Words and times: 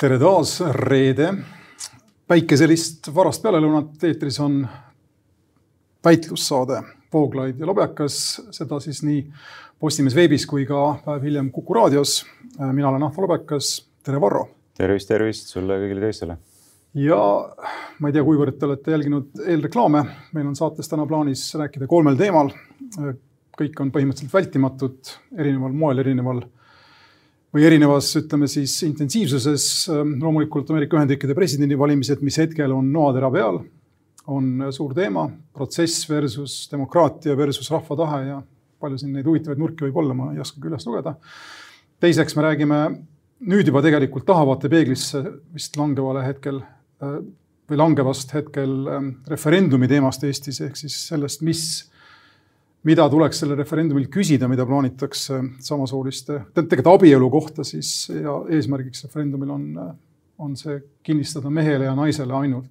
tere 0.00 0.16
taas, 0.16 0.54
reede. 0.72 1.26
päikeselist 2.30 3.10
varast 3.12 3.42
pealelõunat 3.44 4.04
eetris 4.08 4.38
on 4.40 4.62
väitlussaade 6.04 6.78
Vooglaid 7.12 7.58
ja 7.60 7.66
Lobjakas, 7.68 8.14
seda 8.56 8.78
siis 8.80 9.02
nii 9.04 9.18
Postimees 9.80 10.14
veebis 10.16 10.46
kui 10.48 10.64
ka 10.64 10.94
päev 11.04 11.26
hiljem 11.28 11.50
Kuku 11.52 11.76
raadios. 11.76 12.22
mina 12.72 12.88
olen 12.88 13.02
Ahvo 13.02 13.26
Lobjakas, 13.26 13.68
tere 14.02 14.20
Varro. 14.20 14.46
tervist, 14.74 15.08
tervist 15.08 15.52
sulle 15.52 15.76
ja 15.76 15.82
kõigile 15.84 16.00
teistele. 16.00 16.38
ja 16.94 17.20
ma 17.98 18.08
ei 18.08 18.12
tea, 18.12 18.24
kuivõrd 18.24 18.56
te 18.56 18.66
olete 18.66 18.96
jälginud 18.96 19.44
eelreklaame, 19.46 20.04
meil 20.32 20.46
on 20.46 20.56
saates 20.56 20.88
täna 20.88 21.04
plaanis 21.06 21.44
rääkida 21.54 21.86
kolmel 21.86 22.16
teemal. 22.16 22.48
kõik 23.52 23.80
on 23.80 23.92
põhimõtteliselt 23.92 24.32
vältimatud, 24.32 25.12
erineval 25.36 25.72
moel, 25.72 25.98
erineval 25.98 26.40
või 27.54 27.66
erinevas, 27.66 28.12
ütleme 28.20 28.48
siis 28.50 28.76
intensiivsuses. 28.86 29.64
loomulikult 29.90 30.70
Ameerika 30.70 30.98
Ühendriikide 30.98 31.34
presidendivalimised, 31.34 32.22
mis 32.22 32.38
hetkel 32.38 32.72
on 32.74 32.92
noatera 32.92 33.30
peal, 33.30 33.60
on 34.30 34.70
suur 34.72 34.94
teema. 34.94 35.28
protsess 35.52 36.08
versus 36.10 36.68
demokraatia 36.70 37.36
versus 37.36 37.70
rahva 37.70 37.96
tahe 37.96 38.26
ja 38.28 38.42
palju 38.80 38.98
siin 38.98 39.12
neid 39.12 39.26
huvitavaid 39.26 39.58
nurki 39.58 39.84
võib 39.88 39.96
olla, 39.96 40.14
ma 40.14 40.32
ei 40.32 40.40
oskagi 40.40 40.68
üles 40.70 40.86
lugeda. 40.86 41.16
teiseks 42.00 42.36
me 42.36 42.42
räägime 42.42 42.78
nüüd 43.40 43.66
juba 43.66 43.82
tegelikult 43.82 44.26
tahavaatepeeglisse 44.28 45.22
vist 45.54 45.76
langevale 45.76 46.24
hetkel 46.24 46.62
või 47.00 47.78
langevast 47.78 48.32
hetkel 48.34 48.72
referendumi 49.28 49.88
teemast 49.88 50.24
Eestis 50.24 50.60
ehk 50.60 50.76
siis 50.76 50.96
sellest, 51.08 51.42
mis 51.42 51.89
mida 52.86 53.06
tuleks 53.12 53.42
sellel 53.42 53.58
referendumil 53.60 54.08
küsida, 54.12 54.48
mida 54.48 54.64
plaanitakse 54.68 55.40
samasooliste, 55.64 56.40
tegelikult 56.56 56.94
abielu 56.94 57.30
kohta 57.32 57.64
siis 57.66 58.08
ja 58.14 58.38
eesmärgiks 58.56 59.04
referendumil 59.04 59.52
on, 59.52 59.66
on 60.40 60.56
see 60.56 60.78
kinnistada 61.06 61.52
mehele 61.52 61.90
ja 61.90 61.96
naisele 61.96 62.36
ainult. 62.36 62.68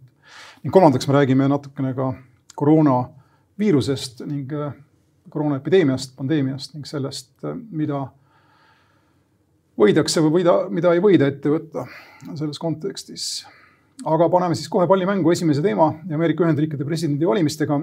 ning 0.64 0.74
kolmandaks 0.74 1.08
me 1.08 1.14
räägime 1.14 1.48
natukene 1.48 1.94
ka 1.96 2.14
koroonaviirusest 2.60 4.26
ning 4.28 4.52
äh, 4.54 4.74
koroonaepideemiast, 5.30 6.16
pandeemiast 6.18 6.74
ning 6.74 6.86
sellest, 6.86 7.32
äh, 7.46 7.56
mida 7.72 8.08
võidakse 9.80 10.24
või 10.26 10.40
võida, 10.40 10.58
mida 10.74 10.92
ei 10.94 11.02
võida 11.04 11.30
ette 11.32 11.54
võtta 11.54 11.86
selles 12.34 12.60
kontekstis. 12.60 13.46
aga 14.06 14.30
paneme 14.30 14.56
siis 14.56 14.70
kohe 14.72 14.88
palli 14.88 15.06
mängu 15.06 15.32
esimese 15.32 15.62
teema 15.62 15.94
Ameerika 16.14 16.44
Ühendriikide 16.44 16.86
presidendivalimistega 16.88 17.80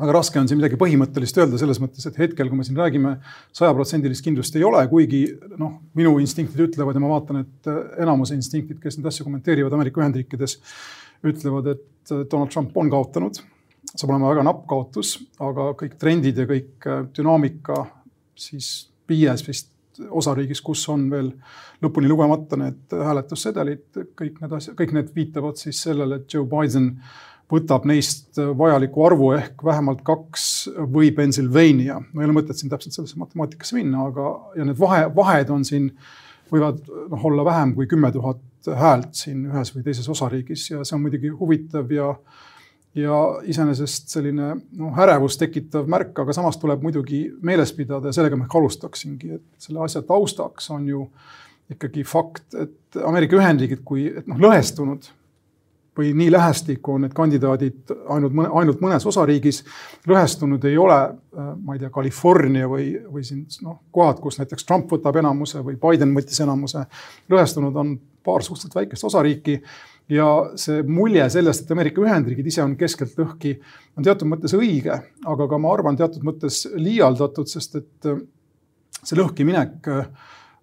väga 0.00 0.14
raske 0.16 0.40
on 0.40 0.48
siin 0.50 0.58
midagi 0.58 0.78
põhimõttelist 0.80 1.38
öelda 1.38 1.58
selles 1.60 1.78
mõttes, 1.82 2.06
et 2.08 2.18
hetkel, 2.18 2.50
kui 2.50 2.58
me 2.58 2.66
siin 2.66 2.78
räägime, 2.78 3.14
sajaprotsendilist 3.54 4.24
kindlust 4.26 4.56
ei 4.58 4.64
ole, 4.66 4.82
kuigi 4.90 5.22
noh, 5.60 5.76
minu 5.98 6.16
instinktid 6.22 6.64
ütlevad 6.66 6.98
ja 6.98 7.02
ma 7.02 7.12
vaatan, 7.14 7.42
et 7.44 7.70
enamuse 8.02 8.36
instinktid, 8.38 8.80
kes 8.82 8.98
neid 8.98 9.10
asju 9.10 9.26
kommenteerivad 9.28 9.76
Ameerika 9.76 10.02
Ühendriikides, 10.02 10.58
ütlevad, 11.24 11.70
et 11.76 12.14
Donald 12.30 12.52
Trump 12.52 12.74
on 12.76 12.90
kaotanud. 12.92 13.42
saab 13.94 14.10
olema 14.10 14.32
väga 14.32 14.42
napp 14.42 14.64
kaotus, 14.66 15.18
aga 15.38 15.70
kõik 15.78 15.94
trendid 16.00 16.40
ja 16.40 16.48
kõik 16.48 16.88
dünaamika 17.14 17.84
siis 18.34 18.88
viies 19.08 19.44
vist 19.46 19.70
osariigis, 20.10 20.60
kus 20.64 20.82
on 20.90 21.06
veel 21.10 21.30
lõpuni 21.84 22.08
lugemata 22.10 22.58
need 22.58 22.96
hääletussedelid, 22.98 23.84
kõik 24.18 24.40
need 24.42 24.56
asjad, 24.58 24.76
kõik 24.78 24.94
need 24.96 25.12
viitavad 25.14 25.60
siis 25.60 25.82
sellele, 25.86 26.18
et 26.18 26.34
Joe 26.34 26.48
Biden 26.50 26.96
võtab 27.54 27.86
neist 27.88 28.38
vajaliku 28.58 29.04
arvu 29.06 29.30
ehk 29.38 29.64
vähemalt 29.64 30.02
kaks 30.06 30.46
või 30.90 31.12
Pennsylvania. 31.16 32.00
no 32.00 32.22
ei 32.22 32.28
ole 32.28 32.36
mõtet 32.36 32.58
siin 32.60 32.72
täpselt 32.72 32.96
sellesse 32.96 33.20
matemaatikasse 33.20 33.78
minna, 33.78 34.08
aga, 34.10 34.30
ja 34.58 34.66
need 34.68 34.80
vahe, 34.80 35.06
vahed 35.14 35.52
on 35.54 35.64
siin, 35.66 35.90
võivad 36.52 36.82
noh, 37.10 37.28
olla 37.30 37.44
vähem 37.46 37.74
kui 37.76 37.86
kümme 37.90 38.12
tuhat 38.14 38.42
häält 38.80 39.14
siin 39.16 39.46
ühes 39.50 39.74
või 39.74 39.84
teises 39.84 40.08
osariigis 40.08 40.70
ja 40.70 40.84
see 40.84 40.96
on 40.96 41.04
muidugi 41.04 41.32
huvitav 41.34 41.92
ja 41.92 42.14
ja 42.94 43.14
iseenesest 43.50 44.12
selline 44.12 44.52
noh, 44.78 44.98
ärevust 45.02 45.40
tekitav 45.42 45.88
märk, 45.90 46.14
aga 46.22 46.34
samas 46.36 46.58
tuleb 46.62 46.82
muidugi 46.84 47.24
meeles 47.42 47.72
pidada 47.74 48.10
ja 48.10 48.14
sellega 48.14 48.38
ma 48.38 48.46
ehk 48.46 48.54
alustaksingi, 48.60 49.32
et 49.34 49.66
selle 49.66 49.82
asja 49.82 50.04
taustaks 50.06 50.70
on 50.70 50.86
ju 50.88 51.08
ikkagi 51.74 52.04
fakt, 52.06 52.46
et 52.54 53.00
Ameerika 53.02 53.38
Ühendriigid 53.40 53.82
kui, 53.86 54.06
et 54.20 54.28
noh, 54.30 54.38
lõhestunud 54.38 55.08
või 55.98 56.10
nii 56.16 56.32
lähestikku 56.32 56.96
on 56.96 57.04
need 57.04 57.14
kandidaadid 57.14 57.92
ainult 58.10 58.34
mõne, 58.34 58.50
ainult 58.60 58.82
mõnes 58.82 59.06
osariigis. 59.06 59.62
lõhestunud 60.08 60.64
ei 60.64 60.76
ole, 60.78 60.98
äh, 61.38 61.50
ma 61.62 61.74
ei 61.74 61.82
tea, 61.82 61.90
California 61.94 62.68
või, 62.68 62.92
või 63.12 63.24
siin 63.24 63.46
noh, 63.62 63.80
kohad, 63.90 64.20
kus 64.20 64.38
näiteks 64.38 64.64
Trump 64.64 64.90
võtab 64.90 65.16
enamuse 65.16 65.62
või 65.62 65.78
Biden 65.78 66.14
võttis 66.16 66.40
enamuse. 66.40 66.86
lõhestunud 67.30 67.76
on 67.76 67.98
paar 68.24 68.42
suhteliselt 68.42 68.74
väikest 68.74 69.04
osariiki 69.04 69.60
ja 70.08 70.26
see 70.56 70.82
mulje 70.82 71.28
sellest, 71.30 71.64
et 71.64 71.70
Ameerika 71.70 72.00
Ühendriigid 72.00 72.46
ise 72.46 72.62
on 72.62 72.76
keskelt 72.76 73.16
lõhki, 73.18 73.58
on 73.96 74.04
teatud 74.04 74.28
mõttes 74.28 74.54
õige, 74.56 74.98
aga 75.24 75.48
ka 75.48 75.58
ma 75.58 75.72
arvan, 75.72 75.96
teatud 75.96 76.24
mõttes 76.26 76.64
liialdatud, 76.74 77.48
sest 77.48 77.76
et 77.80 78.10
äh, 78.10 78.20
see 79.02 79.18
lõhkiminek 79.20 79.88
äh, 79.92 80.06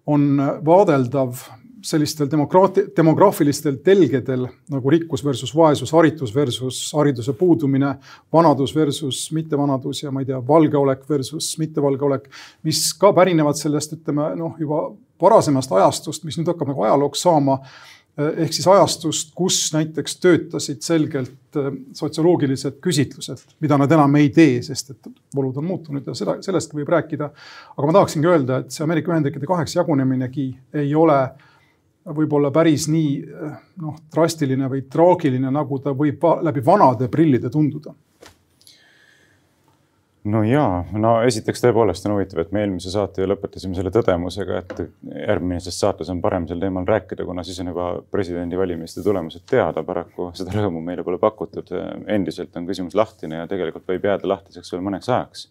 on 0.06 0.36
vaadeldav 0.64 1.40
sellistel 1.82 2.30
demokraati-, 2.30 2.86
demograafilistel 2.96 3.78
telgedel 3.84 4.46
nagu 4.70 4.90
rikkus 4.90 5.24
versus 5.24 5.54
vaesus, 5.56 5.92
haritus 5.92 6.34
versus 6.34 6.82
hariduse 6.96 7.34
puudumine, 7.38 7.94
vanadus 8.32 8.74
versus 8.76 9.24
mittevanadus 9.34 10.02
ja 10.02 10.12
ma 10.14 10.22
ei 10.22 10.28
tea, 10.30 10.40
valgeolek 10.48 11.06
versus 11.10 11.54
mittevalgeolek, 11.58 12.28
mis 12.66 12.84
ka 12.98 13.12
pärinevad 13.16 13.58
sellest, 13.58 13.96
ütleme 13.98 14.32
noh, 14.38 14.54
juba 14.60 14.84
varasemast 15.22 15.72
ajastust, 15.72 16.26
mis 16.26 16.38
nüüd 16.38 16.50
hakkab 16.50 16.72
nagu 16.72 16.86
ajalooks 16.86 17.26
saama 17.26 17.60
ehk 18.12 18.52
siis 18.52 18.66
ajastust, 18.68 19.30
kus 19.34 19.56
näiteks 19.72 20.18
töötasid 20.20 20.82
selgelt 20.84 21.56
äh, 21.56 21.70
sotsioloogilised 21.96 22.76
küsitlused, 22.84 23.46
mida 23.64 23.78
nad 23.80 23.92
enam 23.96 24.18
ei 24.20 24.28
tee, 24.34 24.58
sest 24.62 24.92
et 24.92 25.08
olud 25.40 25.56
on 25.56 25.64
muutunud 25.64 26.10
ja 26.10 26.14
seda, 26.16 26.34
sellest 26.44 26.76
võib 26.76 26.92
rääkida. 26.92 27.30
aga 27.76 27.88
ma 27.88 27.94
tahaksingi 27.96 28.28
öelda, 28.28 28.60
et 28.60 28.76
see 28.76 28.84
Ameerika 28.84 29.14
Ühendriikide 29.14 29.48
kaheks 29.48 29.78
jaguneminegi 29.78 30.50
ei 30.82 30.92
ole 30.94 31.16
äh, 31.22 31.48
võib-olla 32.04 32.50
päris 32.50 32.88
nii 32.90 33.10
noh, 33.82 33.98
drastiline 34.14 34.68
või 34.70 34.86
traagiline, 34.90 35.50
nagu 35.54 35.78
ta 35.82 35.94
võib 35.94 36.24
läbi 36.42 36.64
vanade 36.66 37.08
prillide 37.12 37.50
tunduda 37.50 37.94
no 40.24 40.42
ja, 40.46 40.64
no 40.94 41.12
esiteks 41.26 41.62
tõepoolest 41.64 42.06
on 42.06 42.16
huvitav, 42.16 42.42
et 42.42 42.52
me 42.54 42.62
eelmise 42.62 42.92
saate 42.92 43.26
lõpetasime 43.26 43.74
selle 43.78 43.92
tõdemusega, 43.94 44.60
et 44.62 44.82
järgmises 45.26 45.78
saates 45.82 46.10
on 46.12 46.20
parem 46.22 46.46
sel 46.50 46.62
teemal 46.62 46.86
rääkida, 46.88 47.26
kuna 47.26 47.44
siis 47.46 47.58
on 47.62 47.72
juba 47.72 47.88
presidendivalimiste 48.14 49.02
tulemused 49.02 49.46
teada. 49.50 49.82
paraku 49.82 50.30
seda 50.38 50.54
rõõmu 50.54 50.82
meile 50.84 51.02
pole 51.02 51.18
pakutud. 51.18 51.74
endiselt 52.06 52.56
on 52.56 52.66
küsimus 52.66 52.94
lahtine 52.94 53.42
ja 53.42 53.48
tegelikult 53.50 53.88
võib 53.88 54.06
jääda 54.10 54.28
lahtiseks 54.28 54.72
veel 54.72 54.82
mõneks 54.82 55.10
ajaks 55.10 55.48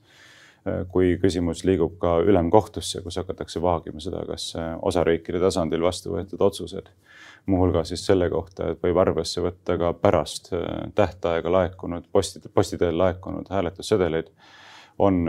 kui 0.94 1.16
küsimus 1.22 1.64
liigub 1.66 1.96
ka 2.02 2.20
ülemkohtusse, 2.22 3.02
kus 3.02 3.18
hakatakse 3.18 3.62
vaagima 3.62 4.02
seda, 4.04 4.22
kas 4.30 4.52
äh, 4.60 4.74
osariikide 4.82 5.42
tasandil 5.42 5.82
vastu 5.82 6.14
võetud 6.14 6.42
otsused, 6.46 6.92
muuhulgas 7.50 7.90
siis 7.90 8.04
selle 8.06 8.30
kohta, 8.30 8.72
et 8.72 8.84
võib 8.84 9.00
arvesse 9.02 9.42
võtta 9.42 9.78
ka 9.82 9.94
pärast 9.98 10.52
äh, 10.54 10.68
tähtaega 10.96 11.52
laekunud 11.52 12.06
posti, 12.14 12.44
posti 12.54 12.78
teel 12.82 13.00
laekunud 13.02 13.50
hääletussedeleid, 13.50 14.30
on 15.02 15.24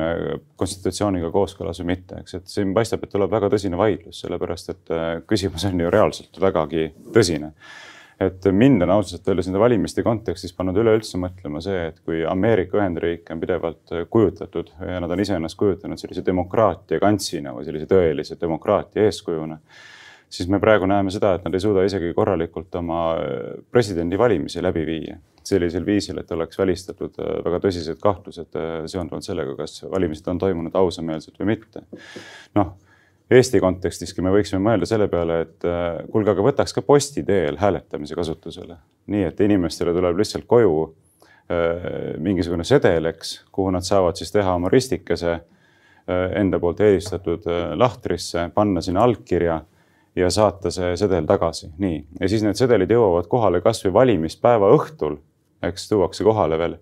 konstitutsiooniga 0.61 1.31
kooskõlas 1.33 1.79
või 1.81 1.95
mitte, 1.95 2.19
eks, 2.21 2.35
et 2.37 2.51
siin 2.51 2.75
paistab, 2.77 3.07
et 3.07 3.13
tuleb 3.15 3.31
väga 3.33 3.49
tõsine 3.55 3.79
vaidlus, 3.81 4.19
sellepärast 4.21 4.69
et 4.69 4.93
küsimus 5.31 5.65
on 5.65 5.81
ju 5.81 5.93
reaalselt 5.95 6.41
vägagi 6.43 6.91
tõsine 7.15 7.55
et 8.27 8.47
mind 8.53 8.85
on 8.85 8.93
ausalt 8.97 9.27
öeldes 9.29 9.49
nende 9.49 9.61
valimiste 9.63 10.05
kontekstis 10.07 10.55
pannud 10.57 10.77
üleüldse 10.83 11.21
mõtlema 11.21 11.63
see, 11.65 11.89
et 11.91 11.99
kui 12.07 12.23
Ameerika 12.29 12.79
Ühendriike 12.81 13.35
on 13.35 13.43
pidevalt 13.43 13.95
kujutatud 14.13 14.73
ja 14.89 15.01
nad 15.03 15.11
on 15.13 15.23
iseennast 15.25 15.59
kujutanud 15.61 16.01
sellise 16.01 16.25
demokraatia 16.27 17.01
kantsina 17.03 17.55
või 17.57 17.67
sellise 17.69 17.89
tõelise 17.91 18.39
demokraatia 18.41 19.09
eeskujuna, 19.09 19.59
siis 20.33 20.49
me 20.53 20.61
praegu 20.63 20.89
näeme 20.91 21.13
seda, 21.15 21.35
et 21.37 21.45
nad 21.47 21.55
ei 21.55 21.65
suuda 21.65 21.85
isegi 21.89 22.15
korralikult 22.17 22.75
oma 22.81 23.03
presidendivalimisi 23.71 24.65
läbi 24.65 24.87
viia 24.89 25.19
sellisel 25.43 25.83
viisil, 25.87 26.21
et 26.23 26.31
oleks 26.31 26.59
välistatud 26.59 27.17
väga 27.19 27.59
tõsised 27.65 27.99
kahtlused 28.03 28.55
seonduvalt 28.87 29.27
sellega, 29.27 29.57
kas 29.59 29.83
valimised 29.91 30.29
on 30.31 30.39
toimunud 30.39 30.77
ausameelselt 30.79 31.41
või 31.41 31.55
mitte. 31.57 31.83
noh 32.55 32.77
Eesti 33.33 33.61
kontekstiski 33.63 34.23
me 34.25 34.33
võiksime 34.35 34.61
mõelda 34.61 34.87
selle 34.89 35.07
peale, 35.09 35.39
et 35.47 35.67
äh, 35.69 36.03
kuulge, 36.13 36.33
aga 36.35 36.45
võtaks 36.45 36.75
ka 36.77 36.83
posti 36.85 37.23
teel 37.25 37.57
hääletamise 37.61 38.17
kasutusele. 38.19 38.77
nii 39.13 39.25
et 39.29 39.41
inimestele 39.41 39.95
tuleb 39.95 40.19
lihtsalt 40.19 40.45
koju 40.51 40.75
äh, 40.85 41.87
mingisugune 42.23 42.65
sedel, 42.65 43.09
eks, 43.13 43.43
kuhu 43.53 43.73
nad 43.75 43.87
saavad 43.87 44.21
siis 44.21 44.33
teha 44.35 44.55
oma 44.59 44.71
ristikese 44.73 45.33
äh, 45.33 46.27
enda 46.41 46.61
poolt 46.61 46.81
eelistatud 46.81 47.47
lahtrisse, 47.79 48.51
panna 48.55 48.83
sinna 48.85 49.07
allkirja 49.07 49.63
ja 50.17 50.31
saata 50.31 50.71
see 50.71 50.97
sedel 51.01 51.27
tagasi. 51.27 51.71
nii, 51.79 52.05
ja 52.21 52.29
siis 52.29 52.45
need 52.45 52.59
sedelid 52.59 52.91
jõuavad 52.93 53.31
kohale 53.33 53.63
kasvõi 53.65 53.93
valimispäeva 53.93 54.69
õhtul, 54.77 55.17
eks 55.63 55.89
tuuakse 55.89 56.25
kohale 56.25 56.59
veel 56.59 56.77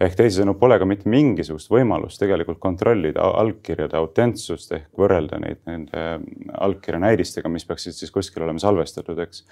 ehk 0.00 0.16
teisisõnu, 0.16 0.54
pole 0.60 0.78
ka 0.80 0.88
mitte 0.88 1.10
mingisugust 1.12 1.70
võimalust 1.72 2.20
tegelikult 2.22 2.60
kontrollida 2.62 3.26
allkirjade 3.42 3.98
autentsust 3.98 4.72
ehk 4.76 4.88
võrrelda 5.00 5.40
neid 5.42 5.60
nende 5.68 6.06
allkirja 6.56 7.02
näidistega, 7.04 7.52
mis 7.52 7.68
peaksid 7.68 7.96
siis 7.96 8.12
kuskil 8.14 8.46
olema 8.46 8.62
salvestatud, 8.62 9.20
eks. 9.26 9.44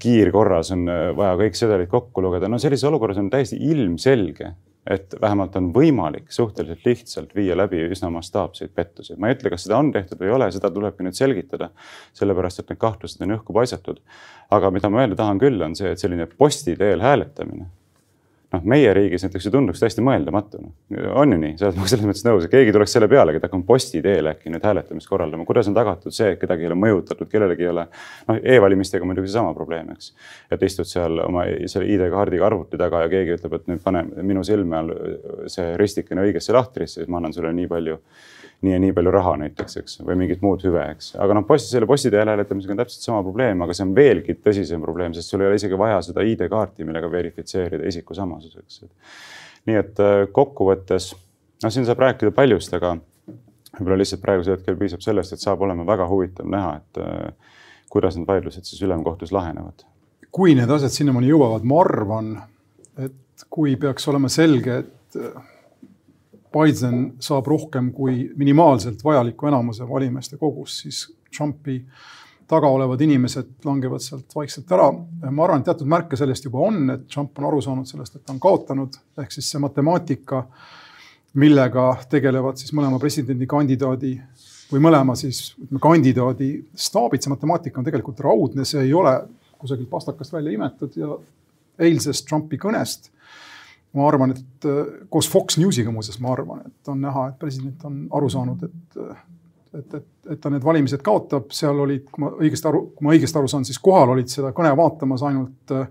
kiirkorras 0.00 0.72
on 0.72 0.88
vaja 1.16 1.36
kõik 1.42 1.58
sedelid 1.58 1.90
kokku 1.92 2.24
lugeda, 2.24 2.48
no 2.48 2.58
sellises 2.58 2.88
olukorras 2.88 3.20
on 3.20 3.28
täiesti 3.32 3.58
ilmselge, 3.68 4.54
et 4.90 5.12
vähemalt 5.20 5.58
on 5.60 5.68
võimalik 5.74 6.30
suhteliselt 6.32 6.86
lihtsalt 6.88 7.34
viia 7.36 7.52
läbi 7.58 7.82
üsna 7.92 8.08
mastaapseid 8.14 8.72
pettusi. 8.74 9.18
ma 9.20 9.28
ei 9.28 9.36
ütle, 9.36 9.52
kas 9.52 9.66
seda 9.66 9.76
on 9.76 9.90
tehtud 9.92 10.22
või 10.22 10.30
ei 10.30 10.36
ole, 10.38 10.48
seda 10.54 10.70
tulebki 10.72 11.04
nüüd 11.04 11.18
selgitada, 11.18 11.68
sellepärast 12.16 12.62
et 12.62 12.72
need 12.72 12.80
kahtlused 12.80 13.20
on 13.26 13.36
õhku 13.36 13.52
paisatud. 13.52 14.00
aga 14.50 14.72
mida 14.72 14.88
ma 14.88 15.04
öelda 15.04 15.20
tahan 15.20 15.42
küll, 15.42 15.60
on 15.60 15.76
see, 15.76 15.92
et 15.92 16.00
selline 16.00 16.24
posti 16.32 16.78
teel 16.80 17.04
hääletamine 17.04 17.68
noh, 18.54 18.64
meie 18.72 18.92
riigis 18.94 19.24
näiteks 19.24 19.46
ju 19.46 19.52
tunduks 19.54 19.82
täiesti 19.82 20.02
mõeldamatu 20.04 20.60
no.. 20.62 20.72
on 21.20 21.34
ju 21.34 21.38
nii, 21.40 21.54
selles 21.60 22.02
mõttes 22.02 22.24
nõus, 22.26 22.46
et 22.46 22.52
keegi 22.52 22.74
tuleks 22.74 22.94
selle 22.96 23.08
peale, 23.10 23.34
et 23.36 23.46
hakkame 23.46 23.66
posti 23.68 24.02
teel 24.04 24.30
äkki 24.32 24.52
nüüd 24.52 24.66
hääletamist 24.66 25.10
korraldama, 25.10 25.46
kuidas 25.48 25.70
on 25.70 25.76
tagatud 25.76 26.14
see, 26.14 26.32
et 26.34 26.40
kedagi 26.40 26.66
ei 26.66 26.70
ole 26.70 26.78
mõjutatud, 26.80 27.30
kellelegi 27.30 27.66
ei 27.66 27.70
ole. 27.72 27.86
noh 28.28 28.40
e-valimistega 28.56 29.06
muidugi 29.06 29.30
seesama 29.30 29.54
probleem, 29.56 29.92
eks. 29.94 30.12
et 30.50 30.66
istud 30.66 30.88
seal 30.90 31.22
oma 31.26 31.46
selle 31.70 31.88
ID-kaardiga 31.94 32.46
arvuti 32.50 32.80
taga 32.80 33.04
ja 33.04 33.12
keegi 33.12 33.38
ütleb, 33.38 33.56
et 33.60 33.70
nüüd 33.70 33.84
pane 33.84 34.04
minu 34.22 34.44
silme 34.46 34.80
all 34.80 34.92
see 35.50 35.76
ristikene 35.80 36.26
õigesse 36.26 36.54
lahtrisse, 36.56 37.00
siis 37.00 37.10
ma 37.10 37.20
annan 37.22 37.36
sulle 37.36 37.52
nii 37.54 37.70
palju 37.70 38.00
nii 38.60 38.72
ja 38.74 38.78
nii 38.82 38.92
palju 38.96 39.12
raha 39.14 39.34
näiteks, 39.40 39.76
eks, 39.80 39.98
või 40.04 40.18
mingit 40.20 40.42
muud 40.44 40.62
hüve, 40.66 40.82
eks. 40.92 41.14
aga 41.22 41.36
noh, 41.36 41.44
posti, 41.48 41.70
selle 41.72 41.88
posti 41.88 42.10
teel 42.12 42.28
hääletamisega 42.28 42.74
on 42.74 42.80
täpselt 42.82 43.06
sama 43.06 43.22
probleem, 43.24 43.62
aga 43.64 43.76
see 43.76 43.86
on 43.86 43.94
veelgi 43.96 44.36
tõsisem 44.44 44.82
probleem, 44.84 45.14
sest 45.16 45.32
sul 45.32 45.44
ei 45.44 45.48
ole 45.48 45.60
isegi 45.60 45.78
vaja 45.80 46.00
seda 46.04 46.24
ID-kaarti, 46.28 46.84
millega 46.88 47.08
verifitseerida 47.12 47.88
isikusamasust, 47.88 48.58
eks. 48.60 48.82
nii 49.70 49.78
et 49.80 50.02
äh, 50.04 50.16
kokkuvõttes, 50.36 51.12
noh, 51.64 51.72
siin 51.72 51.88
saab 51.88 52.04
rääkida 52.04 52.34
paljust, 52.36 52.76
aga 52.76 52.98
võib-olla 53.78 54.00
lihtsalt 54.02 54.24
praegusel 54.24 54.58
hetkel 54.58 54.76
piisab 54.80 55.04
sellest, 55.04 55.32
et 55.32 55.44
saab 55.44 55.62
olema 55.64 55.86
väga 55.88 56.08
huvitav 56.10 56.50
näha, 56.52 56.74
et 56.82 57.00
äh, 57.00 57.54
kuidas 57.90 58.18
need 58.18 58.28
vaidlused 58.28 58.68
siis 58.68 58.82
ülemkohtus 58.84 59.32
lahenevad. 59.32 59.86
kui 60.30 60.52
need 60.54 60.70
asjad 60.70 60.92
sinnamaani 60.94 61.32
jõuavad, 61.32 61.64
ma 61.66 61.80
arvan, 61.80 62.28
et 63.00 63.46
kui 63.50 63.72
peaks 63.80 64.04
olema 64.12 64.28
selge, 64.30 64.82
et 64.84 65.16
Biden 66.50 67.12
saab 67.22 67.46
rohkem 67.46 67.92
kui 67.94 68.24
minimaalselt 68.36 69.04
vajaliku 69.04 69.46
enamuse 69.50 69.86
valimeeste 69.88 70.38
kogus, 70.40 70.80
siis 70.82 71.04
Trumpi 71.36 71.78
taga 72.50 72.66
olevad 72.66 73.00
inimesed 73.06 73.62
langevad 73.64 74.02
sealt 74.02 74.34
vaikselt 74.34 74.72
ära. 74.74 74.90
ma 75.30 75.44
arvan, 75.44 75.60
et 75.60 75.68
teatud 75.70 75.86
märke 75.86 76.18
sellest 76.18 76.48
juba 76.48 76.64
on, 76.66 76.82
et 76.96 77.06
Trump 77.08 77.38
on 77.38 77.46
aru 77.46 77.60
saanud 77.62 77.86
sellest, 77.86 78.16
et 78.16 78.24
ta 78.26 78.34
on 78.34 78.40
kaotanud, 78.42 78.98
ehk 79.22 79.36
siis 79.36 79.50
see 79.52 79.62
matemaatika, 79.62 80.42
millega 81.38 81.84
tegelevad 82.10 82.58
siis 82.58 82.72
mõlema 82.74 82.98
presidendikandidaadi 82.98 84.16
või 84.72 84.82
mõlema 84.82 85.14
siis 85.18 85.52
ütleme 85.60 85.82
kandidaadi 85.82 86.50
staabid, 86.74 87.22
see 87.22 87.30
matemaatika 87.30 87.78
on 87.78 87.86
tegelikult 87.86 88.22
raudne, 88.26 88.66
see 88.66 88.82
ei 88.82 88.94
ole 88.94 89.14
kusagilt 89.60 89.90
pastakast 89.90 90.34
välja 90.34 90.56
imetud 90.56 90.96
ja 90.98 91.14
eilsest 91.78 92.26
Trumpi 92.26 92.58
kõnest 92.58 93.12
ma 93.96 94.06
arvan, 94.06 94.34
et 94.36 94.68
äh, 94.68 94.94
koos 95.10 95.28
Fox 95.30 95.58
Newsiga 95.58 95.92
muuseas, 95.94 96.20
ma 96.22 96.32
arvan, 96.34 96.62
et 96.66 96.92
on 96.92 97.00
näha, 97.02 97.28
et 97.30 97.38
president 97.40 97.84
on 97.88 98.04
aru 98.18 98.30
saanud, 98.32 98.64
et 98.68 99.02
äh, 99.02 99.26
et, 99.70 99.94
et, 99.94 100.06
et 100.34 100.40
ta 100.42 100.50
need 100.50 100.64
valimised 100.66 101.02
kaotab, 101.06 101.52
seal 101.54 101.78
olid, 101.84 102.08
kui 102.10 102.24
ma 102.24 102.32
õigesti 102.42 102.66
aru, 102.66 102.80
kui 102.96 103.06
ma 103.06 103.12
õigesti 103.14 103.38
aru 103.38 103.50
saan, 103.50 103.66
siis 103.66 103.78
kohal 103.78 104.10
olid 104.16 104.30
seda 104.32 104.50
kõne 104.56 104.72
vaatamas 104.78 105.22
ainult 105.28 105.74
äh, 105.76 105.84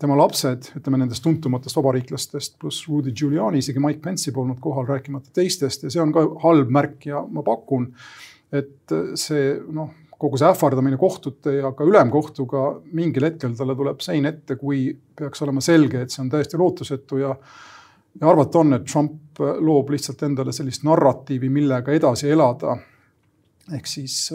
tema 0.00 0.14
lapsed, 0.16 0.70
ütleme 0.78 1.00
nendest 1.02 1.24
tuntumatest 1.24 1.76
vabariiklastest, 1.76 2.54
pluss 2.62 2.86
Rudy 2.88 3.10
Giuliani, 3.10 3.60
isegi 3.60 3.82
Mike 3.82 4.00
Pence'i 4.04 4.34
polnud 4.36 4.60
kohal, 4.62 4.86
rääkimata 4.88 5.34
teistest. 5.36 5.82
Ja 5.84 5.90
see 5.92 6.02
on 6.02 6.14
ka 6.14 6.22
halb 6.44 6.70
märk 6.72 7.08
ja 7.10 7.24
ma 7.26 7.42
pakun, 7.46 7.90
et 8.54 8.94
see 9.18 9.56
noh 9.74 9.90
kogu 10.20 10.36
see 10.36 10.48
ähvardamine 10.50 10.98
kohtute 11.00 11.56
ja 11.56 11.72
ka 11.76 11.86
ülemkohtuga 11.88 12.64
mingil 12.92 13.24
hetkel 13.30 13.56
talle 13.56 13.76
tuleb 13.76 14.02
sein 14.04 14.28
ette, 14.28 14.56
kui 14.60 14.90
peaks 15.16 15.42
olema 15.46 15.62
selge, 15.64 16.04
et 16.04 16.12
see 16.12 16.24
on 16.24 16.32
täiesti 16.32 16.60
lootusetu 16.60 17.20
ja 17.22 17.34
ja 18.20 18.26
arvata 18.28 18.58
on, 18.58 18.74
et 18.74 18.88
Trump 18.90 19.38
loob 19.38 19.92
lihtsalt 19.94 20.24
endale 20.26 20.52
sellist 20.52 20.82
narratiivi, 20.82 21.48
millega 21.52 21.92
edasi 21.94 22.30
elada. 22.30 22.76
ehk 23.70 23.86
siis 23.86 24.32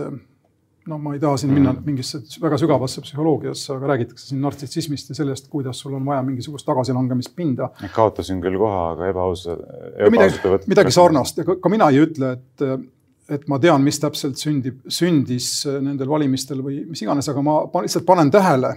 no 0.88 0.98
ma 1.02 1.14
ei 1.16 1.20
taha 1.20 1.38
siin 1.42 1.54
minna 1.54 1.74
mingisse 1.86 2.22
väga 2.42 2.58
sügavasse 2.62 3.02
psühholoogiasse, 3.04 3.74
aga 3.76 3.90
räägitakse 3.92 4.30
siin 4.30 4.42
nartsissismist 4.46 5.10
ja 5.12 5.18
sellest, 5.18 5.50
kuidas 5.52 5.80
sul 5.82 5.96
on 5.98 6.06
vaja 6.06 6.24
mingisugust 6.24 6.66
tagasilangemispinda. 6.66 7.70
kaotasin 7.96 8.42
küll 8.42 8.58
koha, 8.62 8.92
aga 8.94 9.10
ebaausa. 9.12 9.58
midagi, 10.12 10.68
midagi 10.68 10.94
sarnast 10.96 11.42
ja 11.42 11.48
ka, 11.48 11.58
ka 11.62 11.74
mina 11.74 11.90
ei 11.92 12.04
ütle, 12.06 12.32
et 12.38 12.68
et 13.32 13.46
ma 13.50 13.58
tean, 13.62 13.82
mis 13.82 13.98
täpselt 14.02 14.38
sündib, 14.40 14.82
sündis 14.92 15.50
äh, 15.70 15.80
nendel 15.84 16.10
valimistel 16.10 16.62
või 16.66 16.82
mis 16.90 17.02
iganes, 17.02 17.30
aga 17.32 17.42
ma 17.46 17.58
lihtsalt 17.82 18.06
panen 18.08 18.30
tähele 18.34 18.74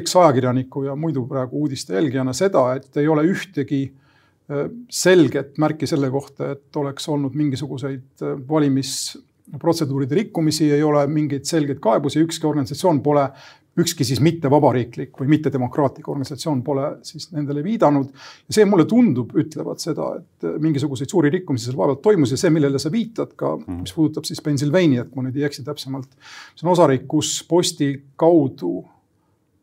eksajakirjaniku 0.00 0.86
ja 0.88 0.96
muidu 0.98 1.24
praegu 1.28 1.62
uudiste 1.64 1.96
jälgijana 1.96 2.34
seda, 2.36 2.68
et 2.76 3.00
ei 3.00 3.08
ole 3.08 3.24
ühtegi 3.30 3.82
äh, 3.86 4.66
selget 4.92 5.56
märki 5.62 5.88
selle 5.88 6.10
kohta, 6.12 6.52
et 6.56 6.80
oleks 6.80 7.08
olnud 7.12 7.36
mingisuguseid 7.38 8.26
äh, 8.26 8.34
valimisprotseduuride 8.48 10.20
rikkumisi, 10.20 10.68
ei 10.76 10.84
ole 10.84 11.06
mingeid 11.08 11.48
selgeid 11.48 11.80
kaebusi, 11.84 12.20
ükski 12.26 12.48
organisatsioon 12.50 13.00
pole 13.04 13.30
ükski 13.76 14.06
siis 14.08 14.20
mittevabariiklik 14.24 15.18
või 15.20 15.28
mittedemokraatlik 15.34 16.08
organisatsioon 16.08 16.62
pole 16.64 16.88
siis 17.06 17.28
nendele 17.32 17.64
viidanud. 17.64 18.08
ja 18.48 18.56
see 18.58 18.64
mulle 18.64 18.86
tundub, 18.88 19.34
ütlevad 19.36 19.82
seda, 19.82 20.08
et 20.20 20.48
mingisuguseid 20.62 21.12
suuri 21.12 21.30
rikkumisi 21.34 21.68
seal 21.68 21.78
vaevalt 21.78 22.02
toimus 22.02 22.32
ja 22.32 22.40
see, 22.40 22.50
millele 22.54 22.80
sa 22.82 22.92
viitad 22.92 23.34
ka, 23.36 23.56
mhm. 23.56 23.84
mis 23.84 23.94
puudutab 23.96 24.28
siis 24.28 24.40
Pennsylvaniat, 24.42 25.10
kui 25.10 25.20
ma 25.22 25.28
nüüd 25.28 25.40
ei 25.40 25.48
eksi 25.48 25.64
täpsemalt. 25.66 26.08
see 26.54 26.66
on 26.66 26.72
osariik, 26.72 27.06
kus 27.08 27.38
posti 27.48 27.92
kaudu 28.16 28.84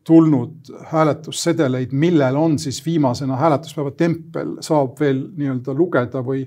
tulnud 0.04 0.68
hääletussedeleid, 0.90 1.92
millel 1.92 2.36
on 2.36 2.58
siis 2.58 2.82
viimasena 2.86 3.36
hääletuspäeva 3.40 3.90
tempel, 3.90 4.56
saab 4.60 5.00
veel 5.00 5.22
nii-öelda 5.36 5.74
lugeda 5.74 6.20
või, 6.24 6.44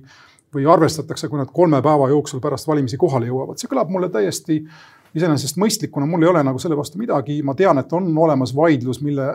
või 0.53 0.67
arvestatakse, 0.69 1.27
kui 1.27 1.41
nad 1.41 1.49
kolme 1.53 1.81
päeva 1.81 2.09
jooksul 2.13 2.41
pärast 2.43 2.67
valimisi 2.67 2.99
kohale 3.01 3.27
jõuavad. 3.27 3.57
see 3.57 3.71
kõlab 3.71 3.89
mulle 3.89 4.09
täiesti 4.13 4.61
iseenesest 5.17 5.59
mõistlikuna 5.61 6.07
mul 6.09 6.25
ei 6.25 6.31
ole 6.31 6.43
nagu 6.45 6.59
selle 6.61 6.77
vastu 6.77 6.99
midagi, 7.01 7.39
ma 7.45 7.55
tean, 7.57 7.81
et 7.81 7.93
on 7.93 8.09
olemas 8.25 8.53
vaidlus, 8.55 9.01
mille, 9.05 9.29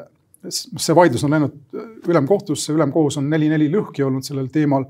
see 0.50 0.96
vaidlus 0.96 1.24
on 1.26 1.34
läinud 1.36 1.80
ülemkohtusse, 2.08 2.74
ülemkohus 2.76 3.18
on 3.20 3.28
neli-neli 3.30 3.70
lõhki 3.72 4.06
olnud 4.06 4.26
sellel 4.26 4.50
teemal. 4.52 4.86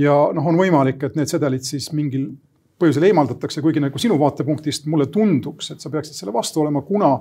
ja 0.00 0.14
noh, 0.34 0.50
on 0.50 0.58
võimalik, 0.58 1.02
et 1.06 1.14
need 1.14 1.30
sedelid 1.30 1.62
siis 1.66 1.92
mingil 1.94 2.32
põhjusel 2.80 3.06
eemaldatakse, 3.06 3.62
kuigi 3.62 3.82
nagu 3.82 4.00
sinu 4.02 4.16
vaatepunktist 4.18 4.88
mulle 4.90 5.06
tunduks, 5.12 5.70
et 5.70 5.82
sa 5.82 5.90
peaksid 5.92 6.18
selle 6.18 6.32
vastu 6.34 6.62
olema, 6.64 6.82
kuna 6.82 7.12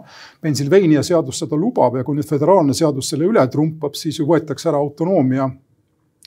Pennsylvania 0.42 1.04
seadus 1.06 1.44
seda 1.44 1.60
lubab 1.60 2.00
ja 2.00 2.04
kui 2.04 2.18
nüüd 2.18 2.28
föderaalne 2.28 2.74
seadus 2.78 3.12
selle 3.14 3.30
üle 3.30 3.44
trumpab, 3.54 3.94
siis 3.98 4.18
ju 4.20 4.26
võetakse 4.30 4.72
ära 4.72 4.82
autonoomia 4.82 5.50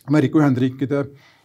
Ameerika 0.06 0.38
Ühendriikide 0.38 1.02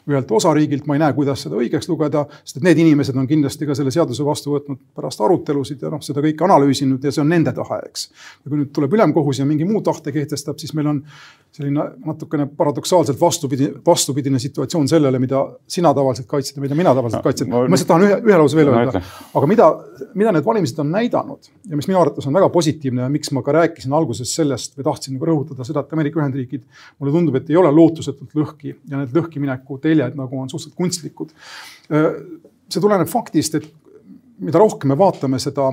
ühelt 0.10 0.32
osariigilt, 0.34 0.88
ma 0.90 0.96
ei 0.98 1.04
näe, 1.04 1.14
kuidas 1.18 1.44
seda 1.46 1.60
õigeks 1.60 1.90
lugeda, 1.92 2.24
sest 2.42 2.58
et 2.58 2.66
need 2.66 2.82
inimesed 2.82 3.18
on 3.18 3.28
kindlasti 3.30 3.68
ka 3.70 3.76
selle 3.78 3.94
seaduse 3.94 4.26
vastu 4.26 4.56
võtnud 4.56 4.80
pärast 4.98 5.22
arutelusid 5.22 5.84
ja 5.86 5.92
noh, 5.94 6.02
seda 6.06 6.24
kõike 6.26 6.48
analüüsinud 6.48 7.04
ja 7.06 7.14
see 7.14 7.24
on 7.24 7.30
nende 7.32 7.54
tahe, 7.58 7.82
eks. 7.90 8.08
ja 8.42 8.50
kui 8.50 8.64
nüüd 8.64 8.72
tuleb 8.76 8.98
ülemkohus 8.98 9.42
ja 9.42 9.48
mingi 9.50 9.68
muu 9.70 9.84
tahte 9.86 10.14
kehtestab, 10.16 10.58
siis 10.62 10.74
meil 10.78 10.90
on 10.94 11.04
selline 11.52 11.84
natukene 12.06 12.46
paradoksaalselt 12.58 13.20
vastupidi, 13.20 13.68
vastupidine 13.86 14.40
situatsioon 14.40 14.88
sellele, 14.88 15.20
mida 15.20 15.42
sina 15.68 15.92
tavaliselt 15.94 16.28
kaitsed 16.32 16.56
ja 16.56 16.64
mida 16.64 16.78
mina 16.80 16.94
tavaliselt 16.96 17.20
no, 17.20 17.26
kaitsen. 17.28 17.50
ma 17.52 17.64
lihtsalt 17.66 17.90
tahan 17.90 18.06
ühe, 18.06 18.20
ühe 18.30 18.38
lause 18.40 18.60
veel 18.60 18.72
öelda, 18.72 19.02
aga 19.36 19.50
mida, 19.52 19.68
mida 20.16 20.32
need 20.38 20.48
valimised 20.48 20.80
on 20.84 20.94
näidanud 20.96 21.50
ja 21.68 21.80
mis 21.80 21.90
minu 21.92 22.00
arvates 22.00 22.28
on 22.30 22.40
väga 22.40 22.48
positiivne 22.54 23.04
ja 23.04 23.10
miks 23.12 23.34
ma 23.36 23.44
ka 23.44 23.56
rääkisin 23.58 23.96
alguses 24.00 24.32
sellest 24.38 24.80
või 24.80 24.88
tahtsin 24.88 25.18
nagu 25.18 25.28
rõhutada 25.28 25.68
seda, 25.68 25.84
et 25.84 25.92
Ameerika 25.98 26.22
Ühendriigid 26.24 26.64
mulle 26.94 27.16
tundub, 27.18 27.36
et 27.42 27.52
ei 27.52 27.60
ole 27.60 27.74
lootusetult 27.76 28.38
lõhki 28.40 28.72
ja 28.78 29.02
need 29.02 29.18
lõhkimineku 29.20 29.82
teljed 29.84 30.16
nagu 30.20 30.40
on 30.40 30.48
suhteliselt 30.52 30.78
kunstlikud. 30.80 31.36
see 32.72 32.80
tuleneb 32.80 33.12
faktist, 33.12 33.60
et 33.60 33.68
mida 34.40 34.62
rohkem 34.62 34.94
me 34.94 34.98
vaatame 34.98 35.40
seda, 35.42 35.68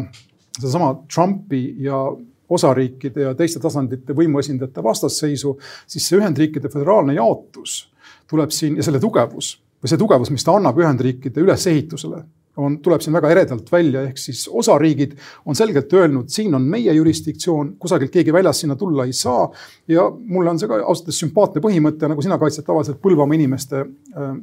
sedasama 0.58 0.96
Trumpi 1.06 1.62
ja 1.86 2.02
osariikide 2.48 3.28
ja 3.28 3.34
teiste 3.34 3.60
tasandite 3.60 4.16
võimuesindajate 4.16 4.82
vastasseisu, 4.84 5.54
siis 5.86 6.08
see 6.08 6.18
Ühendriikide 6.20 6.70
föderaalne 6.72 7.14
jaotus 7.18 7.80
tuleb 8.28 8.52
siin 8.54 8.76
ja 8.76 8.86
selle 8.86 9.00
tugevus 9.00 9.56
või 9.78 9.92
see 9.92 10.00
tugevus, 10.00 10.30
mis 10.34 10.44
ta 10.44 10.56
annab 10.58 10.78
Ühendriikide 10.80 11.42
ülesehitusele, 11.44 12.22
on, 12.58 12.78
tuleb 12.82 13.02
siin 13.04 13.14
väga 13.14 13.30
eredalt 13.30 13.70
välja, 13.72 14.02
ehk 14.08 14.18
siis 14.18 14.46
osariigid 14.50 15.14
on 15.46 15.56
selgelt 15.58 15.92
öelnud, 15.94 16.30
siin 16.32 16.54
on 16.58 16.64
meie 16.66 16.92
jurisdiktsioon, 16.96 17.76
kusagilt 17.78 18.10
keegi 18.14 18.34
väljast 18.34 18.64
sinna 18.64 18.76
tulla 18.76 19.06
ei 19.06 19.12
saa. 19.12 19.48
ja 19.88 20.08
mulle 20.10 20.50
on 20.50 20.58
see 20.58 20.68
ka 20.68 20.80
ausalt 20.80 21.06
öeldes 21.06 21.20
sümpaatne 21.22 21.62
põhimõte, 21.62 22.10
nagu 22.10 22.24
sina 22.24 22.38
kaitsed 22.38 22.66
tavaliselt 22.66 23.00
Põlvamaa 23.02 23.38
inimeste 23.38 23.84
äh, 23.84 24.34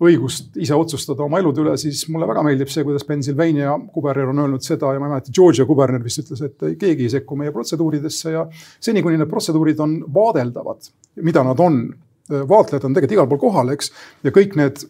õigust 0.00 0.56
ise 0.60 0.76
otsustada 0.76 1.24
oma 1.24 1.40
elude 1.40 1.62
üle, 1.64 1.76
siis 1.80 2.02
mulle 2.12 2.28
väga 2.30 2.44
meeldib 2.46 2.70
see, 2.72 2.84
kuidas 2.86 3.06
Pennsylvania 3.08 3.74
kuberner 3.94 4.30
on 4.32 4.44
öelnud 4.44 4.64
seda 4.64 4.92
ja 4.94 5.00
ma 5.00 5.08
ei 5.08 5.14
mäleta, 5.16 5.34
Georgia 5.34 5.66
kuberner 5.68 6.04
vist 6.04 6.22
ütles, 6.24 6.44
et 6.46 6.64
keegi 6.80 7.08
ei 7.08 7.14
sekku 7.16 7.38
meie 7.40 7.52
protseduuridesse 7.54 8.36
ja 8.36 8.46
seni, 8.52 9.02
kuni 9.04 9.20
need 9.20 9.30
protseduurid 9.30 9.82
on 9.84 9.98
vaadeldavad, 10.14 10.90
mida 11.26 11.44
nad 11.46 11.60
on, 11.64 11.82
vaatlejad 12.30 12.86
on 12.86 12.96
tegelikult 12.96 13.18
igal 13.18 13.30
pool 13.30 13.44
kohal, 13.48 13.74
eks. 13.74 13.92
ja 14.26 14.34
kõik 14.34 14.56
need 14.60 14.84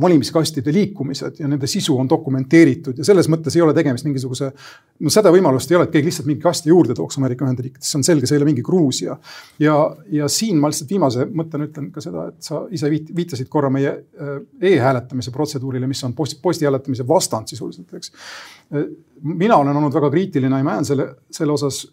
valimiskastide 0.00 0.72
liikumised 0.72 1.38
ja 1.38 1.48
nende 1.48 1.66
sisu 1.70 1.96
on 1.98 2.08
dokumenteeritud 2.08 2.98
ja 2.98 3.04
selles 3.06 3.28
mõttes 3.30 3.56
ei 3.56 3.62
ole 3.62 3.74
tegemist 3.76 4.06
mingisuguse. 4.06 4.50
no 5.00 5.12
seda 5.12 5.32
võimalust 5.34 5.70
ei 5.70 5.76
ole, 5.78 5.86
et 5.88 5.92
keegi 5.92 6.08
lihtsalt 6.10 6.28
mingi 6.28 6.42
kasti 6.42 6.70
juurde 6.72 6.96
tooks 6.98 7.18
Ameerika 7.20 7.46
Ühendriikides, 7.46 7.90
see 7.90 7.98
on 8.00 8.06
selge, 8.06 8.26
see 8.26 8.36
ei 8.36 8.42
ole 8.42 8.48
mingi 8.50 8.64
Gruusia. 8.64 9.16
ja, 9.62 9.76
ja 10.10 10.28
siin 10.28 10.60
ma 10.60 10.70
lihtsalt 10.72 10.90
viimase 10.90 11.26
mõttena 11.30 11.68
ütlen 11.68 11.90
ka 11.94 12.02
seda, 12.04 12.28
et 12.32 12.42
sa 12.42 12.64
ise 12.74 12.90
viitasid 12.90 13.50
korra 13.52 13.70
meie 13.70 13.92
äh, 13.92 14.38
e-hääletamise 14.72 15.34
protseduurile, 15.34 15.86
mis 15.90 16.04
on 16.04 16.14
posti, 16.14 16.40
posti 16.42 16.68
hääletamise 16.68 17.06
vastand 17.08 17.52
sisuliselt, 17.52 17.92
eks. 17.94 18.12
Mina 19.22 19.56
olen 19.60 19.76
olnud 19.76 19.94
väga 19.94 20.10
kriitiline 20.10 20.58
ja 20.58 20.64
ma 20.64 20.78
jään 20.78 20.88
selle, 20.88 21.06
selle 21.32 21.52
osas 21.52 21.84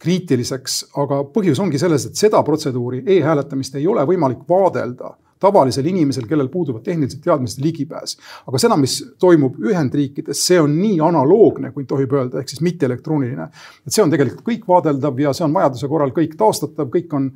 kriitiliseks, 0.00 0.84
aga 1.02 1.24
põhjus 1.34 1.60
ongi 1.60 1.78
selles, 1.78 2.06
et 2.08 2.16
seda 2.16 2.40
protseduuri 2.46 3.02
e-hääletamist 3.16 3.76
ei 3.76 3.86
ole 3.90 4.06
võimalik 4.08 4.46
vaadelda 4.48 5.12
tavalisel 5.40 5.86
inimesel, 5.86 6.26
kellel 6.28 6.50
puuduvad 6.52 6.84
tehnilised 6.84 7.22
teadmised 7.24 7.62
ligipääs. 7.64 8.16
aga 8.46 8.60
seda, 8.60 8.76
mis 8.80 8.98
toimub 9.18 9.56
Ühendriikides, 9.60 10.44
see 10.46 10.60
on 10.60 10.76
nii 10.80 11.00
analoogne, 11.04 11.72
kui 11.76 11.86
tohib 11.88 12.12
öelda, 12.16 12.40
ehk 12.40 12.52
siis 12.52 12.60
mitte 12.64 12.86
elektrooniline. 12.86 13.48
et 13.86 13.92
see 13.92 14.04
on 14.04 14.12
tegelikult 14.12 14.44
kõik 14.46 14.68
vaadeldav 14.68 15.20
ja 15.20 15.32
see 15.36 15.46
on 15.48 15.56
vajaduse 15.56 15.88
korral 15.88 16.14
kõik 16.16 16.36
taastatav, 16.38 16.90
kõik 16.92 17.16
on 17.16 17.30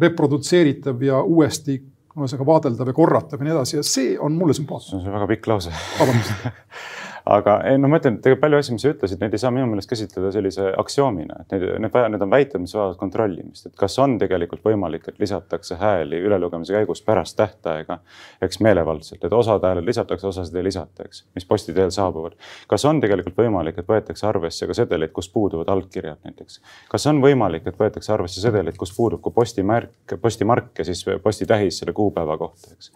reprodutseeritav 0.00 1.02
ja 1.02 1.22
uuesti 1.22 1.80
ühesõnaga 2.16 2.46
vaadeldav 2.48 2.90
ja 2.90 2.96
korratav 2.96 3.40
ja 3.40 3.48
nii 3.48 3.54
edasi 3.58 3.76
ja 3.76 3.82
see 3.86 4.14
on 4.18 4.36
mulle 4.38 4.54
sümpaatne. 4.56 5.00
see 5.00 5.10
on 5.10 5.18
väga 5.18 5.28
pikk 5.34 5.50
lause. 5.52 5.74
vabandust 5.98 6.32
aga 7.26 7.56
ei 7.66 7.78
no 7.80 7.88
ma 7.90 7.98
ütlen, 7.98 8.20
tegelikult 8.22 8.42
palju 8.44 8.58
asju, 8.60 8.74
mis 8.76 8.84
sa 8.84 8.90
ütlesid, 8.92 9.20
neid 9.22 9.34
ei 9.34 9.40
saa 9.42 9.50
minu 9.54 9.66
meelest 9.70 9.90
käsitleda 9.90 10.30
sellise 10.34 10.66
aktsioomina, 10.78 11.40
et 11.42 11.54
need, 11.54 11.64
need, 11.82 11.96
need 12.12 12.24
on 12.26 12.32
väited, 12.32 12.62
mis 12.62 12.74
vajavad 12.76 12.98
kontrollimist, 13.00 13.66
et 13.66 13.74
kas 13.78 13.96
on 14.02 14.14
tegelikult 14.20 14.62
võimalik, 14.66 15.08
et 15.10 15.18
lisatakse 15.22 15.78
hääli 15.80 16.20
ülelugemise 16.28 16.76
käigus 16.76 17.02
pärast 17.06 17.36
tähtaega, 17.40 17.98
eks 18.46 18.60
meelevaldselt, 18.62 19.24
et 19.26 19.34
osad 19.34 19.66
hääled 19.66 19.88
lisatakse, 19.88 20.28
osasid 20.30 20.58
ei 20.60 20.68
lisata, 20.68 21.08
eks, 21.08 21.24
mis 21.34 21.48
posti 21.48 21.74
teel 21.76 21.90
saabuvad. 21.94 22.38
kas 22.70 22.86
on 22.86 23.02
tegelikult 23.02 23.38
võimalik, 23.42 23.80
et 23.82 23.90
võetakse 23.90 24.28
arvesse 24.30 24.70
ka 24.70 24.76
sedeleid, 24.78 25.14
kus 25.16 25.30
puuduvad 25.34 25.72
allkirjad 25.74 26.22
näiteks? 26.28 26.60
kas 26.92 27.08
on 27.10 27.22
võimalik, 27.24 27.66
et 27.66 27.80
võetakse 27.80 28.14
arvesse 28.14 28.44
sedeleid, 28.44 28.78
kus 28.78 28.94
puudub 28.94 29.24
ka 29.24 29.34
postimärk, 29.34 30.14
postimark 30.22 30.78
ja 30.78 30.86
siis 30.86 31.02
postitähis 31.22 31.82
selle 31.82 31.96
kuupäeva 31.96 32.38
kohta, 32.38 32.76
eks 32.76 32.94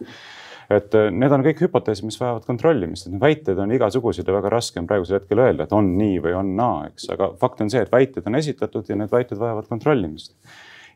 et 0.71 0.97
äh, 0.97 1.09
need 1.11 1.33
on 1.35 1.43
kõik 1.45 1.61
hüpoteesid, 1.65 2.07
mis 2.07 2.19
vajavad 2.21 2.47
kontrollimist, 2.47 3.07
et 3.07 3.21
väited 3.21 3.59
on 3.59 3.73
igasugused 3.75 4.27
ja 4.27 4.35
väga 4.35 4.51
raske 4.53 4.81
on 4.81 4.89
praegusel 4.89 5.19
hetkel 5.19 5.43
öelda, 5.43 5.67
et 5.67 5.75
on 5.75 5.93
nii 5.97 6.19
või 6.23 6.35
on 6.37 6.55
naa, 6.57 6.89
eks, 6.91 7.09
aga 7.13 7.31
fakt 7.41 7.63
on 7.65 7.71
see, 7.73 7.83
et 7.83 7.93
väited 7.93 8.27
on 8.29 8.39
esitatud 8.39 8.89
ja 8.89 8.97
need 8.99 9.11
väited 9.13 9.41
vajavad 9.41 9.69
kontrollimist. 9.71 10.35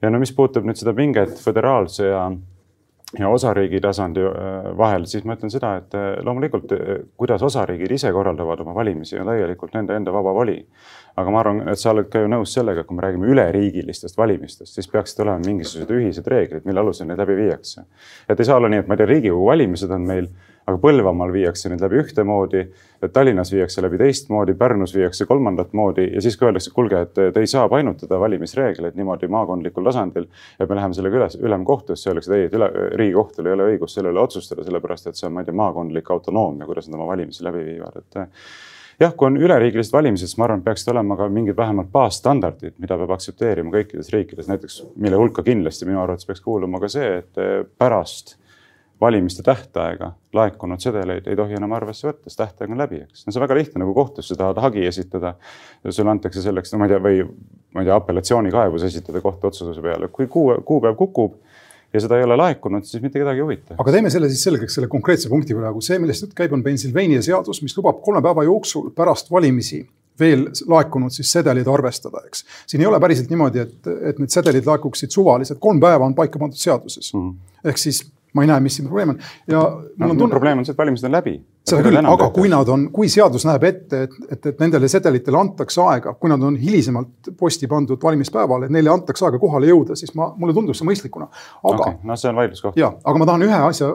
ja 0.01 0.11
no 0.11 0.19
mis 0.21 0.33
puutub 0.35 0.65
nüüd 0.67 0.79
seda 0.79 0.93
pinget 0.95 1.39
föderaalse 1.41 2.09
ja 2.11 2.25
ja 3.19 3.29
osariigi 3.29 3.79
tasandi 3.81 4.25
äh, 4.25 4.69
vahel, 4.77 5.05
siis 5.09 5.23
ma 5.25 5.37
ütlen 5.37 5.53
seda, 5.53 5.75
et 5.81 5.95
äh, 5.97 6.11
loomulikult, 6.25 6.73
kuidas 7.17 7.43
osariigid 7.45 7.91
ise 7.97 8.11
korraldavad 8.11 8.65
oma 8.65 8.75
valimisi, 8.75 9.19
on 9.19 9.31
täielikult 9.31 9.77
nende 9.77 9.95
enda 9.95 10.13
vaba 10.13 10.33
vali 10.35 10.59
aga 11.15 11.31
ma 11.31 11.39
arvan, 11.39 11.61
et 11.71 11.79
sa 11.79 11.93
oled 11.93 12.09
ka 12.11 12.21
ju 12.23 12.29
nõus 12.31 12.53
sellega, 12.55 12.83
et 12.83 12.89
kui 12.89 12.97
me 12.97 13.03
räägime 13.05 13.29
üleriigilistest 13.31 14.17
valimistest, 14.19 14.73
siis 14.75 14.89
peaksid 14.91 15.21
olema 15.23 15.39
mingisugused 15.45 15.93
ühised 15.95 16.27
reeglid, 16.31 16.65
mille 16.67 16.83
alusel 16.83 17.07
neid 17.07 17.21
läbi 17.21 17.37
viiakse. 17.39 17.85
et 18.29 18.39
ei 18.39 18.47
saa 18.47 18.57
olla 18.59 18.69
nii, 18.71 18.83
et 18.83 18.89
ma 18.89 18.97
ei 18.97 19.01
tea, 19.01 19.09
Riigikogu 19.13 19.45
valimised 19.47 19.95
on 19.95 20.07
meil, 20.09 20.27
aga 20.65 20.79
Põlvamaal 20.81 21.31
viiakse 21.33 21.69
neid 21.69 21.81
läbi 21.83 21.99
ühtemoodi, 22.01 22.63
Tallinnas 23.13 23.51
viiakse 23.53 23.83
läbi 23.85 23.99
teistmoodi, 24.01 24.55
Pärnus 24.57 24.95
viiakse 24.95 25.27
kolmandat 25.29 25.73
moodi 25.77 26.07
ja 26.13 26.21
siis 26.25 26.37
ka 26.41 26.49
öeldakse, 26.49 26.71
et 26.71 26.75
kuulge, 26.75 27.01
et 27.05 27.13
te 27.13 27.41
ei 27.43 27.49
saa 27.49 27.67
painutada 27.69 28.19
valimisreegleid 28.19 28.97
niimoodi 28.97 29.29
maakondlikul 29.29 29.85
tasandil. 29.85 30.27
et 30.59 30.69
me 30.69 30.75
läheme 30.75 30.93
sellega 30.97 31.19
üles, 31.21 31.37
ülemkohtusse, 31.41 32.09
öeldakse, 32.09 32.31
et 32.31 32.37
ei, 32.37 32.45
et 32.49 32.55
üle, 32.57 32.69
Riigikohtul 32.97 33.45
ei 33.45 33.57
ole 33.57 33.71
õigust 33.73 33.99
selle 33.99 34.13
üle 34.13 34.23
otsustada, 34.23 34.63
sellepärast 34.65 35.11
et 35.11 35.19
see 35.19 35.27
on, 35.27 35.35
ma 35.35 35.43
ei 35.43 35.49
tea, 35.49 35.57
maakondlik 35.57 36.09
autonoomia, 36.11 36.65
kuidas 36.65 36.89
nad 36.89 36.97
oma 36.97 37.11
valimisi 37.11 37.45
läbi 37.45 37.61
viivad, 37.67 38.01
et 38.01 38.17
jah, 38.99 39.13
kui 39.13 39.27
on 39.27 39.37
üleriigilised 39.37 39.93
valimised, 39.93 40.29
siis 40.31 40.39
ma 40.39 40.47
arvan, 40.47 40.63
peaksid 40.65 40.93
olema 40.93 41.17
ka 41.19 41.27
mingid 41.29 41.57
vähemalt 41.57 41.91
baasstandardid, 41.93 42.77
mida 42.81 42.97
peab 42.97 43.13
aktsepteerima 43.17 43.73
kõikides 43.75 44.09
riikides, 44.13 44.49
näiteks 44.49 44.79
mille 44.95 45.19
hulka 45.19 45.43
kindlasti 45.45 45.85
minu 45.85 46.01
arvates 46.01 46.25
peaks 46.25 46.41
kuuluma 46.45 46.81
ka 46.81 46.89
see, 46.91 47.11
et 47.21 47.41
eh, 47.43 47.61
pärast 47.77 48.37
valimiste 49.01 49.43
tähtaega 49.43 50.11
laekunud 50.33 50.79
sedeleid 50.79 51.27
ei 51.27 51.35
tohi 51.35 51.57
enam 51.57 51.73
arvesse 51.75 52.07
võtta, 52.07 52.29
sest 52.29 52.39
tähtaeg 52.39 52.71
on 52.71 52.79
läbi, 52.79 53.01
eks. 53.03 53.25
no 53.25 53.33
see 53.33 53.41
on 53.41 53.45
väga 53.45 53.57
lihtne, 53.59 53.81
nagu 53.83 53.95
kohtusse 53.95 54.37
tahad 54.39 54.59
hagi 54.63 54.85
esitada, 54.87 55.33
sulle 55.89 56.13
antakse 56.13 56.43
selleks, 56.43 56.73
no 56.73 56.79
ma 56.79 56.87
ei 56.87 56.93
tea, 56.93 57.01
või 57.03 57.25
ma 57.75 57.83
ei 57.83 57.89
tea, 57.89 57.97
apellatsioonikaebus 57.99 58.87
esitada 58.87 59.21
kohtuotsuse 59.23 59.83
peale, 59.83 60.07
kui 60.15 60.29
kuu, 60.31 60.53
kuupäev 60.67 60.95
kukub 60.99 61.35
ja 61.93 62.01
seda 62.03 62.19
ei 62.19 62.27
ole 62.27 62.37
laekunud, 62.39 62.87
siis 62.87 63.03
mitte 63.03 63.19
kedagi 63.19 63.41
ei 63.41 63.47
huvita. 63.47 63.77
aga 63.81 63.97
teeme 63.97 64.11
selle 64.13 64.31
siis 64.31 64.47
selgeks, 64.47 64.79
selle 64.79 64.89
konkreetse 64.91 65.31
punkti 65.31 65.57
praegu, 65.57 65.83
see, 65.83 65.99
millest 65.99 66.27
jutt 66.27 66.37
käib, 66.37 66.55
on 66.55 66.63
Pennsylvania 66.63 67.21
seadus, 67.25 67.61
mis 67.65 67.75
lubab 67.77 68.01
kolme 68.05 68.23
päeva 68.23 68.47
jooksul 68.47 68.89
pärast 68.95 69.31
valimisi 69.31 69.83
veel 70.19 70.47
laekunud 70.71 71.11
siis 71.11 71.31
sedelid 71.35 71.67
arvestada, 71.67 72.23
eks. 72.27 72.45
siin 72.71 72.83
ei 72.83 72.87
ole 72.87 72.99
päriselt 73.03 73.31
niimoodi, 73.31 73.63
et, 73.65 73.89
et 74.11 74.19
need 74.23 74.31
sedelid 74.31 74.67
laekuksid 74.67 75.11
suvaliselt, 75.11 75.59
kolm 75.63 75.81
päeva 75.83 76.07
on 76.07 76.15
paika 76.15 76.39
pandud 76.39 76.59
seaduses 76.59 77.13
mm. 77.13 77.29
-hmm. 77.29 77.69
ehk 77.71 77.81
siis 77.81 78.05
ma 78.35 78.43
ei 78.43 78.49
näe, 78.49 78.63
mis 78.63 78.75
siin 78.77 78.87
probleem 78.89 79.13
on 79.13 79.19
ja 79.47 79.61
mul 79.97 80.09
on 80.13 80.17
tunne. 80.17 80.33
probleem 80.33 80.61
on 80.61 80.67
see, 80.67 80.75
et 80.75 80.79
valimised 80.79 81.07
on 81.07 81.15
läbi. 81.15 81.35
seda 81.65 81.85
küll, 81.85 81.99
aga 82.11 82.27
kui 82.35 82.51
nad 82.51 82.69
on, 82.71 82.87
kui 82.95 83.09
seadus 83.11 83.47
näeb 83.47 83.63
ette, 83.69 84.01
et, 84.07 84.17
et, 84.35 84.49
et 84.51 84.61
nendele 84.61 84.89
sedelitele 84.91 85.39
antakse 85.39 85.81
aega, 85.85 86.13
kui 86.19 86.31
nad 86.31 86.43
on 86.43 86.59
hilisemalt 86.59 87.31
posti 87.39 87.69
pandud 87.71 88.01
valimispäeval, 88.03 88.67
et 88.67 88.75
neile 88.75 88.91
antakse 88.93 89.25
aega 89.25 89.39
kohale 89.41 89.71
jõuda, 89.71 89.97
siis 89.99 90.13
ma, 90.19 90.29
mulle 90.37 90.55
tundub 90.57 90.77
see 90.77 90.87
mõistlikuna. 90.87 91.29
aga 91.63 91.75
okay,. 91.79 91.97
no 92.03 92.19
see 92.19 92.31
on 92.31 92.43
vaidluskoht. 92.43 92.79
ja, 92.79 92.91
aga 93.03 93.21
ma 93.23 93.29
tahan 93.31 93.47
ühe 93.47 93.61
asja, 93.71 93.91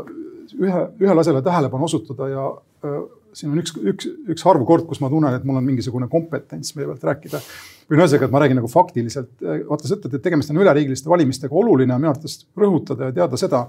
ühe, 0.59 0.85
ühele 1.01 1.25
asjale 1.25 1.45
tähelepanu 1.47 1.91
osutada 1.91 2.31
ja 2.33 2.47
äh, 2.87 3.01
siin 3.37 3.53
on 3.53 3.61
üks, 3.63 3.77
üks, 3.77 4.09
üks 4.35 4.47
harv 4.47 4.65
kord, 4.69 4.89
kus 4.89 5.03
ma 5.03 5.11
tunnen, 5.13 5.37
et 5.37 5.45
mul 5.47 5.61
on 5.61 5.67
mingisugune 5.67 6.09
kompetents 6.11 6.75
meie 6.77 6.89
pealt 6.91 7.07
rääkida 7.13 7.43
või 7.91 7.99
no 7.99 8.05
ühesõnaga, 8.05 8.29
et 8.29 8.35
ma 8.35 8.41
räägin 8.45 8.59
nagu 8.61 8.69
faktiliselt. 8.71 9.33
vaata, 9.43 9.89
sa 9.89 9.97
ütled, 9.97 10.15
et 10.15 10.23
tegemist 10.23 10.53
on 10.53 10.61
üleriigiliste 10.63 11.11
valimistega, 11.11 11.55
oluline 11.59 11.95
on 11.95 12.03
minu 12.03 12.13
arvates 12.13 12.37
rõhutada 12.59 13.09
ja 13.09 13.15
teada 13.17 13.41
seda, 13.41 13.65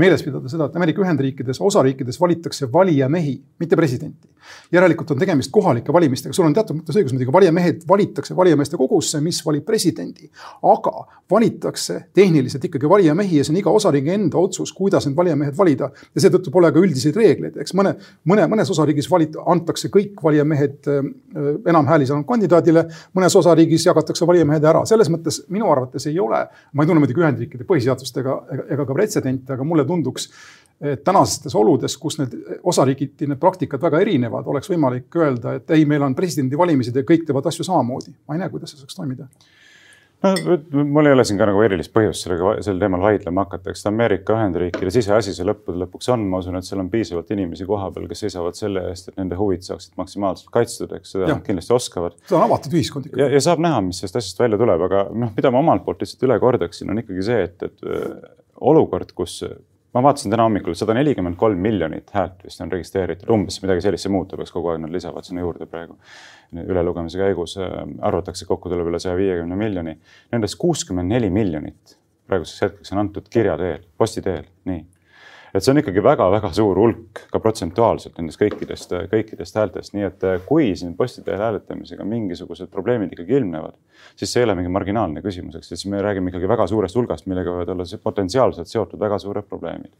meeles 0.00 0.24
pidada 0.24 0.48
seda, 0.48 0.70
et 0.70 0.78
Ameerika 0.80 1.02
Ühendriikides, 1.04 1.60
osariikides 1.60 2.16
valitakse 2.20 2.70
valijamehi, 2.72 3.36
mitte 3.60 3.76
presidenti. 3.76 4.28
järelikult 4.72 5.10
on 5.10 5.18
tegemist 5.18 5.50
kohalike 5.50 5.92
valimistega, 5.92 6.32
sul 6.32 6.46
on 6.46 6.54
teatud 6.54 6.78
mõttes 6.78 6.96
õigus, 6.96 7.12
muidugi 7.12 7.32
valijamehed 7.34 7.82
valitakse 7.88 8.36
valijameeste 8.36 8.76
kogusse, 8.76 9.20
mis 9.20 9.42
valib 9.46 9.64
presidendi. 9.64 10.30
aga 10.62 11.06
valitakse 11.30 12.04
tehniliselt 12.14 12.64
ikkagi 12.64 12.88
valijamehi 12.88 13.36
ja 13.36 13.44
see 13.44 13.52
on 13.52 13.60
iga 13.60 13.70
osariigi 13.70 14.10
enda 14.14 14.38
otsus, 14.38 14.72
kuidas 14.72 15.06
need 15.06 15.16
valijamehed 15.16 15.56
valida. 15.58 15.90
ja 16.14 16.20
seetõttu 16.20 16.50
pole 16.50 16.72
ka 16.72 16.78
üldiseid 16.78 17.16
reegleid, 17.16 17.56
eks 17.60 17.74
mõne, 17.74 17.96
mõne, 18.24 18.46
mõnes 18.48 18.70
osariigis 18.70 19.10
valit-, 19.10 19.36
antakse 19.46 19.88
kõik 19.92 20.22
valijamehed 20.22 20.88
äh, 20.88 21.12
enam 21.66 21.86
hääli 21.86 22.06
saanud 22.06 22.26
kandidaadile, 22.26 22.86
mõnes 23.16 23.36
osariigis 23.36 23.65
riigis 23.66 23.86
jagatakse 23.86 24.26
valijamehed 24.28 24.64
ära, 24.64 24.84
selles 24.88 25.10
mõttes 25.12 25.42
minu 25.52 25.68
arvates 25.72 26.06
ei 26.10 26.20
ole, 26.22 26.44
ma 26.72 26.84
ei 26.84 26.90
tunne 26.90 27.02
muidugi 27.02 27.24
Ühendriikide 27.24 27.66
põhiseadust 27.68 28.22
ega, 28.22 28.38
ega, 28.68 28.84
ka 28.84 28.94
pretsedente, 28.94 29.52
aga 29.56 29.66
mulle 29.66 29.84
tunduks, 29.88 30.30
et 30.80 31.02
tänastes 31.04 31.54
oludes, 31.56 31.96
kus 32.00 32.18
need 32.20 32.34
osariigiti 32.68 33.28
need 33.30 33.40
praktikad 33.40 33.82
väga 33.82 34.00
erinevad, 34.04 34.48
oleks 34.52 34.70
võimalik 34.70 35.20
öelda, 35.20 35.56
et 35.58 35.76
ei, 35.76 35.86
meil 35.88 36.04
on 36.06 36.16
presidendivalimised 36.16 36.96
ja 36.96 37.04
kõik 37.06 37.24
teevad 37.26 37.48
asju 37.48 37.64
samamoodi. 37.66 38.14
ma 38.28 38.36
ei 38.36 38.44
näe, 38.44 38.52
kuidas 38.52 38.74
see 38.74 38.82
saaks 38.82 38.98
toimida 38.98 39.28
no 40.24 40.84
mul 40.84 41.08
ei 41.08 41.14
ole 41.16 41.24
siin 41.28 41.38
ka 41.40 41.46
nagu 41.48 41.60
erilist 41.64 41.92
põhjust 41.94 42.24
sellega, 42.24 42.54
sel 42.64 42.80
teemal 42.80 43.02
vaidlema 43.04 43.44
hakata, 43.44 43.72
eks 43.72 43.84
ta 43.84 43.92
Ameerika 43.92 44.36
Ühendriikide 44.36 44.92
siseasi 44.94 45.34
see 45.36 45.46
lõppude 45.46 45.82
lõpuks 45.84 46.10
on, 46.14 46.24
ma 46.30 46.40
usun, 46.42 46.56
et 46.58 46.68
seal 46.68 46.82
on 46.82 46.90
piisavalt 46.92 47.30
inimesi 47.36 47.68
kohapeal, 47.68 48.08
kes 48.10 48.24
seisavad 48.26 48.58
selle 48.58 48.86
eest, 48.90 49.10
et 49.12 49.20
nende 49.20 49.38
huvid 49.40 49.66
saaksid 49.66 49.94
maksimaalselt 50.00 50.50
kaitstud, 50.54 50.96
eks 50.96 51.16
seda 51.16 51.30
nad 51.30 51.44
kindlasti 51.46 51.76
oskavad. 51.76 52.18
see 52.24 52.38
on 52.38 52.46
avatud 52.48 52.76
ühiskond 52.78 53.10
ikka. 53.10 53.30
ja, 53.36 53.44
saab 53.48 53.62
näha, 53.64 53.84
mis 53.88 54.02
sellest 54.02 54.20
asjast 54.22 54.42
välja 54.42 54.60
tuleb, 54.62 54.88
aga 54.88 55.06
noh, 55.12 55.32
mida 55.36 55.52
ma 55.54 55.62
omalt 55.64 55.86
poolt 55.86 56.04
lihtsalt 56.04 56.26
üle 56.28 56.40
kordaksin, 56.42 56.92
on 56.92 57.04
ikkagi 57.04 57.28
see, 57.30 57.48
et, 57.50 57.68
et 57.68 57.88
äh, 57.88 58.36
olukord, 58.72 59.12
kus 59.16 59.40
ma 59.96 60.02
vaatasin 60.04 60.32
täna 60.32 60.44
hommikul 60.44 60.74
sada 60.76 60.94
nelikümmend 60.96 61.38
kolm 61.40 61.60
miljonit 61.64 62.10
häält 62.12 62.42
vist 62.44 62.60
on 62.60 62.72
registreeritud, 62.72 63.30
umbes 63.32 63.62
midagi 63.62 63.84
sellist, 63.86 64.04
see 64.04 64.12
muutub, 64.12 64.42
eks 64.44 64.52
kogu 64.52 64.68
aeg 64.72 64.82
nad 64.82 64.92
lisavad 64.92 65.24
sinna 65.24 65.44
juurde 65.44 65.68
praegu. 65.70 65.96
ülelugemise 66.62 67.18
käigus 67.18 67.56
äh, 67.58 67.72
arvatakse, 68.06 68.46
kokku 68.46 68.70
tuleb 68.70 68.86
üle 68.86 69.00
saja 69.02 69.16
viiekümne 69.18 69.56
miljoni. 69.58 69.96
Nendest 70.32 70.58
kuuskümmend 70.60 71.10
neli 71.10 71.30
miljonit 71.30 71.96
praeguseks 72.28 72.62
hetkeks 72.62 72.92
on 72.92 73.00
antud 73.02 73.26
kirja 73.30 73.56
teel, 73.58 73.82
posti 73.98 74.22
teel, 74.22 74.44
nii 74.68 74.84
et 75.56 75.64
see 75.64 75.72
on 75.72 75.80
ikkagi 75.80 76.02
väga-väga 76.04 76.50
suur 76.56 76.78
hulk 76.80 77.22
ka 77.32 77.40
protsentuaalselt 77.40 78.18
nendest 78.20 78.40
kõikidest, 78.40 78.92
kõikidest 79.12 79.56
häältest, 79.56 79.94
nii 79.96 80.06
et 80.08 80.26
eh, 80.28 80.36
kui 80.48 80.68
siin 80.76 80.92
posti 80.98 81.24
teel 81.24 81.40
hääletamisega 81.40 82.04
mingisugused 82.08 82.68
probleemid 82.72 83.14
ikkagi 83.16 83.38
ilmnevad, 83.40 83.76
siis 84.18 84.32
see 84.32 84.42
ei 84.42 84.48
ole 84.48 84.56
mingi 84.58 84.72
marginaalne 84.72 85.22
küsimus, 85.24 85.56
eks, 85.58 85.72
siis 85.72 85.86
me 85.92 86.02
räägime 86.04 86.32
ikkagi 86.32 86.50
väga 86.50 86.68
suurest 86.70 86.98
hulgast, 86.98 87.28
millega 87.30 87.54
võivad 87.54 87.72
olla 87.72 87.88
potentsiaalselt 88.02 88.70
seotud 88.70 89.00
väga 89.00 89.18
suured 89.22 89.48
probleemid. 89.48 89.92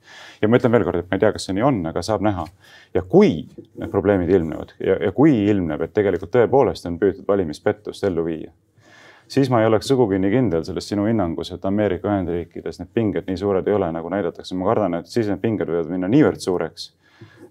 ja 0.43 0.51
ma 0.51 0.61
ütlen 0.61 0.77
veelkord, 0.77 1.01
et 1.01 1.11
ma 1.11 1.19
ei 1.19 1.25
tea, 1.25 1.33
kas 1.37 1.49
see 1.49 1.57
nii 1.57 1.67
on, 1.71 1.81
aga 1.93 2.05
saab 2.05 2.27
näha. 2.27 2.47
ja 2.95 3.03
kui 3.03 3.47
need 3.81 3.91
probleemid 3.91 4.31
ilmnevad 4.31 4.77
ja, 4.81 5.01
ja 5.09 5.13
kui 5.17 5.35
ilmneb, 5.47 5.89
et 5.89 5.97
tegelikult 5.97 6.35
tõepoolest 6.37 6.87
on 6.91 7.01
püütud 7.01 7.27
valimispettust 7.29 8.05
ellu 8.05 8.29
viia 8.29 8.53
siis 9.29 9.51
ma 9.51 9.61
ei 9.61 9.67
oleks 9.67 9.89
sugugi 9.89 10.19
nii 10.19 10.31
kindel 10.31 10.65
selles 10.65 10.89
sinu 10.89 11.07
hinnangus, 11.09 11.53
et 11.55 11.65
Ameerika 11.65 12.09
Ühendriikides 12.11 12.81
need 12.81 12.93
pinged 12.95 13.27
nii 13.31 13.41
suured 13.41 13.67
ei 13.69 13.75
ole, 13.75 13.91
nagu 13.93 14.11
näidatakse. 14.13 14.55
ma 14.55 14.69
kardan, 14.71 15.01
et 15.01 15.11
siis 15.11 15.29
need 15.31 15.43
pinged 15.43 15.69
võivad 15.71 15.91
minna 15.91 16.11
niivõrd 16.11 16.43
suureks 16.43 16.93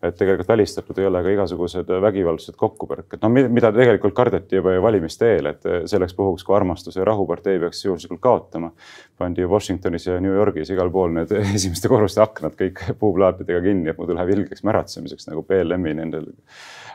et 0.07 0.17
tegelikult 0.19 0.49
välistatud 0.49 0.99
ei 1.01 1.07
ole 1.09 1.21
ka 1.25 1.33
igasugused 1.33 1.89
vägivaldsed 2.05 2.57
kokkupõrked, 2.59 3.19
no 3.21 3.31
mida 3.33 3.71
tegelikult 3.75 4.15
kardeti 4.17 4.59
juba 4.59 4.75
ju 4.75 4.85
valimiste 4.85 5.31
eel, 5.35 5.51
et 5.53 5.67
selleks 5.91 6.15
puhuks, 6.17 6.45
kui 6.45 6.55
armastus 6.57 6.99
ja 6.99 7.07
rahupartei 7.07 7.59
peaks 7.61 7.85
juhuslikult 7.85 8.21
kaotama, 8.23 8.71
pandi 9.17 9.45
ju 9.45 9.51
Washingtonis 9.51 10.07
ja 10.09 10.19
New 10.23 10.35
Yorgis 10.35 10.71
igal 10.73 10.91
pool 10.93 11.13
need 11.15 11.33
esimeste 11.57 11.91
korruste 11.91 12.23
aknad 12.23 12.57
kõik 12.59 12.81
puuplaatidega 12.99 13.61
kinni, 13.65 13.91
et 13.91 14.01
muidu 14.01 14.17
läheb 14.17 14.35
ilgeks 14.37 14.65
märatsemiseks 14.67 15.31
nagu 15.31 15.45
BLM-i 15.47 15.95
nendel 15.99 16.31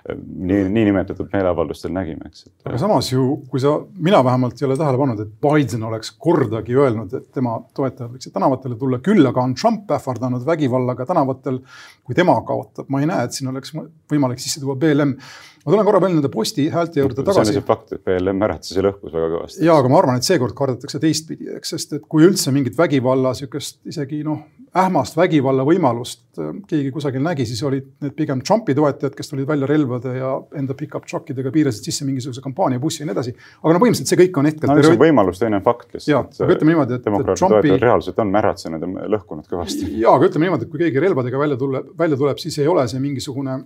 nii, 0.09 0.69
niinimetatud 0.69 1.29
meeleavaldustel 1.33 1.93
nägime, 1.93 2.31
eks. 2.31 2.47
aga 2.65 2.79
samas 2.81 3.11
ju, 3.13 3.25
kui 3.51 3.61
sa, 3.63 3.75
mina 4.01 4.23
vähemalt 4.25 4.61
ei 4.61 4.67
ole 4.69 4.77
tähele 4.81 5.01
pannud, 5.01 5.21
et 5.25 5.33
Biden 5.45 5.85
oleks 5.89 6.13
kordagi 6.19 6.77
öelnud, 6.77 7.13
et 7.19 7.29
tema 7.37 7.59
toetajad 7.77 8.15
võiksid 8.15 8.35
tänavatele 8.37 8.79
tulla, 8.81 9.01
küll 9.05 9.27
aga 9.29 9.45
on 9.45 9.55
Trump 9.59 9.91
ähvardanud 9.97 10.47
vägivallaga 10.47 11.07
tänavatel, 11.09 11.61
kui 12.05 12.17
tema 12.17 12.39
kaotab. 12.47 12.89
Ma 13.01 13.07
ei 13.07 13.11
näe, 13.11 13.29
et 13.29 13.37
siin 13.37 13.51
oleks 13.51 13.73
võimalik 14.11 14.43
sisse 14.43 14.61
tuua 14.63 14.77
BLM 14.81 15.17
ma 15.65 15.75
tulen 15.75 15.87
korra 15.89 16.01
veel 16.03 16.15
nende 16.17 16.31
posti 16.33 16.69
häälte 16.73 17.03
juurde 17.03 17.21
tagasi. 17.21 17.35
see 17.35 17.43
on 17.43 17.51
lihtsalt 17.51 17.69
fakt, 17.69 17.93
et 17.97 18.05
BLM 18.07 18.47
äratas 18.47 18.73
ja 18.73 18.85
lõhkus 18.87 19.13
väga 19.13 19.29
kõvasti. 19.35 19.65
ja, 19.67 19.77
aga 19.77 19.91
ma 19.93 19.99
arvan, 20.01 20.21
et 20.21 20.29
seekord 20.29 20.57
kardetakse 20.57 21.01
teistpidi, 21.03 21.51
eks, 21.59 21.75
sest 21.75 21.99
et 21.99 22.07
kui 22.09 22.25
üldse 22.25 22.53
mingit 22.55 22.79
vägivalla, 22.79 23.35
sihukest 23.37 23.81
isegi 23.91 24.23
noh, 24.27 24.41
ähmast 24.81 25.19
vägivalla 25.19 25.65
võimalust 25.67 26.39
äh, 26.39 26.53
keegi 26.71 26.93
kusagil 26.95 27.25
nägi, 27.25 27.45
siis 27.49 27.61
olid 27.67 27.89
need 28.05 28.15
pigem 28.17 28.41
Trumpi 28.47 28.77
toetajad, 28.79 29.17
kes 29.19 29.33
tulid 29.33 29.49
välja 29.49 29.69
relvade 29.69 30.15
ja 30.17 30.33
enda 30.57 30.77
pickup 30.79 31.09
truck 31.11 31.33
idega 31.35 31.53
piirasid 31.55 31.91
sisse 31.91 32.07
mingisuguse 32.09 32.45
kampaaniabussi 32.45 33.03
ja 33.03 33.11
nii 33.11 33.17
edasi. 33.17 33.35
aga 33.61 33.75
no 33.75 33.83
põhimõtteliselt 33.83 34.15
see 34.15 34.21
kõik 34.23 34.41
on 34.41 34.49
hetkel. 34.49 34.71
no 34.71 34.79
üks 34.81 34.93
on 34.95 35.03
võimalus, 35.03 35.43
teine 35.43 35.59
on 35.61 35.67
fakt 35.67 35.99
lihtsalt. 35.99 36.39
aga 36.41 36.57
ütleme 36.57 36.73
niimoodi, 36.77 36.97
et. 36.97 37.05
demokraatide 37.05 37.43
Trumpi... 37.43 37.61
toetajad 37.67 37.87
reaalselt 37.89 38.25
on 38.25 38.33
märatsenud 38.39 38.87
ja 38.87 39.11
lõhkunud 39.17 39.51
kõvasti. 39.51 39.91
ja, 39.99 40.15
aga 40.15 40.31
ütleme 40.31 40.49
niimoodi, 40.49 40.69
et 40.69 40.73
kui 40.73 40.85
keegi 40.87 41.05
relvadega 41.05 41.43
välja 41.43 41.59
tuleb, 41.61 41.93
välja 41.99 42.21
tuleb, 42.23 42.41
siis 42.41 42.63
ei 42.63 42.71
ole 42.71 42.87
see 42.89 43.03
mingisugune 43.03 43.59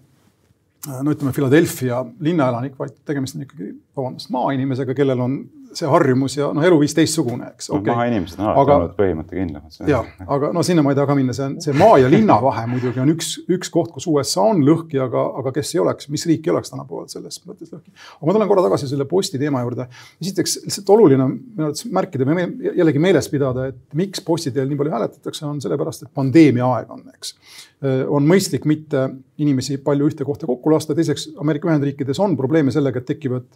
no 0.87 1.15
ütleme, 1.15 1.33
Philadelphia 1.33 2.03
linnaelanik, 2.25 2.77
vaid 2.79 2.97
tegemist 3.09 3.39
on 3.39 3.47
ikkagi, 3.47 3.71
vabandust, 3.97 4.31
maainimesega, 4.35 4.97
kellel 4.97 5.23
on 5.25 5.39
see 5.79 5.89
harjumus 5.91 6.37
ja 6.37 6.49
noh, 6.55 6.65
eluviis 6.67 6.95
teistsugune, 6.97 7.51
eks 7.55 7.71
okay.. 7.71 7.91
no 7.91 7.97
maainimesed 7.99 8.41
on 8.41 8.51
alati 8.51 8.75
olnud 8.75 8.95
põhimõttekindlamad. 8.99 9.79
jah, 9.91 10.09
aga 10.37 10.51
no 10.55 10.63
sinna 10.67 10.85
ma 10.85 10.95
ei 10.95 10.99
taha 10.99 11.11
ka 11.11 11.17
minna, 11.19 11.37
see 11.37 11.47
on 11.47 11.57
see 11.65 11.77
maa 11.79 11.99
ja 12.03 12.11
linna 12.13 12.39
vahe 12.43 12.65
muidugi 12.71 13.03
on 13.03 13.13
üks, 13.15 13.35
üks 13.57 13.73
koht, 13.75 13.93
kus 13.95 14.09
USA 14.11 14.47
on 14.53 14.63
lõhki, 14.67 15.01
aga, 15.03 15.27
aga 15.43 15.55
kes 15.59 15.75
ei 15.77 15.83
oleks, 15.85 16.09
mis 16.15 16.27
riik 16.31 16.49
ei 16.49 16.55
oleks 16.55 16.73
tänapäeval 16.75 17.11
selles 17.13 17.41
mõttes 17.45 17.73
lõhki. 17.75 17.93
aga 18.17 18.31
ma 18.31 18.37
tulen 18.39 18.53
korra 18.53 18.67
tagasi 18.69 18.91
selle 18.91 19.09
posti 19.11 19.41
teema 19.43 19.65
juurde. 19.65 19.89
esiteks 20.23 20.59
lihtsalt 20.65 20.95
oluline 20.97 21.27
on 21.27 21.37
minu 21.37 21.69
arvates 21.69 21.89
märkida 22.01 22.29
või 22.31 22.49
jällegi 22.81 23.05
meeles 23.07 23.31
pidada, 23.33 23.69
et 23.73 23.81
miks 23.99 24.25
posti 24.25 24.55
teel 24.55 24.71
nii 24.71 24.81
palju 24.81 24.97
hääletatakse, 24.97 25.47
on 25.49 25.63
sellepärast, 25.65 26.07
et 26.07 26.15
pandeemia 26.15 26.69
aeg 26.79 26.93
on, 26.95 27.07
eks 27.15 27.37
on 27.85 28.27
mõistlik 28.27 28.65
mitte 28.69 29.09
inimesi 29.43 29.79
palju 29.85 30.09
ühte 30.09 30.25
kohta 30.25 30.47
kokku 30.49 30.73
lasta, 30.73 30.95
teiseks 30.97 31.27
Ameerika 31.41 31.69
Ühendriikides 31.69 32.21
on 32.23 32.37
probleeme 32.39 32.73
sellega, 32.73 33.01
et 33.01 33.09
tekivad 33.09 33.49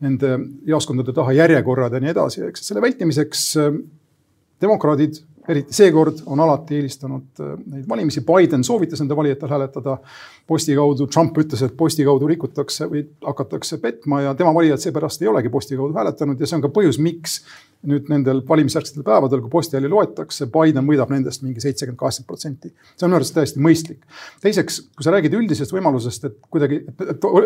nende 0.00 0.38
jaoskondade 0.66 1.12
taha 1.14 1.32
järjekorrad 1.32 1.94
ja 1.94 2.00
nii 2.02 2.10
edasi, 2.14 2.42
eks. 2.48 2.66
Selle 2.68 2.82
vältimiseks 2.82 3.44
demokraadid 4.64 5.20
eriti 5.48 5.76
seekord 5.76 6.22
on 6.26 6.40
alati 6.40 6.78
eelistanud 6.78 7.42
äh, 7.42 7.52
neid 7.72 7.88
valimisi. 7.88 8.24
Biden 8.26 8.64
soovitas 8.64 9.02
nende 9.02 9.16
valijatel 9.16 9.52
hääletada 9.52 9.98
posti 10.46 10.76
kaudu. 10.76 11.06
Trump 11.06 11.38
ütles, 11.40 11.62
et 11.64 11.76
posti 11.76 12.06
kaudu 12.06 12.28
rikutakse 12.30 12.88
või 12.90 13.04
hakatakse 13.24 13.78
petma 13.82 14.22
ja 14.24 14.34
tema 14.38 14.54
valijad 14.54 14.82
seepärast 14.82 15.22
ei 15.22 15.30
olegi 15.32 15.52
posti 15.52 15.78
kaudu 15.80 15.96
hääletanud 15.96 16.40
ja 16.40 16.48
see 16.48 16.58
on 16.58 16.64
ka 16.64 16.72
põhjus, 16.74 17.00
miks 17.02 17.40
nüüd 17.84 18.08
nendel 18.08 18.40
valimisjärgsetel 18.48 19.04
päevadel, 19.04 19.42
kui 19.44 19.52
postihääli 19.52 19.90
loetakse, 19.92 20.46
Biden 20.52 20.86
võidab 20.88 21.10
nendest 21.12 21.42
mingi 21.44 21.60
seitsekümmend, 21.60 21.98
kaheksakümmend 22.00 22.30
protsenti. 22.30 22.70
see 22.96 23.04
on 23.04 23.12
minu 23.12 23.18
arust 23.20 23.34
täiesti 23.36 23.60
mõistlik. 23.60 24.06
teiseks, 24.40 24.80
kui 24.96 25.04
sa 25.04 25.12
räägid 25.12 25.36
üldisest 25.36 25.74
võimalusest, 25.74 26.24
et 26.30 26.38
kuidagi, 26.50 26.80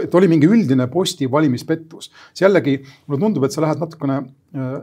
et 0.05 0.15
oli 0.15 0.29
mingi 0.31 0.47
üldine 0.47 0.87
posti 0.93 1.31
valimispettus, 1.31 2.13
siis 2.31 2.47
jällegi 2.47 2.79
mulle 3.07 3.21
tundub, 3.25 3.49
et 3.49 3.57
sa 3.57 3.65
lähed 3.65 3.83
natukene 3.83 4.21
äh, 4.23 4.79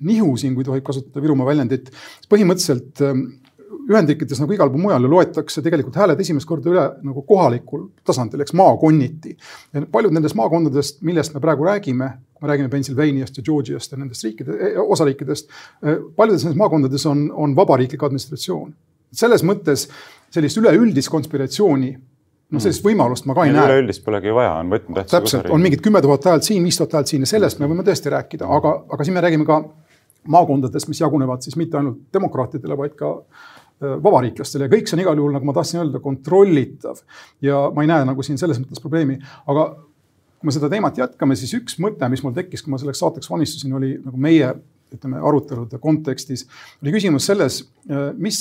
nihu 0.00 0.36
siin, 0.40 0.54
kui 0.54 0.64
tohib 0.64 0.84
kasutada 0.84 1.22
Virumaa 1.22 1.46
väljendit. 1.48 1.90
põhimõtteliselt 2.30 3.02
ähm, 3.06 3.26
Ühendriikides 3.86 4.40
nagu 4.42 4.54
igal 4.54 4.70
pool 4.70 4.82
mujal 4.82 5.04
ju 5.06 5.10
loetakse 5.10 5.62
tegelikult 5.62 5.94
hääled 6.00 6.20
esimest 6.22 6.48
korda 6.48 6.70
üle 6.72 6.84
nagu 7.06 7.22
kohalikul 7.26 7.84
tasandil, 8.06 8.42
eks 8.42 8.54
maakonniti. 8.58 9.36
ja 9.74 9.84
paljud 9.92 10.14
nendest 10.14 10.34
maakondadest, 10.38 10.98
millest 11.06 11.34
me 11.34 11.42
praegu 11.42 11.66
räägime, 11.68 12.08
me 12.42 12.50
räägime 12.50 12.70
Pennsylvaniast 12.72 13.38
ja 13.38 13.44
Georgiast 13.46 13.92
ja 13.92 13.98
nendest 13.98 14.24
riikide, 14.26 14.58
e, 14.58 14.72
osariikidest. 14.78 15.50
Äh, 15.86 16.02
paljudes 16.16 16.44
nendes 16.44 16.58
maakondades 16.58 17.06
on, 17.06 17.28
on 17.34 17.56
vabariiklik 17.56 18.02
administratsioon. 18.02 18.74
selles 19.16 19.44
mõttes 19.46 19.86
sellist 20.34 20.58
üleüldist 20.58 21.08
konspiratsiooni 21.08 21.92
no 22.50 22.62
sellist 22.62 22.84
võimalust 22.84 23.26
ma 23.26 23.36
ka 23.36 23.46
ei 23.46 23.54
näe. 23.54 23.64
üleüldist 23.70 24.04
polegi 24.04 24.34
vaja, 24.34 24.56
on 24.60 24.70
võtmetähtsusega. 24.70 25.22
täpselt, 25.22 25.50
on 25.54 25.62
mingid 25.62 25.82
kümme 25.82 26.02
tuhat 26.02 26.26
häält 26.30 26.46
siin, 26.46 26.64
viis 26.66 26.78
tuhat 26.78 26.98
häält 26.98 27.10
siin 27.10 27.26
ja 27.26 27.30
sellest 27.30 27.62
me 27.62 27.68
võime 27.70 27.86
tõesti 27.86 28.12
rääkida, 28.12 28.48
aga, 28.58 28.74
aga 28.92 29.06
siin 29.06 29.16
me 29.16 29.24
räägime 29.24 29.46
ka 29.48 29.62
maakondades, 30.32 30.88
mis 30.90 31.00
jagunevad 31.00 31.44
siis 31.44 31.56
mitte 31.60 31.78
ainult 31.80 32.06
demokraatidele, 32.14 32.76
vaid 32.78 32.94
ka 32.98 33.12
äh, 33.16 33.96
vabariiklastele 34.02 34.68
ja 34.68 34.72
kõik 34.72 34.88
see 34.88 34.98
on 34.98 35.04
igal 35.04 35.20
juhul, 35.20 35.34
nagu 35.36 35.48
ma 35.48 35.56
tahtsin 35.56 35.82
öelda, 35.82 36.00
kontrollitav. 36.04 37.02
ja 37.44 37.66
ma 37.74 37.84
ei 37.84 37.90
näe 37.92 38.06
nagu 38.08 38.24
siin 38.26 38.40
selles 38.40 38.60
mõttes 38.62 38.82
probleemi, 38.82 39.18
aga 39.46 39.68
kui 40.36 40.48
me 40.48 40.54
seda 40.54 40.70
teemat 40.72 40.98
jätkame, 41.00 41.36
siis 41.38 41.54
üks 41.58 41.78
mõte, 41.82 42.08
mis 42.12 42.22
mul 42.24 42.34
tekkis, 42.36 42.64
kui 42.64 42.72
ma 42.72 42.80
selleks 42.80 43.00
saateks 43.02 43.30
valmistusin, 43.32 43.72
oli 43.76 43.94
nagu 44.02 44.20
meie 44.20 44.52
ütleme 44.94 45.18
arutelude 45.18 45.80
kontekstis, 45.82 46.44
oli 46.82 46.94
küsimus 46.94 47.26
selles, 47.28 47.62
äh, 47.90 48.10
mis, 48.22 48.40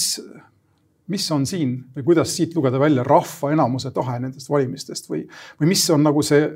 mis 1.11 1.25
on 1.33 1.47
siin 1.49 1.77
või 1.95 2.11
kuidas 2.11 2.35
siit 2.35 2.55
lugeda 2.57 2.79
välja 2.81 3.03
rahva 3.07 3.51
enamuse 3.55 3.91
tahe 3.95 4.19
nendest 4.21 4.51
valimistest 4.51 5.09
või, 5.09 5.25
või 5.59 5.71
mis 5.73 5.83
on 5.93 6.05
nagu 6.05 6.23
see 6.25 6.47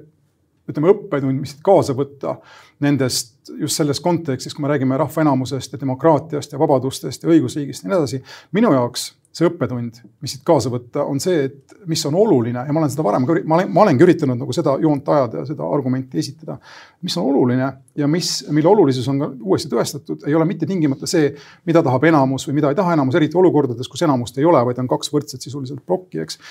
ütleme, 0.69 0.93
õppetund, 0.93 1.43
mis 1.43 1.55
kaasa 1.65 1.95
võtta 1.97 2.37
nendest 2.83 3.51
just 3.59 3.79
selles 3.79 3.99
kontekstis, 4.03 4.55
kui 4.55 4.63
me 4.63 4.71
räägime 4.71 4.97
rahva 4.99 5.23
enamusest 5.25 5.73
ja 5.73 5.81
demokraatiast 5.81 6.53
ja 6.53 6.59
vabadustest 6.61 7.23
ja 7.23 7.31
õigusriigist 7.33 7.85
ja 7.85 7.91
nii 7.91 7.97
edasi. 7.97 8.21
minu 8.55 8.73
jaoks 8.75 9.09
see 9.35 9.45
õppetund, 9.45 9.99
mis 10.23 10.33
siit 10.33 10.41
kaasa 10.45 10.71
võtta, 10.73 11.03
on 11.05 11.19
see, 11.21 11.43
et 11.47 11.75
mis 11.89 12.01
on 12.09 12.15
oluline 12.17 12.63
ja 12.65 12.73
ma 12.73 12.81
olen 12.81 12.91
seda 12.91 13.05
varem 13.05 13.27
ka, 13.29 13.35
ma 13.45 13.59
olen, 13.59 13.69
ma 13.75 13.83
olengi 13.83 14.03
üritanud 14.03 14.39
nagu 14.41 14.55
seda 14.55 14.73
joont 14.81 15.11
ajada 15.13 15.43
ja 15.43 15.45
seda 15.47 15.67
argumenti 15.69 16.19
esitada. 16.19 16.57
mis 17.05 17.17
on 17.17 17.29
oluline 17.29 17.69
ja 17.95 18.07
mis, 18.09 18.31
mille 18.49 18.71
olulisus 18.71 19.07
on 19.11 19.21
ka 19.21 19.29
uuesti 19.43 19.69
tõestatud, 19.71 20.25
ei 20.27 20.35
ole 20.35 20.49
mitte 20.49 20.65
tingimata 20.69 21.07
see, 21.07 21.29
mida 21.69 21.83
tahab 21.85 22.09
enamus 22.09 22.47
või 22.49 22.57
mida 22.57 22.73
ei 22.73 22.79
taha 22.79 22.97
enamus, 22.97 23.15
eriti 23.21 23.37
olukordades, 23.37 23.87
kus 23.87 24.01
enamust 24.07 24.37
ei 24.37 24.49
ole, 24.49 24.65
vaid 24.65 24.81
on 24.81 24.89
kaks 24.89 25.13
võrdset 25.13 25.45
sisuliselt 25.45 25.85
plokki, 25.85 26.25
eks 26.25 26.41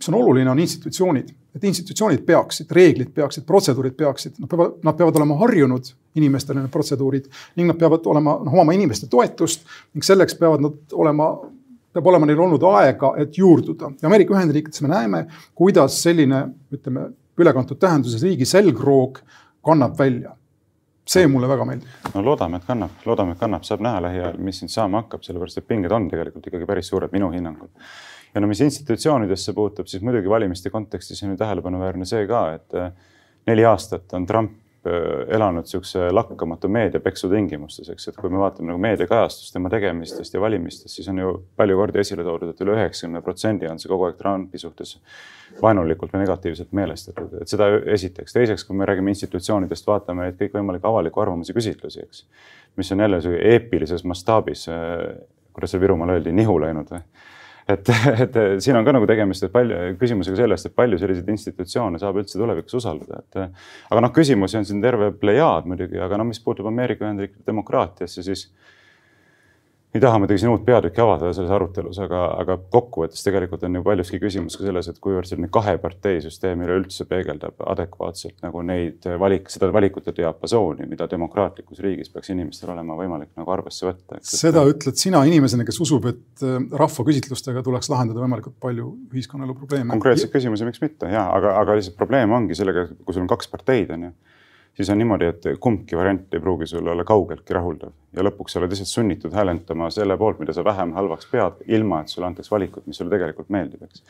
mis 0.00 0.08
on 0.08 0.14
oluline, 0.14 0.50
on 0.50 0.58
institutsioonid, 0.58 1.28
et 1.54 1.64
institutsioonid 1.64 2.22
peaksid, 2.26 2.70
reeglid 2.72 3.10
peaksid, 3.14 3.44
protseduurid 3.46 3.94
peaksid, 3.98 4.38
nad 4.40 4.48
peavad, 4.48 4.78
nad 4.86 4.96
peavad 4.96 5.16
olema 5.20 5.36
harjunud 5.42 5.90
inimestele 6.16 6.62
need 6.62 6.72
protseduurid 6.72 7.28
ning 7.58 7.68
nad 7.68 7.78
peavad 7.78 8.06
olema, 8.08 8.38
noh, 8.40 8.54
omama 8.54 8.74
inimeste 8.76 9.10
toetust 9.12 9.66
ning 9.94 10.06
selleks 10.06 10.38
peavad 10.40 10.64
nad 10.64 10.96
olema, 10.96 11.30
peab 11.92 12.10
olema 12.12 12.28
neil 12.30 12.40
olnud 12.46 12.64
aega, 12.72 13.12
et 13.20 13.38
juurduda. 13.38 13.92
ja 14.00 14.08
Ameerika 14.08 14.34
Ühendriikides 14.34 14.82
me 14.86 14.92
näeme, 14.94 15.24
kuidas 15.54 16.00
selline, 16.02 16.46
ütleme, 16.72 17.10
ülekantud 17.40 17.78
tähenduses 17.80 18.22
riigi 18.22 18.48
selgroog 18.48 19.20
kannab 19.64 19.98
välja. 19.98 20.36
See 21.10 21.26
mulle 21.26 21.48
väga 21.48 21.64
meeldib. 21.66 21.88
no 22.14 22.22
loodame, 22.24 22.60
et 22.60 22.68
kannab, 22.68 23.02
loodame, 23.04 23.34
et 23.34 23.40
kannab, 23.40 23.64
saab 23.66 23.82
näha 23.84 24.00
lähiajal, 24.06 24.38
mis 24.38 24.62
siin 24.62 24.70
saama 24.70 25.02
hakkab, 25.02 25.24
sellepärast 25.26 25.58
et 25.58 25.66
pinged 25.66 25.92
on 25.92 26.08
tegelikult 26.08 26.46
ikkagi 26.46 26.68
päris 26.68 26.88
suured 26.92 27.12
minu 27.12 27.32
hinnangul 27.34 27.68
ja 28.34 28.40
no 28.40 28.48
mis 28.50 28.60
institutsioonidesse 28.64 29.52
puutub, 29.52 29.88
siis 29.90 30.02
muidugi 30.06 30.30
valimiste 30.30 30.70
kontekstis 30.70 31.22
on 31.24 31.34
ju 31.34 31.40
tähelepanuväärne 31.40 32.06
see 32.08 32.26
ka, 32.30 32.42
et 32.58 32.74
äh, 32.78 32.90
neli 33.50 33.64
aastat 33.66 34.12
on 34.14 34.26
Trump 34.26 34.52
äh, 34.86 35.24
elanud 35.36 35.66
niisuguse 35.66 36.10
lakkamatu 36.14 36.70
meediapeksu 36.70 37.30
tingimustes, 37.32 37.90
eks, 37.90 38.08
et 38.12 38.20
kui 38.20 38.30
me 38.30 38.38
vaatame 38.42 38.70
nagu 38.70 38.82
meediakajastust 38.82 39.56
tema 39.56 39.72
tegemistest 39.72 40.34
ja 40.34 40.42
valimistest, 40.42 40.94
siis 40.94 41.08
on 41.10 41.18
ju 41.18 41.34
palju 41.58 41.78
kordi 41.80 42.02
esile 42.04 42.26
toodud, 42.26 42.52
et 42.52 42.62
üle 42.64 42.76
üheksakümne 42.78 43.22
protsendi 43.26 43.70
on 43.70 43.82
see 43.82 43.90
kogu 43.90 44.06
aeg 44.08 44.20
Trumpi 44.20 44.62
suhtes 44.62 44.96
vaenulikult 45.62 46.14
või 46.14 46.22
negatiivselt 46.22 46.70
meelestatud, 46.76 47.34
et 47.42 47.50
seda 47.50 47.68
esiteks. 47.98 48.36
teiseks, 48.36 48.64
kui 48.64 48.78
me 48.78 48.86
räägime 48.86 49.10
institutsioonidest, 49.16 49.86
vaatame 49.90 50.28
neid 50.28 50.38
kõikvõimalikke 50.38 50.86
avaliku 50.86 51.26
arvamuse 51.26 51.56
küsitlusi, 51.56 52.06
eks, 52.06 52.24
mis 52.78 52.94
on 52.94 53.02
jälle 53.02 53.20
eepilises 53.50 54.06
mastaabis, 54.06 54.68
äh, 54.70 55.04
kuidas 55.52 55.74
see 55.74 55.82
Virumaal 55.82 56.14
öeldi, 56.14 56.32
nihu 56.32 56.54
läinud 56.62 56.94
või 56.94 57.02
et, 57.74 57.90
et 58.24 58.38
siin 58.64 58.78
on 58.78 58.86
ka 58.86 58.94
nagu 58.96 59.06
tegemist, 59.08 59.44
et 59.46 59.52
palju 59.54 59.78
küsimusega 60.00 60.42
sellest, 60.42 60.70
et 60.70 60.76
palju 60.76 60.98
selliseid 61.00 61.30
institutsioone 61.34 62.00
saab 62.02 62.20
üldse 62.22 62.40
tulevikus 62.40 62.78
usaldada, 62.80 63.22
et. 63.22 63.62
aga 63.90 64.04
noh, 64.04 64.12
küsimusi 64.16 64.60
on 64.60 64.68
siin 64.68 64.82
terve 64.84 65.12
plejaad 65.20 65.68
muidugi, 65.70 66.00
aga 66.02 66.20
no 66.20 66.28
mis 66.30 66.42
puutub 66.44 66.68
Ameerika 66.70 67.06
Ühendriikide 67.06 67.46
demokraatiasse, 67.48 68.24
siis 68.26 68.48
ei 69.94 70.00
taha 70.00 70.20
muidugi 70.22 70.38
siin 70.38 70.52
uut 70.52 70.62
peatükki 70.66 71.02
avada 71.02 71.32
selles 71.34 71.50
arutelus, 71.50 71.98
aga, 72.02 72.20
aga 72.38 72.56
kokkuvõttes 72.70 73.24
tegelikult 73.26 73.64
on 73.66 73.78
ju 73.78 73.82
paljuski 73.86 74.20
küsimus 74.22 74.54
ka 74.58 74.62
selles, 74.62 74.86
et 74.90 75.00
kuivõrd 75.02 75.26
selline 75.26 75.50
kaheparteisüsteem 75.50 76.62
üleüldse 76.62 77.06
peegeldab 77.10 77.58
adekvaatselt 77.72 78.38
nagu 78.44 78.62
neid 78.66 79.08
valik, 79.18 79.50
seda 79.50 79.72
valikute 79.74 80.14
diapasooni, 80.14 80.86
mida 80.90 81.08
demokraatlikus 81.10 81.82
riigis 81.82 82.12
peaks 82.14 82.30
inimestel 82.30 82.70
olema 82.76 82.94
võimalik 83.00 83.32
nagu 83.40 83.54
arvesse 83.56 83.88
võtta. 83.88 84.20
seda 84.22 84.62
ütled 84.70 85.00
sina 85.00 85.24
inimesena, 85.26 85.66
kes 85.66 85.82
usub, 85.82 86.06
et 86.12 86.46
äh, 86.46 86.60
rahvaküsitlustega 86.84 87.64
tuleks 87.66 87.90
lahendada 87.90 88.22
võimalikult 88.22 88.60
palju 88.62 88.92
ühiskonnaelu 89.10 89.58
probleeme. 89.58 89.90
konkreetseid 89.96 90.30
küsimusi, 90.30 90.70
miks 90.70 90.82
mitte 90.84 91.10
ja, 91.10 91.26
aga, 91.34 91.56
aga 91.64 91.80
lihtsalt 91.80 91.98
probleem 91.98 92.30
ongi 92.38 92.58
sellega, 92.58 92.86
kui 93.02 93.16
sul 93.16 93.26
on 93.26 93.32
kaks 93.34 93.50
parteid, 93.50 93.90
on 93.96 94.10
ju 94.10 94.16
siis 94.76 94.90
on 94.92 94.98
niimoodi, 95.00 95.30
et 95.30 95.48
kumbki 95.60 95.98
variant 95.98 96.34
ei 96.34 96.40
pruugi 96.42 96.68
sulle 96.70 96.92
olla 96.92 97.04
kaugeltki 97.06 97.54
rahuldav 97.56 97.92
ja 98.16 98.24
lõpuks 98.26 98.54
sa 98.54 98.60
oled 98.60 98.72
lihtsalt 98.72 98.90
sunnitud 98.90 99.34
häälendama 99.34 99.88
selle 99.94 100.16
poolt, 100.18 100.40
mida 100.42 100.54
sa 100.54 100.64
vähem 100.66 100.92
halvaks 100.96 101.28
pead, 101.30 101.60
ilma 101.70 102.00
et 102.02 102.10
sulle 102.10 102.26
antaks 102.26 102.50
valikut, 102.50 102.86
mis 102.90 102.98
sulle 102.98 103.12
tegelikult 103.12 103.50
meeldib, 103.54 103.84
eks. 103.86 104.02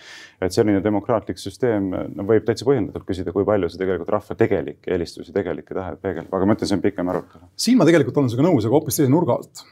et 0.47 0.57
selline 0.57 0.81
demokraatlik 0.85 1.41
süsteem 1.41 1.91
no, 1.91 2.27
võib 2.29 2.47
täitsa 2.49 2.69
põhjendatult 2.69 3.05
küsida, 3.09 3.35
kui 3.37 3.45
palju 3.49 3.69
see 3.71 3.83
tegelikult 3.83 4.15
rahva 4.17 4.37
tegelikke 4.41 4.95
eelistusi, 4.95 5.35
tegelikke 5.37 5.77
tahet 5.77 6.01
peegeldab, 6.01 6.33
aga 6.39 6.49
ma 6.49 6.57
ütlen, 6.57 6.71
see 6.71 6.79
on 6.79 6.85
pikem 6.87 7.13
arutelu. 7.13 7.51
siin 7.67 7.81
ma 7.81 7.89
tegelikult 7.89 8.23
olen 8.23 8.33
sinuga 8.33 8.49
nõus, 8.49 8.69
aga 8.69 8.79
hoopis 8.79 9.01
teise 9.01 9.13
nurga 9.13 9.37
alt. 9.41 9.65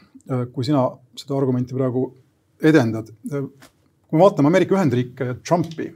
kui 0.53 0.67
sina 0.67 0.85
seda 1.17 1.39
argumenti 1.39 1.77
praegu 1.77 2.11
edendad. 2.61 3.09
kui 3.31 4.19
me 4.19 4.25
vaatame 4.25 4.53
Ameerika 4.53 4.77
Ühendriike 4.77 5.33
ja 5.33 5.39
Trumpi 5.41 5.89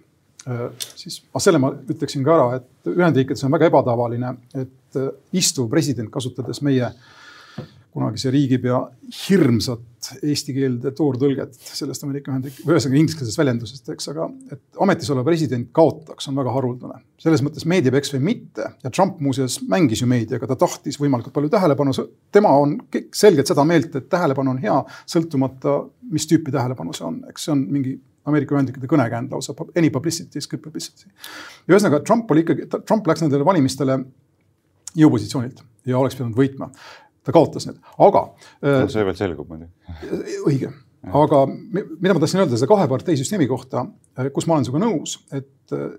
siis 0.96 1.20
ah, 1.32 1.42
selle 1.42 1.60
ma 1.62 1.72
ütleksin 1.72 2.24
ka 2.26 2.36
ära, 2.36 2.60
et 2.60 2.92
Ühendriikides 2.92 3.44
on 3.46 3.54
väga 3.54 3.68
ebatavaline, 3.70 4.36
et 4.58 5.00
äh, 5.00 5.10
istuv 5.38 5.70
president, 5.70 6.10
kasutades 6.12 6.62
meie 6.66 6.90
kunagise 7.92 8.30
riigipea 8.32 8.78
hirmsat 9.12 10.08
eesti 10.24 10.54
keelde 10.56 10.90
toortõlget 10.96 11.52
sellest 11.60 12.06
Ameerika 12.06 12.32
Ühendriik-, 12.32 12.62
ühesõnaga 12.64 12.98
ingliskeelsest 12.98 13.38
väljendusest, 13.38 13.90
eks, 13.92 14.08
aga 14.10 14.28
et 14.54 14.80
ametis 14.82 15.10
olev 15.12 15.26
president 15.28 15.68
kaotaks, 15.76 16.30
on 16.30 16.40
väga 16.40 16.54
haruldane. 16.56 17.02
selles 17.22 17.44
mõttes 17.44 17.66
meedia 17.68 17.92
peks 17.94 18.14
või 18.14 18.22
mitte 18.30 18.70
ja 18.82 18.90
Trump 18.90 19.20
muuseas 19.20 19.58
mängis 19.68 20.00
ju 20.02 20.08
meediaga, 20.10 20.48
ta 20.48 20.56
tahtis 20.64 20.98
võimalikult 20.98 21.36
palju 21.36 21.52
tähelepanu, 21.52 21.92
tema 22.32 22.54
on 22.58 22.78
selgelt 23.14 23.52
seda 23.52 23.66
meelt, 23.68 23.94
et 23.94 24.08
tähelepanu 24.10 24.56
on 24.56 24.62
hea, 24.64 24.78
sõltumata, 25.06 25.82
mis 26.10 26.26
tüüpi 26.30 26.54
tähelepanu 26.54 26.96
see 26.96 27.06
on, 27.06 27.20
eks 27.28 27.46
see 27.46 27.54
on 27.54 27.66
mingi 27.76 27.98
Ameerika 28.28 28.54
Ühendriikide 28.54 28.90
kõnekäänd 28.90 29.32
lausa, 29.34 29.54
any 29.78 29.90
publicity 29.90 30.38
is 30.38 30.48
good 30.50 30.62
publicity. 30.62 31.08
ja 31.66 31.74
ühesõnaga 31.74 32.02
Trump 32.06 32.30
oli 32.30 32.44
ikkagi, 32.44 32.68
Trump 32.86 33.08
läks 33.10 33.24
nendele 33.24 33.46
valimistele 33.46 33.98
jõupositsioonilt 34.98 35.64
ja 35.88 35.98
oleks 35.98 36.16
pidanud 36.18 36.38
võitma. 36.38 36.70
ta 37.22 37.34
kaotas 37.34 37.68
need, 37.68 37.82
aga 37.98 38.24
no,. 38.28 38.86
see 38.90 39.04
veel 39.06 39.18
selgub 39.18 39.50
muidugi. 39.50 40.38
õige, 40.46 40.72
aga 41.22 41.42
mida 41.50 42.14
ma 42.14 42.22
tahtsin 42.22 42.44
öelda 42.44 42.56
selle 42.56 42.70
kahe 42.70 42.88
partei 42.90 43.18
süsteemi 43.18 43.46
kohta, 43.50 43.84
kus 44.34 44.46
ma 44.46 44.56
olen 44.56 44.66
sinuga 44.66 44.84
nõus, 44.86 45.18
et 45.34 45.74
äh, 45.74 45.92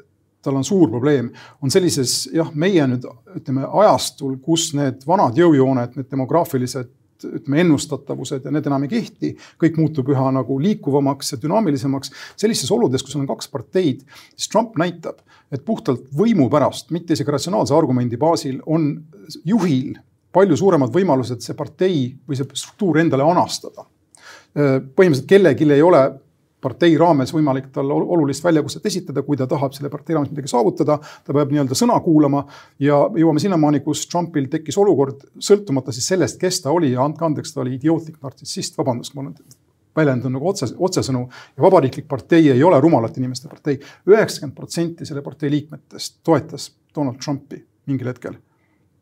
tal 0.44 0.60
on 0.60 0.68
suur 0.68 0.90
probleem, 0.92 1.30
on 1.64 1.72
sellises 1.72 2.26
jah, 2.36 2.50
meie 2.56 2.84
nüüd 2.88 3.08
ütleme 3.38 3.68
ajastul, 3.84 4.36
kus 4.44 4.72
need 4.78 5.06
vanad 5.08 5.40
jõujooned, 5.40 5.96
need 6.00 6.12
demograafilised 6.12 6.92
ütleme, 7.24 7.62
ennustatavused 7.64 8.46
ja 8.46 8.54
need 8.54 8.68
enam 8.70 8.86
ei 8.86 8.92
kehti, 8.92 9.34
kõik 9.62 9.78
muutub 9.80 10.10
üha 10.14 10.30
nagu 10.36 10.58
liikuvamaks 10.62 11.36
ja 11.36 11.42
dünaamilisemaks. 11.44 12.12
sellistes 12.40 12.72
oludes, 12.72 13.04
kus 13.04 13.16
on 13.20 13.28
kaks 13.28 13.48
parteid, 13.52 14.02
siis 14.36 14.50
Trump 14.52 14.78
näitab, 14.80 15.22
et 15.52 15.66
puhtalt 15.66 16.08
võimu 16.18 16.50
pärast, 16.50 16.92
mitte 16.92 17.14
isegi 17.14 17.32
ratsionaalse 17.32 17.76
argumendi 17.76 18.18
baasil, 18.18 18.62
on 18.66 18.96
juhil 19.46 19.96
palju 20.34 20.58
suuremad 20.58 20.94
võimalused 20.94 21.44
see 21.46 21.56
partei 21.58 21.98
või 22.28 22.40
see 22.40 22.50
struktuur 22.54 23.00
endale 23.04 23.24
anastada. 23.24 23.86
põhimõtteliselt 24.54 25.30
kellelgi 25.30 25.66
ei 25.74 25.82
ole 25.82 26.02
partei 26.64 26.96
raames 27.00 27.34
võimalik 27.36 27.70
talle 27.76 27.94
olulist 27.94 28.44
väljakutset 28.46 28.86
esitada, 28.90 29.24
kui 29.28 29.40
ta 29.40 29.48
tahab 29.50 29.76
selle 29.76 29.92
partei 29.94 30.16
raames 30.16 30.32
midagi 30.32 30.52
saavutada. 30.52 31.00
ta 31.00 31.36
peab 31.36 31.52
nii-öelda 31.52 31.78
sõna 31.78 32.00
kuulama 32.04 32.46
ja 32.80 33.04
jõuame 33.20 33.44
sinnamaani, 33.44 33.84
kus 33.86 34.06
Trumpil 34.08 34.48
tekkis 34.52 34.80
olukord, 34.82 35.28
sõltumata 35.40 35.96
siis 35.96 36.08
sellest, 36.14 36.40
kes 36.42 36.62
ta 36.64 36.72
oli 36.72 36.94
ja 36.94 37.04
andke 37.04 37.26
andeks, 37.26 37.54
ta 37.54 37.62
oli 37.66 37.76
idiootlik 37.80 38.22
nartsissist, 38.24 38.78
vabandust, 38.78 39.16
ma 39.16 39.26
olen 39.26 39.36
väljendun 39.96 40.34
nagu 40.34 40.48
otse, 40.50 40.72
otsesõnu. 40.78 41.28
ja 41.58 41.64
Vabariiklik 41.64 42.08
partei 42.08 42.50
ei 42.52 42.64
ole 42.64 42.80
rumalate 42.82 43.22
inimeste 43.22 43.50
partei. 43.50 43.80
üheksakümmend 44.08 44.56
protsenti 44.56 45.06
selle 45.06 45.22
partei 45.22 45.52
liikmetest 45.52 46.20
toetas 46.24 46.72
Donald 46.96 47.22
Trumpi 47.24 47.64
mingil 47.86 48.08
hetkel. 48.08 48.36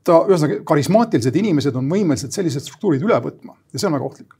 ta, 0.04 0.24
ühesõnaga 0.28 0.64
karismaatilised 0.66 1.36
inimesed 1.36 1.76
on 1.76 1.90
võimelised 1.90 2.34
sellised 2.34 2.66
struktuurid 2.66 3.04
üle 3.06 3.20
võtma 3.22 3.56
ja 3.74 3.80
see 3.80 3.88
on 3.88 3.94
väga 4.00 4.08
ohtlik 4.08 4.34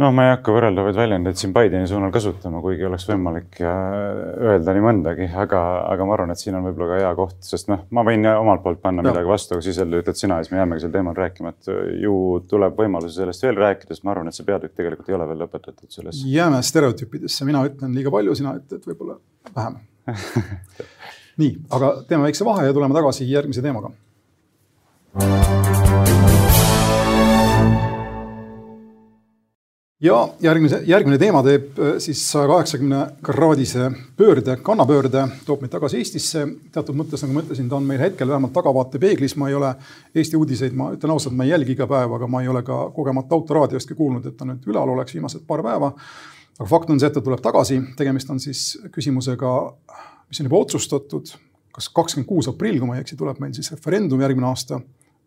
no 0.00 0.08
ma 0.16 0.24
ei 0.26 0.32
hakka 0.32 0.52
võrreldavaid 0.54 0.96
väljendeid 0.96 1.38
siin 1.38 1.52
Bideni 1.54 1.88
suunal 1.88 2.12
kasutama, 2.14 2.62
kuigi 2.64 2.86
oleks 2.88 3.04
võimalik 3.10 3.58
öelda 3.60 4.74
nii 4.76 4.84
mõndagi, 4.84 5.28
aga, 5.42 5.60
aga 5.90 6.06
ma 6.08 6.14
arvan, 6.16 6.32
et 6.32 6.40
siin 6.40 6.56
on 6.56 6.64
võib-olla 6.68 6.88
ka 6.94 7.00
hea 7.02 7.10
koht, 7.18 7.36
sest 7.44 7.68
noh, 7.72 7.82
ma 7.96 8.04
võin 8.06 8.24
omalt 8.30 8.64
poolt 8.64 8.80
panna 8.82 9.04
ja. 9.04 9.10
midagi 9.10 9.28
vastu, 9.28 9.56
aga 9.56 9.66
siis 9.66 9.80
jälle 9.82 10.00
ütled 10.00 10.18
sina 10.18 10.40
ja 10.40 10.46
siis 10.46 10.54
me 10.54 10.62
jäämegi 10.62 10.84
sel 10.84 10.94
teemal 10.94 11.18
rääkima, 11.18 11.52
et 11.52 11.70
ju 12.00 12.14
tuleb 12.50 12.80
võimalusi 12.80 13.20
sellest 13.20 13.44
veel 13.44 13.60
rääkida, 13.60 13.92
sest 13.92 14.06
ma 14.08 14.14
arvan, 14.14 14.32
et 14.32 14.38
see 14.38 14.48
peatükk 14.48 14.76
tegelikult 14.80 15.12
ei 15.12 15.18
ole 15.18 15.28
veel 15.32 15.44
lõpetatud 15.44 15.92
selles. 15.92 16.24
jääme 16.24 16.62
stereotüüpidesse, 16.64 17.48
mina 17.48 17.64
ütlen 17.68 17.94
liiga 17.96 18.14
palju, 18.14 18.36
sina 18.40 18.56
ütled 18.60 18.88
võib-olla 18.92 19.20
vähem 19.56 19.80
nii, 21.40 21.54
aga 21.76 21.94
teeme 22.08 22.28
väikse 22.28 22.48
vahe 22.48 22.68
ja 22.70 22.76
tuleme 22.76 22.96
tagasi 22.96 23.28
järgmise 23.28 23.64
teemaga 23.64 23.92
ja 30.00 30.28
järgmise, 30.40 30.80
järgmine 30.86 31.18
teema 31.20 31.42
teeb 31.44 31.78
äh, 31.78 31.96
siis 32.02 32.22
saja 32.30 32.48
kaheksakümne 32.48 33.00
kraadise 33.24 33.90
pöörde, 34.16 34.56
kannapöörde, 34.64 35.26
toob 35.46 35.64
meid 35.64 35.72
tagasi 35.72 36.00
Eestisse. 36.00 36.46
teatud 36.72 36.96
mõttes, 36.96 37.22
nagu 37.24 37.36
ma 37.36 37.44
ütlesin, 37.44 37.68
ta 37.68 37.76
on 37.76 37.88
meil 37.88 38.00
hetkel 38.00 38.28
vähemalt 38.28 38.54
tahavaatepeeglis, 38.56 39.36
ma 39.40 39.50
ei 39.50 39.58
ole 39.58 39.74
Eesti 40.14 40.40
uudiseid, 40.40 40.76
ma 40.76 40.90
ütlen 40.96 41.12
ausalt, 41.14 41.36
ma 41.36 41.44
ei 41.44 41.52
jälgi 41.52 41.76
iga 41.76 41.88
päev, 41.90 42.16
aga 42.16 42.28
ma 42.30 42.42
ei 42.42 42.48
ole 42.48 42.62
ka 42.66 42.82
kogemata 42.96 43.36
autoraadiostki 43.36 43.96
kuulnud, 43.98 44.26
et 44.26 44.36
ta 44.36 44.48
nüüd 44.48 44.64
ülal 44.72 44.94
oleks 44.96 45.14
viimased 45.14 45.44
paar 45.46 45.62
päeva. 45.66 45.92
aga 46.58 46.68
fakt 46.68 46.90
on 46.90 47.00
see, 47.00 47.08
et 47.08 47.16
ta 47.16 47.24
tuleb 47.24 47.40
tagasi, 47.44 47.80
tegemist 47.96 48.30
on 48.30 48.40
siis 48.40 48.78
küsimusega, 48.92 49.52
mis 50.28 50.40
on 50.40 50.48
juba 50.48 50.64
otsustatud, 50.64 51.34
kas 51.72 51.88
kakskümmend 51.88 52.28
kuus 52.28 52.48
aprill, 52.48 52.78
kui 52.78 52.88
ma 52.88 52.96
ei 52.96 53.04
eksi, 53.04 53.16
tuleb 53.16 53.40
meil 53.40 53.52
siis 53.56 53.70
referendum 53.72 54.20
järgmine 54.20 54.48
aasta 54.48 54.80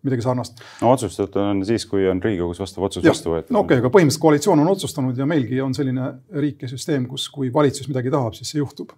midagi 0.03 0.25
sarnast. 0.25 0.59
no 0.81 0.91
otsustatud 0.93 1.41
on 1.41 1.61
siis, 1.67 1.85
kui 1.89 2.07
on 2.09 2.21
Riigikogus 2.23 2.59
vastav 2.59 2.87
otsus 2.87 3.05
vastu 3.05 3.33
võetud. 3.33 3.53
no 3.55 3.63
okei 3.63 3.77
okay,, 3.77 3.83
aga 3.83 3.91
põhimõtteliselt 3.93 4.25
koalitsioon 4.25 4.63
on 4.63 4.71
otsustanud 4.73 5.19
ja 5.19 5.27
meilgi 5.29 5.61
on 5.63 5.75
selline 5.77 6.09
riik 6.43 6.65
ja 6.65 6.71
süsteem, 6.71 7.07
kus, 7.09 7.29
kui 7.33 7.51
valitsus 7.53 7.87
midagi 7.91 8.11
tahab, 8.13 8.35
siis 8.37 8.53
see 8.53 8.59
juhtub. 8.61 8.91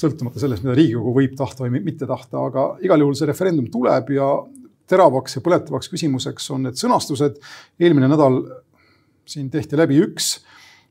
sõltumata 0.00 0.42
sellest, 0.42 0.64
mida 0.64 0.76
Riigikogu 0.78 1.14
võib 1.20 1.36
tahta 1.38 1.66
või 1.66 1.82
mitte 1.84 2.08
tahta, 2.08 2.46
aga 2.48 2.66
igal 2.86 3.04
juhul 3.04 3.18
see 3.18 3.28
referendum 3.30 3.68
tuleb 3.72 4.14
ja 4.16 4.30
teravaks 4.90 5.36
ja 5.36 5.44
põletavaks 5.44 5.92
küsimuseks 5.92 6.48
on 6.54 6.66
need 6.66 6.80
sõnastused. 6.80 7.36
eelmine 7.78 8.08
nädal 8.10 8.42
siin 9.28 9.50
tehti 9.52 9.78
läbi 9.78 10.00
üks 10.02 10.38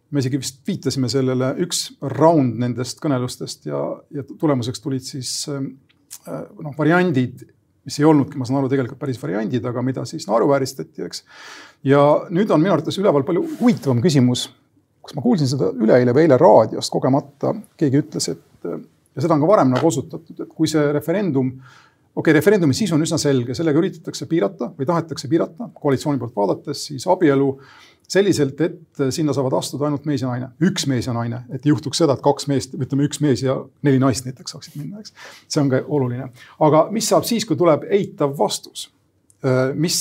me 0.10 0.24
isegi 0.24 0.40
vist 0.42 0.62
viitasime 0.66 1.10
sellele, 1.12 1.52
üks 1.66 1.84
round 2.16 2.58
nendest 2.62 3.02
kõnelustest 3.04 3.68
ja, 3.70 3.82
ja 4.14 4.26
tulemuseks 4.30 4.82
tulid 4.82 5.06
siis 5.06 5.34
äh, 5.52 5.62
noh, 6.30 6.74
variandid 6.78 7.44
mis 7.90 7.98
ei 8.00 8.06
olnudki, 8.06 8.38
ma 8.38 8.46
saan 8.46 8.62
aru, 8.62 8.70
tegelikult 8.72 9.02
päris 9.02 9.20
variandid, 9.22 9.66
aga 9.66 9.84
mida 9.86 10.06
siis 10.10 10.28
naeruvääristati, 10.30 11.08
eks. 11.08 11.26
ja 11.90 12.04
nüüd 12.30 12.54
on 12.54 12.62
minu 12.62 12.76
arvates 12.76 13.02
üleval 13.02 13.26
palju 13.28 13.44
huvitavam 13.60 14.02
küsimus. 14.06 14.48
kas 15.06 15.16
ma 15.18 15.26
kuulsin 15.26 15.50
seda 15.50 15.72
üleeile 15.74 16.14
või 16.14 16.28
eile 16.28 16.38
raadiost 16.38 16.92
kogemata, 16.94 17.56
keegi 17.80 18.02
ütles, 18.04 18.30
et 18.30 18.68
ja 19.20 19.24
seda 19.24 19.36
on 19.36 19.44
ka 19.44 19.50
varem 19.50 19.72
nagu 19.74 19.88
osutatud, 19.90 20.44
et 20.44 20.52
kui 20.54 20.70
see 20.70 20.84
referendum 20.94 21.50
okei 22.20 22.32
okay,, 22.32 22.36
referendumi 22.36 22.76
sisu 22.76 22.98
on 22.98 23.06
üsna 23.06 23.20
selge, 23.22 23.56
sellega 23.58 23.80
üritatakse 23.82 24.28
piirata 24.30 24.72
või 24.78 24.88
tahetakse 24.90 25.30
piirata 25.32 25.70
koalitsiooni 25.74 26.20
poolt 26.22 26.36
vaadates 26.36 26.86
siis 26.90 27.08
abielu 27.10 27.50
selliselt, 28.10 28.62
et 28.66 29.02
sinna 29.14 29.34
saavad 29.36 29.54
astuda 29.60 29.88
ainult 29.88 30.06
mees 30.10 30.24
ja 30.24 30.30
naine, 30.32 30.52
üks 30.66 30.88
mees 30.90 31.08
ja 31.08 31.14
naine, 31.16 31.44
et 31.54 31.66
ei 31.66 31.74
juhtuks 31.74 32.02
seda, 32.02 32.16
et 32.18 32.24
kaks 32.26 32.48
meest, 32.52 32.78
ütleme 32.78 33.06
üks 33.08 33.22
mees 33.24 33.44
ja 33.46 33.60
neli 33.86 34.02
naist 34.02 34.26
näiteks 34.28 34.56
saaksid 34.56 34.80
minna, 34.80 35.04
eks. 35.04 35.14
see 35.48 35.62
on 35.62 35.70
ka 35.72 35.84
oluline. 35.88 36.32
aga 36.66 36.88
mis 36.96 37.10
saab 37.12 37.28
siis, 37.30 37.46
kui 37.46 37.60
tuleb 37.60 37.86
eitav 38.00 38.34
vastus? 38.38 38.90
Mis 39.80 40.00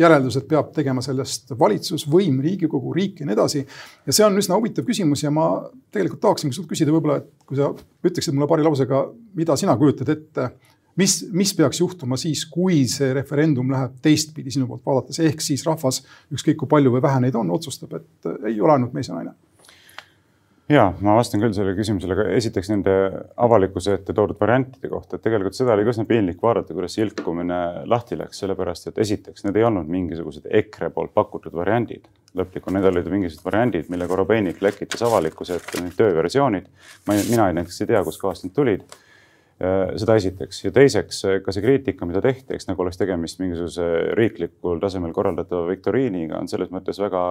järeldused 0.00 0.46
peab 0.48 0.70
tegema 0.74 1.02
sellest 1.04 1.52
valitsus, 1.58 2.06
võim, 2.10 2.38
Riigikogu, 2.44 2.92
riik 2.96 3.20
ja 3.20 3.28
nii 3.28 3.36
edasi. 3.36 3.62
ja 4.06 4.14
see 4.14 4.24
on 4.26 4.38
üsna 4.40 4.58
huvitav 4.58 4.86
küsimus 4.88 5.24
ja 5.24 5.32
ma 5.34 5.46
tegelikult 5.92 6.22
tahaksingi 6.24 6.56
sult 6.56 6.68
küsida 6.70 6.94
võib-olla, 6.94 7.20
et 7.20 7.30
kui 7.46 7.58
sa 7.58 7.70
ütleksid 8.06 8.36
mulle 8.36 8.48
paari 8.50 8.66
lausega, 8.66 9.02
mida 9.36 9.56
sina 9.60 9.76
kujutad 9.80 10.12
ette 10.14 10.50
mis, 10.96 11.20
mis 11.32 11.52
peaks 11.56 11.80
juhtuma 11.80 12.18
siis, 12.20 12.46
kui 12.50 12.82
see 12.90 13.12
referendum 13.16 13.70
läheb 13.72 14.00
teistpidi 14.02 14.52
sinu 14.54 14.68
poolt 14.70 14.86
vaadates, 14.86 15.20
ehk 15.24 15.44
siis 15.44 15.64
rahvas, 15.66 16.02
ükskõik 16.34 16.62
kui 16.62 16.70
palju 16.70 16.96
või 16.96 17.04
vähe 17.04 17.22
neid 17.26 17.38
on, 17.38 17.52
otsustab, 17.54 18.00
et 18.00 18.34
ei 18.50 18.60
ole 18.60 18.76
ainult 18.76 18.96
mees 18.96 19.10
ja 19.10 19.16
naine. 19.18 19.36
Ja 20.70 20.84
ma 21.02 21.16
vastan 21.18 21.42
küll 21.42 21.50
sellele 21.50 21.74
küsimusele, 21.74 22.14
aga 22.14 22.36
esiteks 22.38 22.68
nende 22.70 22.92
avalikkuse 23.42 23.96
ette 23.96 24.14
toodud 24.14 24.38
variantide 24.38 24.86
kohta, 24.92 25.18
et 25.18 25.24
tegelikult 25.24 25.56
seda 25.58 25.74
oli 25.74 25.82
ka 25.82 25.90
üsna 25.90 26.04
piinlik 26.06 26.38
vaadata, 26.44 26.76
kuidas 26.76 26.94
see 26.94 27.02
ilkumine 27.08 27.58
lahti 27.90 28.18
läks, 28.20 28.38
sellepärast 28.44 28.86
et 28.92 29.00
esiteks 29.02 29.48
need 29.48 29.58
ei 29.58 29.66
olnud 29.66 29.90
mingisugused 29.90 30.46
EKRE 30.60 30.92
poolt 30.94 31.10
pakutud 31.16 31.58
variandid. 31.58 32.06
Lõplikul, 32.38 32.76
need 32.76 32.86
olid 32.86 33.10
mingisugused 33.10 33.48
variandid, 33.48 33.90
mille 33.90 34.06
Korobeinik 34.06 34.62
lekitas 34.62 35.02
avalikkuse 35.02 35.58
ette, 35.58 35.82
need 35.82 35.98
tööversioonid. 35.98 36.70
ma, 37.08 37.18
mina 37.18 37.50
näiteks 37.50 37.82
ei 37.82 37.90
tea, 37.90 38.04
kustkohast 38.06 38.46
need 38.46 38.54
tulid. 38.54 38.86
Äh, 38.86 39.09
seda 39.60 40.14
esiteks 40.16 40.62
ja 40.62 40.70
teiseks 40.72 41.18
äh, 41.28 41.34
ka 41.44 41.52
see 41.52 41.60
kriitika, 41.64 42.06
mida 42.08 42.22
tehti, 42.24 42.54
eks 42.56 42.68
nagu 42.70 42.80
oleks 42.80 42.96
tegemist 42.96 43.42
mingisuguse 43.42 43.86
riiklikul 44.16 44.80
tasemel 44.80 45.12
korraldatava 45.12 45.66
viktoriiniga, 45.68 46.38
on 46.40 46.48
selles 46.48 46.70
mõttes 46.72 47.00
väga 47.02 47.22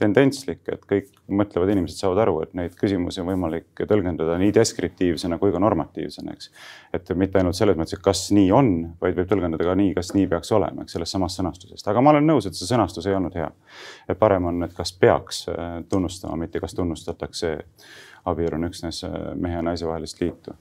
tendentslik, 0.00 0.64
et 0.72 0.82
kõik 0.90 1.12
mõtlevad 1.30 1.70
inimesed 1.76 2.02
saavad 2.02 2.24
aru, 2.24 2.40
et 2.42 2.56
neid 2.58 2.74
küsimusi 2.80 3.22
on 3.22 3.30
võimalik 3.30 3.84
tõlgendada 3.86 4.34
nii 4.40 4.50
deskriptiivsena 4.56 5.38
kui 5.38 5.54
ka 5.54 5.62
normatiivsena, 5.62 6.34
eks. 6.34 6.50
et 6.98 7.12
mitte 7.14 7.38
ainult 7.38 7.58
selles 7.58 7.78
mõttes, 7.78 8.00
et 8.00 8.02
kas 8.02 8.24
nii 8.34 8.50
on, 8.56 8.72
vaid 9.02 9.14
võib 9.20 9.30
tõlgendada 9.30 9.68
ka 9.70 9.76
nii, 9.78 9.94
kas 9.94 10.10
nii 10.16 10.26
peaks 10.32 10.50
olema, 10.58 10.82
eks 10.82 10.98
sellest 10.98 11.14
samast 11.14 11.38
sõnastusest, 11.38 11.86
aga 11.86 12.02
ma 12.02 12.16
olen 12.16 12.26
nõus, 12.26 12.50
et 12.50 12.58
see 12.58 12.66
sõnastus 12.66 13.06
ei 13.06 13.14
olnud 13.14 13.38
hea. 13.38 13.52
et 14.08 14.18
parem 14.18 14.50
on, 14.50 14.66
et 14.66 14.74
kas 14.74 14.90
peaks 14.90 15.44
äh, 15.54 15.78
tunnustama, 15.88 16.34
mitte 16.42 16.58
kas 16.62 16.74
tunnustatakse 16.74 17.54
abielu 18.26 18.58
on 18.58 18.68
üksnes 18.68 19.02
mehe 19.34 19.58
ja 19.58 19.64
naise 19.64 19.86
vahelist 19.88 20.20
liitu. 20.20 20.54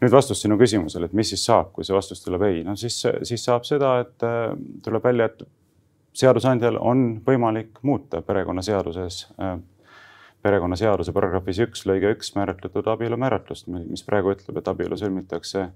Nüüd 0.00 0.12
vastus 0.14 0.40
sinu 0.42 0.56
küsimusele, 0.60 1.10
et 1.10 1.16
mis 1.16 1.32
siis 1.32 1.42
saab, 1.44 1.72
kui 1.76 1.84
see 1.86 1.96
vastus 1.96 2.22
tuleb 2.24 2.44
ei, 2.48 2.62
no 2.64 2.76
siis, 2.80 3.02
siis 3.28 3.44
saab 3.44 3.66
seda, 3.68 3.98
et 4.04 4.24
äh, 4.26 4.52
tuleb 4.84 5.04
välja, 5.04 5.28
et 5.28 5.44
seadusandjal 6.16 6.78
on 6.80 7.20
võimalik 7.26 7.82
muuta 7.86 8.22
perekonnaseaduses, 8.26 9.22
äh, 9.40 9.58
perekonnaseaduse 10.42 11.12
paragrahvis 11.12 11.60
üks 11.66 11.84
lõige 11.88 12.14
üks 12.16 12.32
määratletud 12.36 12.88
abielu 12.88 13.18
määratlust, 13.20 13.68
mis 13.68 14.04
praegu 14.06 14.32
ütleb, 14.32 14.56
et 14.56 14.72
abielu 14.72 14.96
sõlmitakse 14.96 15.68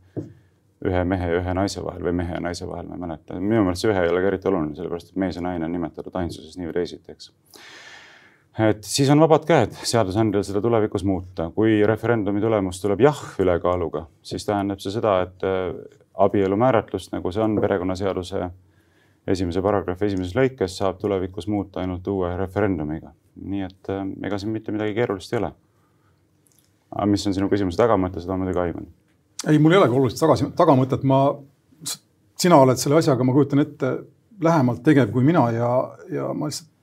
ühe 0.84 1.04
mehe 1.08 1.28
ja 1.30 1.40
ühe 1.40 1.54
naise 1.56 1.84
vahel 1.84 2.04
või 2.04 2.16
mehe 2.20 2.36
ja 2.36 2.42
naise 2.44 2.66
vahel, 2.68 2.88
ma 2.88 2.96
ei 2.96 3.04
mäleta. 3.06 3.38
minu 3.40 3.62
meelest 3.64 3.84
see 3.84 3.92
ühe 3.92 4.04
ei 4.04 4.12
ole 4.12 4.24
ka 4.24 4.32
eriti 4.32 4.48
oluline, 4.50 4.76
sellepärast 4.76 5.12
et 5.12 5.20
mees 5.20 5.36
ja 5.38 5.44
naine 5.44 5.68
on 5.68 5.72
nimetatud 5.72 6.16
ainsuses 6.20 6.58
nii 6.58 6.70
või 6.70 6.76
teisiti, 6.80 7.12
eks 7.12 7.30
et 8.58 8.84
siis 8.86 9.10
on 9.10 9.20
vabad 9.20 9.46
käed 9.48 9.74
seadusandjal 9.82 10.44
seda 10.46 10.60
tulevikus 10.62 11.04
muuta. 11.04 11.50
kui 11.54 11.82
referendumi 11.86 12.40
tulemus 12.40 12.80
tuleb 12.80 13.00
jah 13.00 13.22
ülekaaluga, 13.42 14.06
siis 14.22 14.46
tähendab 14.46 14.82
see 14.82 14.94
seda, 14.94 15.20
et 15.26 15.46
äh, 15.46 15.74
abielu 16.14 16.56
määratlust, 16.56 17.12
nagu 17.12 17.32
see 17.32 17.42
on 17.42 17.58
perekonnaseaduse 17.60 18.48
esimese 19.26 19.62
paragrahvi 19.64 20.06
esimeses 20.06 20.36
lõikes, 20.36 20.76
saab 20.78 21.00
tulevikus 21.00 21.48
muuta 21.48 21.80
ainult 21.80 22.06
uue 22.08 22.30
referendumiga. 22.36 23.12
nii 23.34 23.62
et 23.66 23.90
äh, 23.90 24.04
ega 24.26 24.38
siin 24.38 24.52
mitte 24.54 24.72
midagi 24.72 24.94
keerulist 24.94 25.32
ei 25.32 25.38
ole. 25.42 25.52
aga 26.94 27.06
mis 27.10 27.26
on 27.26 27.34
sinu 27.34 27.48
küsimuse 27.50 27.80
tagamõte, 27.80 28.20
seda 28.20 28.36
ma 28.36 28.44
muidugi 28.44 28.62
aiman. 28.68 28.86
ei, 29.48 29.58
mul 29.58 29.72
ei 29.72 29.82
olegi 29.82 29.98
olulist 29.98 30.20
tagasi, 30.20 30.52
tagamõtet, 30.56 31.02
ma, 31.02 31.24
sina 32.38 32.60
oled 32.62 32.78
selle 32.78 33.02
asjaga, 33.02 33.26
ma 33.26 33.34
kujutan 33.34 33.64
ette, 33.66 33.90
lähemalt 34.42 34.82
tegev 34.86 35.10
kui 35.10 35.26
mina 35.26 35.48
ja, 35.54 35.72
ja 36.10 36.30
ma 36.34 36.46
lihtsalt 36.50 36.73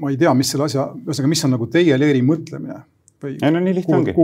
ma 0.00 0.10
ei 0.12 0.18
tea, 0.20 0.32
mis 0.36 0.52
selle 0.52 0.68
asja, 0.68 0.88
ühesõnaga, 1.04 1.34
mis 1.34 1.44
on 1.46 1.54
nagu 1.56 1.68
teie 1.72 1.98
leeri 1.98 2.24
mõtlemine 2.26 2.82
või? 3.22 3.36
ei 3.42 3.52
no 3.52 3.60
nii 3.62 3.74
lihtne 3.74 3.96
ongi. 3.96 4.14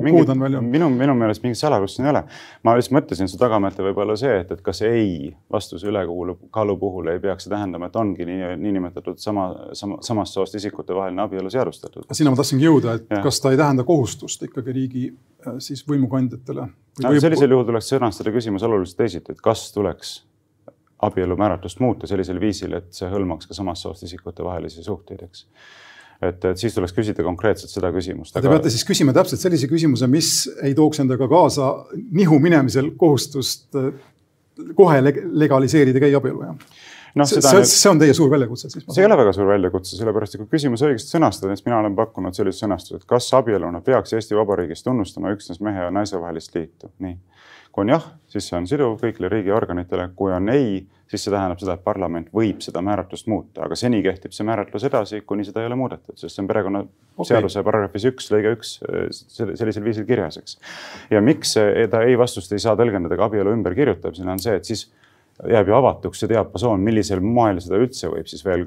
minu, 0.63 0.89
minu 0.93 1.15
meelest 1.19 1.43
mingit 1.45 1.61
saladust 1.61 1.99
siin 1.99 2.09
ei 2.09 2.13
ole. 2.13 2.23
ma 2.67 2.75
lihtsalt 2.77 2.97
mõtlesin, 2.99 3.31
su 3.31 3.39
tagamõte 3.41 3.85
võib 3.85 4.01
olla 4.03 4.17
see, 4.19 4.35
et, 4.43 4.51
et 4.55 4.63
kas 4.65 4.83
ei 4.87 5.31
vastuse 5.53 5.89
ülekaalu 5.91 6.77
puhul 6.81 7.13
ei 7.13 7.23
peaks 7.23 7.47
see 7.47 7.55
tähendama, 7.55 7.91
et 7.91 7.99
ongi 8.01 8.27
nii, 8.29 8.53
niinimetatud 8.63 9.21
sama, 9.23 9.49
sama, 9.79 10.01
samast 10.07 10.39
soost 10.39 10.59
isikute 10.59 10.97
vaheline 10.97 11.23
abielu 11.25 11.53
seadustatud. 11.53 12.09
sinna 12.13 12.35
ma 12.35 12.41
tahtsingi 12.41 12.69
jõuda, 12.69 12.99
et 12.99 13.19
ja. 13.19 13.23
kas 13.25 13.41
ta 13.45 13.55
ei 13.55 13.61
tähenda 13.61 13.87
kohustust 13.89 14.49
ikkagi 14.49 14.77
riigi 14.77 15.05
äh, 15.11 15.59
siis 15.65 15.85
võimukandjatele 15.89 16.67
no,? 16.69 17.15
sellisel 17.21 17.55
juhul 17.55 17.69
tuleks 17.69 17.93
sõnastada 17.95 18.35
küsimus 18.35 18.67
oluliselt 18.67 19.05
teisiti, 19.05 19.37
et 19.37 19.45
kas 19.45 19.69
tuleks 19.75 20.19
abielu 21.03 21.37
määratlust 21.39 21.81
muuta 21.81 22.09
sellisel 22.11 22.41
viisil, 22.43 22.75
et 22.79 22.91
see 22.95 23.09
hõlmaks 23.11 23.49
ka 23.49 23.57
samast 23.57 23.87
soost 23.87 24.07
isikute 24.09 24.45
vahelisi 24.45 24.83
suhteid, 24.83 25.23
eks. 25.29 25.45
et, 26.23 26.45
et 26.51 26.59
siis 26.59 26.75
tuleks 26.75 26.95
küsida 26.97 27.25
konkreetselt 27.27 27.73
seda 27.73 27.93
küsimust. 27.95 28.35
Te 28.35 28.43
aga... 28.43 28.57
peate 28.57 28.73
siis 28.75 28.87
küsima 28.89 29.15
täpselt 29.17 29.43
sellise 29.43 29.71
küsimuse, 29.71 30.11
mis 30.11 30.33
ei 30.67 30.75
tooks 30.79 31.05
endaga 31.05 31.31
kaasa 31.31 31.73
nihu 32.11 32.41
minemisel 32.43 32.93
kohustust 32.99 33.79
äh, 33.79 33.93
kohe 34.79 35.03
legaliseerida 35.05 36.03
gei 36.03 36.17
abielu, 36.19 36.47
jah? 36.49 36.79
No, 37.17 37.25
see, 37.27 37.41
see, 37.43 37.63
see 37.67 37.89
on 37.91 37.99
teie 37.99 38.13
suur 38.15 38.29
väljakutse 38.31 38.69
siis? 38.71 38.85
see 38.85 39.01
ei 39.03 39.07
ole 39.09 39.17
väga 39.19 39.33
suur 39.35 39.49
väljakutse, 39.49 39.97
sellepärast 39.97 40.37
et 40.37 40.43
kui 40.43 40.51
küsimus 40.59 40.83
õigesti 40.87 41.15
sõnastada, 41.15 41.55
siis 41.57 41.65
mina 41.67 41.79
olen 41.81 41.97
pakkunud 41.99 42.37
sellist 42.37 42.63
sõnastust, 42.63 43.01
et 43.01 43.09
kas 43.09 43.31
abieluna 43.39 43.81
peaks 43.87 44.13
Eesti 44.15 44.37
Vabariigis 44.37 44.85
tunnustama 44.85 45.33
üksnes 45.35 45.63
mehe 45.65 45.87
ja 45.87 45.95
naise 45.95 46.21
vahelist 46.21 46.55
liitu, 46.55 46.93
nii 47.03 47.17
kui 47.73 47.87
on 47.87 47.95
jah, 47.95 48.07
siis 48.31 48.49
see 48.49 48.57
on 48.59 48.69
siduv 48.69 48.97
kõigile 49.01 49.31
riigiorganitele, 49.33 50.11
kui 50.19 50.33
on 50.35 50.49
ei, 50.53 50.81
siis 51.09 51.25
see 51.25 51.33
tähendab 51.33 51.61
seda, 51.63 51.79
et 51.79 51.85
parlament 51.85 52.29
võib 52.35 52.61
seda 52.65 52.83
määratlust 52.85 53.29
muuta, 53.31 53.65
aga 53.65 53.77
seni 53.79 54.01
kehtib 54.05 54.35
see 54.37 54.47
määratlus 54.49 54.85
edasi, 54.89 55.23
kuni 55.27 55.47
seda 55.47 55.63
ei 55.63 55.71
ole 55.71 55.79
muudetud, 55.81 56.17
sest 56.19 56.35
see 56.35 56.45
on 56.45 56.51
perekonnaseaduse 56.51 57.61
okay. 57.61 57.69
paragrahvis 57.71 58.09
üks 58.11 58.31
lõige 58.35 58.55
üks 58.59 58.75
sellisel 59.31 59.87
viisil 59.87 60.09
kirjas, 60.09 60.41
eks. 60.43 60.59
ja 61.15 61.23
miks 61.25 61.57
ta 61.93 62.05
ei 62.05 62.19
vastust 62.21 62.53
ei 62.53 62.63
saa 62.63 62.77
tõlgendada 62.79 63.19
ka 63.19 63.29
abielu 63.31 63.55
ümberkirjutamisena, 63.57 64.37
on 64.37 64.45
see, 64.45 64.59
et 64.61 64.69
siis 64.69 64.89
jääb 65.47 65.71
ju 65.71 65.77
avatuks 65.79 66.23
see 66.23 66.31
diapasoon, 66.33 66.83
millisel 66.83 67.23
moel 67.23 67.61
seda 67.63 67.79
üldse 67.79 68.11
võib 68.11 68.29
siis 68.31 68.43
veel 68.47 68.67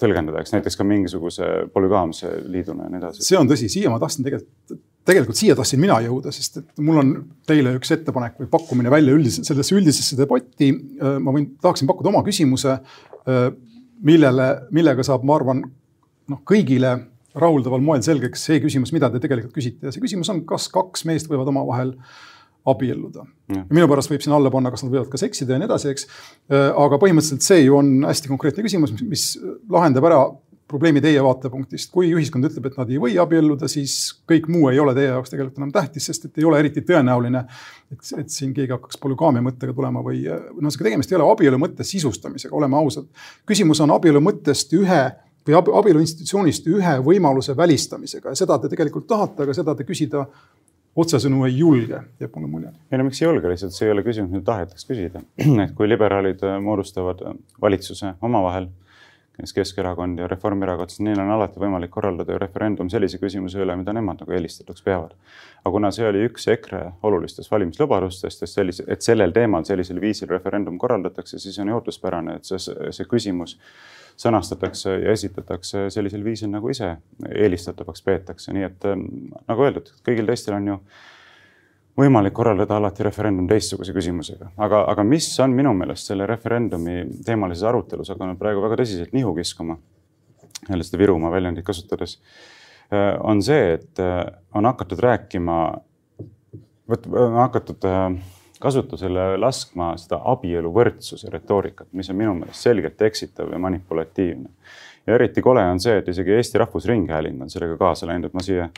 tõlgendada, 0.00 0.40
eks 0.40 0.54
näiteks 0.54 0.78
ka 0.78 0.86
mingisuguse 0.86 1.50
polügaamse 1.74 2.30
liiduna 2.46 2.86
ja 2.86 2.94
nii 2.94 3.02
edasi. 3.02 3.26
see 3.26 3.38
on 3.40 3.50
tõsi, 3.50 3.68
siia 3.72 3.90
ma 3.92 3.98
tahtsin 4.02 4.26
tegelikult 4.26 4.78
tegelikult 5.10 5.38
siia 5.38 5.56
tahtsin 5.58 5.80
mina 5.82 5.98
jõuda, 6.04 6.32
sest 6.34 6.60
et 6.62 6.82
mul 6.84 7.00
on 7.02 7.12
teile 7.48 7.74
üks 7.78 7.92
ettepanek 7.96 8.38
või 8.40 8.50
pakkumine 8.52 8.92
välja 8.92 9.14
üldise, 9.16 9.44
sellesse 9.46 9.76
üldisesse 9.76 10.18
debatti. 10.18 10.70
Äh, 11.00 11.18
ma 11.22 11.34
võin, 11.34 11.50
tahaksin 11.62 11.90
pakkuda 11.90 12.12
oma 12.12 12.24
küsimuse, 12.26 12.78
äh, 13.26 13.46
millele, 14.06 14.50
millega 14.74 15.04
saab, 15.06 15.26
ma 15.28 15.36
arvan, 15.38 15.62
noh, 16.30 16.42
kõigile 16.48 16.96
rahuldaval 17.40 17.82
moel 17.84 18.02
selgeks 18.02 18.42
see 18.48 18.58
küsimus, 18.62 18.90
mida 18.94 19.10
te 19.10 19.20
tegelikult 19.22 19.54
küsite 19.54 19.86
ja 19.86 19.94
see 19.94 20.02
küsimus 20.02 20.30
on, 20.32 20.42
kas 20.48 20.66
kaks 20.72 21.04
meest 21.06 21.30
võivad 21.30 21.50
omavahel 21.52 21.94
abielluda. 22.70 23.24
minu 23.70 23.86
pärast 23.88 24.10
võib 24.10 24.22
siin 24.24 24.34
alla 24.36 24.50
panna, 24.52 24.72
kas 24.72 24.82
nad 24.84 24.92
võivad 24.92 25.08
ka 25.12 25.20
seksida 25.20 25.54
ja 25.54 25.60
nii 25.62 25.68
edasi, 25.70 25.94
eks. 25.94 26.06
Äh, 26.52 26.68
aga 26.70 26.98
põhimõtteliselt 27.00 27.46
see 27.46 27.64
ju 27.64 27.78
on 27.78 28.00
hästi 28.08 28.32
konkreetne 28.32 28.66
küsimus, 28.66 28.94
mis 29.06 29.32
lahendab 29.70 30.06
ära 30.10 30.24
probleemi 30.70 31.02
teie 31.02 31.22
vaatepunktist. 31.24 31.90
kui 31.92 32.12
ühiskond 32.14 32.46
ütleb, 32.46 32.68
et 32.70 32.76
nad 32.78 32.90
ei 32.90 33.00
või 33.02 33.16
abielluda, 33.20 33.68
siis 33.70 33.96
kõik 34.28 34.46
muu 34.52 34.68
ei 34.70 34.78
ole 34.82 34.94
teie 34.96 35.10
jaoks 35.10 35.32
tegelikult 35.32 35.58
enam 35.58 35.72
tähtis, 35.74 36.06
sest 36.10 36.28
et 36.28 36.38
ei 36.38 36.46
ole 36.46 36.60
eriti 36.62 36.84
tõenäoline, 36.86 37.42
et, 37.92 38.12
et 38.22 38.30
siin 38.30 38.54
keegi 38.56 38.74
hakkaks 38.76 39.00
polügaamia 39.02 39.42
mõttega 39.44 39.74
tulema 39.76 40.04
või 40.06 40.22
noh, 40.26 40.70
see 40.70 40.86
tegemist 40.86 41.12
ei 41.12 41.18
ole 41.18 41.26
abielu 41.32 41.58
mõtte 41.60 41.86
sisustamisega, 41.86 42.54
oleme 42.56 42.78
ausad. 42.78 43.10
küsimus 43.48 43.82
on 43.84 43.96
abielu 43.96 44.22
mõttest 44.22 44.72
ühe 44.78 45.02
või 45.48 45.58
abielu 45.58 46.02
institutsioonist 46.04 46.66
ühe 46.70 46.96
võimaluse 47.04 47.56
välistamisega 47.56 48.32
ja 48.32 48.38
seda 48.38 48.58
te 48.60 48.70
tegelikult 48.72 49.08
tahate, 49.10 49.46
aga 49.46 49.56
seda 49.56 49.74
te 49.74 49.86
küsida 49.88 50.26
otsesõnu 51.00 51.46
ei 51.46 51.56
julge, 51.58 52.02
jääb 52.20 52.34
mulle 52.36 52.50
mulje. 52.50 52.72
ei 52.90 52.98
no 52.98 53.06
miks 53.06 53.22
ei 53.22 53.28
julge, 53.28 53.48
lihtsalt 53.48 53.74
see 53.74 53.88
ei 53.88 53.94
ole 53.94 54.04
küsimus, 54.06 54.32
mida 54.34 54.44
tahetaks 54.52 54.86
küsida. 54.86 55.22
et 55.64 55.74
kui 55.78 55.88
liberaalid 55.88 56.42
moodustavad 56.62 57.22
valitsuse 57.62 58.14
omavahel 58.26 58.68
näiteks 59.40 59.52
Keskerakond 59.56 60.18
ja 60.18 60.26
Reformierakond, 60.28 60.90
siis 60.90 61.00
neil 61.00 61.20
on 61.20 61.30
alati 61.32 61.60
võimalik 61.60 61.90
korraldada 61.90 62.34
ju 62.34 62.38
referendum 62.38 62.90
sellise 62.92 63.18
küsimuse 63.18 63.60
üle, 63.62 63.76
mida 63.76 63.92
nemad 63.96 64.20
nagu 64.20 64.32
eelistatuks 64.36 64.82
peavad. 64.84 65.14
aga 65.64 65.72
kuna 65.72 65.90
see 65.90 66.06
oli 66.08 66.24
üks 66.28 66.46
EKRE 66.48 66.80
olulistest 67.02 67.50
valimislubadustest, 67.50 68.42
et 68.42 68.48
sellise, 68.50 68.84
et 68.88 69.02
sellel 69.02 69.32
teemal 69.32 69.64
sellisel 69.64 70.00
viisil 70.00 70.28
referendum 70.28 70.78
korraldatakse, 70.78 71.38
siis 71.38 71.58
on 71.58 71.68
ju 71.68 71.74
ootuspärane, 71.74 72.36
et 72.36 72.44
see, 72.44 72.58
see 72.90 73.08
küsimus 73.08 73.56
sõnastatakse 74.20 74.98
ja 75.00 75.12
esitatakse 75.12 75.88
sellisel 75.90 76.24
viisil, 76.24 76.50
nagu 76.52 76.68
ise 76.68 76.96
eelistatavaks 77.30 78.02
peetakse, 78.02 78.52
nii 78.52 78.68
et 78.68 78.88
nagu 79.48 79.64
öeldud, 79.64 79.88
kõigil 80.04 80.28
teistel 80.28 80.58
on 80.58 80.68
ju 80.74 80.78
võimalik 82.00 82.34
korraldada 82.36 82.78
alati 82.80 83.04
referendum 83.06 83.48
teistsuguse 83.50 83.94
küsimusega, 83.96 84.50
aga, 84.64 84.84
aga 84.92 85.04
mis 85.06 85.28
on 85.42 85.54
minu 85.56 85.72
meelest 85.76 86.10
selle 86.10 86.26
referendumi 86.28 87.04
teemalises 87.26 87.66
arutelus 87.68 88.12
hakanud 88.14 88.40
praegu 88.40 88.64
väga 88.64 88.80
tõsiselt 88.80 89.14
nihu 89.16 89.34
kiskuma, 89.36 89.76
jälle 90.68 90.86
seda 90.86 91.00
Virumaa 91.02 91.32
väljendit 91.32 91.66
kasutades, 91.66 92.18
äh, 92.92 93.14
on 93.20 93.42
see, 93.44 93.76
et 93.76 94.02
äh, 94.02 94.24
on 94.54 94.68
hakatud 94.70 95.02
rääkima, 95.06 95.62
vot 96.90 97.08
on 97.12 97.40
hakatud 97.40 97.88
äh, 97.88 98.04
kasutusele 98.60 99.34
laskma 99.40 99.94
seda 100.00 100.20
abieluvõrdsuse 100.32 101.32
retoorikat, 101.32 101.88
mis 101.96 102.10
on 102.12 102.18
minu 102.20 102.36
meelest 102.42 102.68
selgelt 102.68 103.02
eksitav 103.08 103.52
ja 103.52 103.58
manipulatiivne. 103.58 104.48
ja 105.06 105.14
eriti 105.14 105.42
kole 105.42 105.64
on 105.64 105.80
see, 105.80 105.96
et 105.98 106.08
isegi 106.08 106.36
Eesti 106.36 106.60
Rahvusringhääling 106.60 107.40
on 107.42 107.50
sellega 107.50 107.78
kaasa 107.80 108.06
läinud, 108.06 108.28
et 108.28 108.36
ma 108.36 108.44
siia 108.44 108.68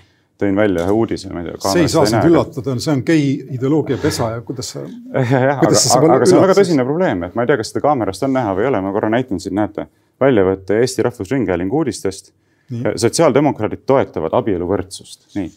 tõin 0.43 0.59
välja 0.59 0.87
ühe 0.87 0.95
uudise, 0.97 1.31
ma 1.33 1.43
ei 1.43 1.49
tea. 1.49 1.73
see 1.73 1.85
ei 1.87 1.91
saa 1.93 2.07
sind 2.11 2.29
üllatada, 2.29 2.77
see 2.83 2.93
on 2.93 3.03
gei 3.07 3.27
ideoloogia 3.57 3.99
pesa 4.03 4.33
ja 4.35 4.45
kuidas 4.47 4.73
sa. 4.75 4.85
jah, 4.85 5.35
aga, 5.57 5.73
aga, 5.73 6.15
aga 6.19 6.29
see 6.29 6.39
on 6.39 6.47
väga 6.47 6.57
tõsine 6.59 6.87
probleem, 6.87 7.27
et 7.29 7.37
ma 7.39 7.45
ei 7.45 7.51
tea, 7.51 7.59
kas 7.61 7.73
seda 7.73 7.85
kaamerast 7.87 8.27
on 8.27 8.35
näha 8.37 8.55
või 8.59 8.67
ei 8.67 8.71
ole, 8.73 8.81
ma 8.85 8.95
korra 8.95 9.13
näitan 9.13 9.43
siin, 9.43 9.57
näete, 9.59 9.87
väljavõtte 10.23 10.81
Eesti 10.83 11.07
Rahvusringhäälingu 11.09 11.83
uudistest. 11.83 12.33
sotsiaaldemokraadid 12.73 13.83
toetavad 13.87 14.33
abieluvõrdsust, 14.39 15.27
nii. 15.37 15.51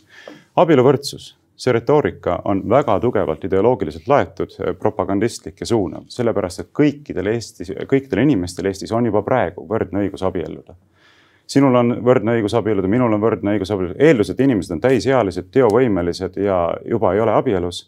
abieluvõrdsus, 0.60 1.30
see 1.56 1.71
retoorika 1.71 2.41
on 2.52 2.63
väga 2.69 2.98
tugevalt 3.00 3.45
ideoloogiliselt 3.48 4.10
laetud, 4.12 4.58
propagandistlik 4.80 5.62
ja 5.63 5.69
suunav, 5.69 6.10
sellepärast 6.12 6.65
et 6.65 6.74
kõikidel 6.76 7.32
Eestis, 7.32 7.71
kõikidel 7.88 8.26
inimestel 8.26 8.67
Eestis 8.67 8.91
on 8.91 9.08
juba 9.08 9.24
praegu 9.24 9.63
võrdne 9.69 10.04
õigus 10.04 10.26
abielluda 10.28 10.76
sinul 11.47 11.75
on 11.75 11.97
võrdne 12.05 12.38
õigus 12.38 12.55
abielluda, 12.58 12.89
minul 12.91 13.13
on 13.13 13.21
võrdne 13.21 13.55
õigus 13.55 13.71
abielluda, 13.73 13.99
eeldus, 14.01 14.31
et 14.31 14.39
inimesed 14.39 14.75
on 14.75 14.81
täisealised, 14.84 15.51
teovõimelised 15.53 16.39
ja 16.41 16.60
juba 16.86 17.13
ei 17.13 17.21
ole 17.23 17.36
abielus 17.36 17.86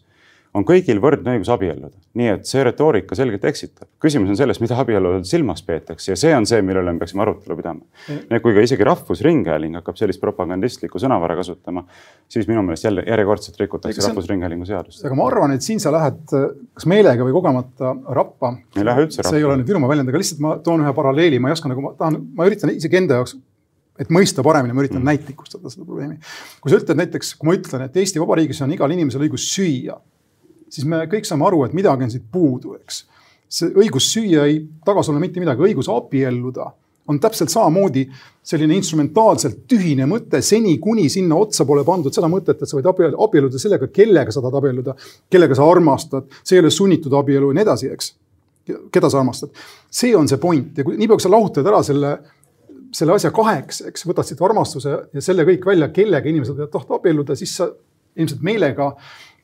on 0.58 0.66
kõigil 0.66 1.00
võrdne 1.02 1.36
õigus 1.36 1.50
abielluda. 1.52 1.94
nii 2.18 2.30
et 2.32 2.48
see 2.48 2.62
retoorika 2.66 3.16
selgelt 3.18 3.44
eksitab. 3.48 3.88
küsimus 4.02 4.32
on 4.32 4.38
selles, 4.38 4.60
mida 4.62 4.78
abielu 4.82 5.12
silmas 5.28 5.62
peetakse 5.66 6.12
ja 6.12 6.16
see 6.18 6.34
on 6.36 6.46
see, 6.48 6.60
mille 6.66 6.82
üle 6.82 6.94
me 6.94 7.02
peaksime 7.02 7.22
arutelu 7.24 7.56
pidama 7.58 7.82
mm.. 7.82 8.40
kui 8.44 8.56
ka 8.56 8.64
isegi 8.66 8.86
Rahvusringhääling 8.88 9.78
hakkab 9.80 9.98
sellist 10.00 10.22
propagandistlikku 10.22 11.00
sõnavara 11.02 11.38
kasutama, 11.38 11.84
siis 12.28 12.48
minu 12.50 12.64
meelest 12.66 12.88
jälle 12.88 13.04
järjekordselt 13.06 13.60
rikutakse 13.62 14.06
Rahvusringhäälingu 14.06 14.68
seadust. 14.68 15.04
aga 15.04 15.18
ma 15.18 15.28
arvan, 15.30 15.54
et 15.56 15.66
siin 15.66 15.82
sa 15.82 15.92
lähed 15.94 16.24
kas 16.28 16.88
meelega 16.90 17.26
või 17.26 17.36
kogemata 17.36 17.94
rappa. 18.20 18.56
ei 18.76 18.88
lähe 18.88 19.06
üldse 19.06 19.22
rappa. 19.22 19.34
see 19.34 19.42
ei 19.42 19.48
ole 19.48 19.60
nüüd 19.60 19.70
Virumaa 19.70 19.92
väljend, 19.94 20.10
aga 20.10 20.24
lihtsalt 20.24 20.42
ma 20.44 20.56
toon 20.64 20.86
ühe 20.86 20.96
paralleeli, 20.96 21.38
ma 21.42 21.52
ei 21.52 21.58
oska 21.58 21.70
nagu, 21.70 21.84
ma 21.84 21.94
tahan, 21.98 22.18
ma 22.34 22.48
üritan 22.48 22.74
isegi 22.74 23.02
enda 23.02 23.20
jaoks 23.20 23.38
et 23.98 24.12
mõista 24.14 24.44
paremini, 24.46 24.74
ma 24.76 24.84
üritan 24.84 25.00
mm. 25.00 25.10
näitlikustada 25.10 25.70
seda 25.72 25.86
probleemi. 25.86 26.18
kui 26.62 26.72
sa 26.72 26.78
ütled 26.78 27.00
näiteks, 27.00 27.34
kui 27.38 27.48
ma 27.48 27.56
ütlen, 27.58 27.84
et 27.88 27.96
Eesti 27.98 28.22
Vabariigis 28.22 28.62
on 28.64 28.74
igal 28.74 28.94
inimesel 28.94 29.24
õigus 29.26 29.48
süüa 29.50 29.98
siis 30.70 30.86
me 30.88 31.04
kõik 31.10 31.28
saame 31.28 31.46
aru, 31.48 31.64
et 31.66 31.76
midagi 31.76 32.06
on 32.06 32.12
siit 32.12 32.26
puudu, 32.32 32.74
eks. 32.80 33.04
see 33.48 33.72
õigus 33.72 34.10
süüa 34.12 34.44
ei 34.50 34.60
taga 34.84 35.02
sulle 35.02 35.20
mitte 35.22 35.40
midagi, 35.40 35.64
õigus 35.70 35.88
abielluda 35.92 36.72
on 37.08 37.20
täpselt 37.20 37.50
samamoodi 37.50 38.04
selline 38.44 38.76
instrumentaalselt 38.76 39.62
tühine 39.68 40.06
mõte, 40.08 40.40
seni 40.44 40.76
kuni 40.82 41.08
sinna 41.12 41.38
otsa 41.40 41.64
pole 41.68 41.84
pandud 41.84 42.14
seda 42.14 42.28
mõtet, 42.30 42.60
et 42.60 42.68
sa 42.68 42.76
võid 42.78 42.88
abielluda 42.88 43.60
sellega, 43.60 43.88
kellega 43.92 44.32
sa 44.32 44.42
tahad 44.44 44.58
abielluda, 44.60 44.94
kellega 45.32 45.56
sa 45.56 45.68
armastad, 45.68 46.28
see 46.42 46.58
ei 46.58 46.64
ole 46.64 46.72
sunnitud 46.74 47.14
abielu 47.18 47.50
ja 47.50 47.58
nii 47.58 47.64
edasi, 47.64 47.92
eks. 47.94 48.10
keda 48.92 49.08
sa 49.08 49.22
armastad, 49.22 49.54
see 49.90 50.12
on 50.16 50.28
see 50.28 50.40
point. 50.40 50.76
Ja 50.76 50.84
kui 50.84 50.98
niipea, 51.00 51.16
kui 51.16 51.24
sa 51.24 51.32
lahutad 51.32 51.68
ära 51.68 51.80
selle, 51.86 52.12
selle 52.92 53.16
asja 53.16 53.32
kaheks, 53.36 53.82
eks, 53.88 54.04
võtad 54.08 54.28
siit 54.28 54.44
armastuse 54.44 54.96
ja 55.14 55.24
selle 55.24 55.48
kõik 55.48 55.64
välja, 55.68 55.88
kellega 55.94 56.28
inimesed 56.28 56.60
tahta 56.72 57.00
abielluda, 57.00 57.36
siis 57.40 57.56
sa 57.56 57.70
ilmselt 58.18 58.44
meelega 58.44 58.92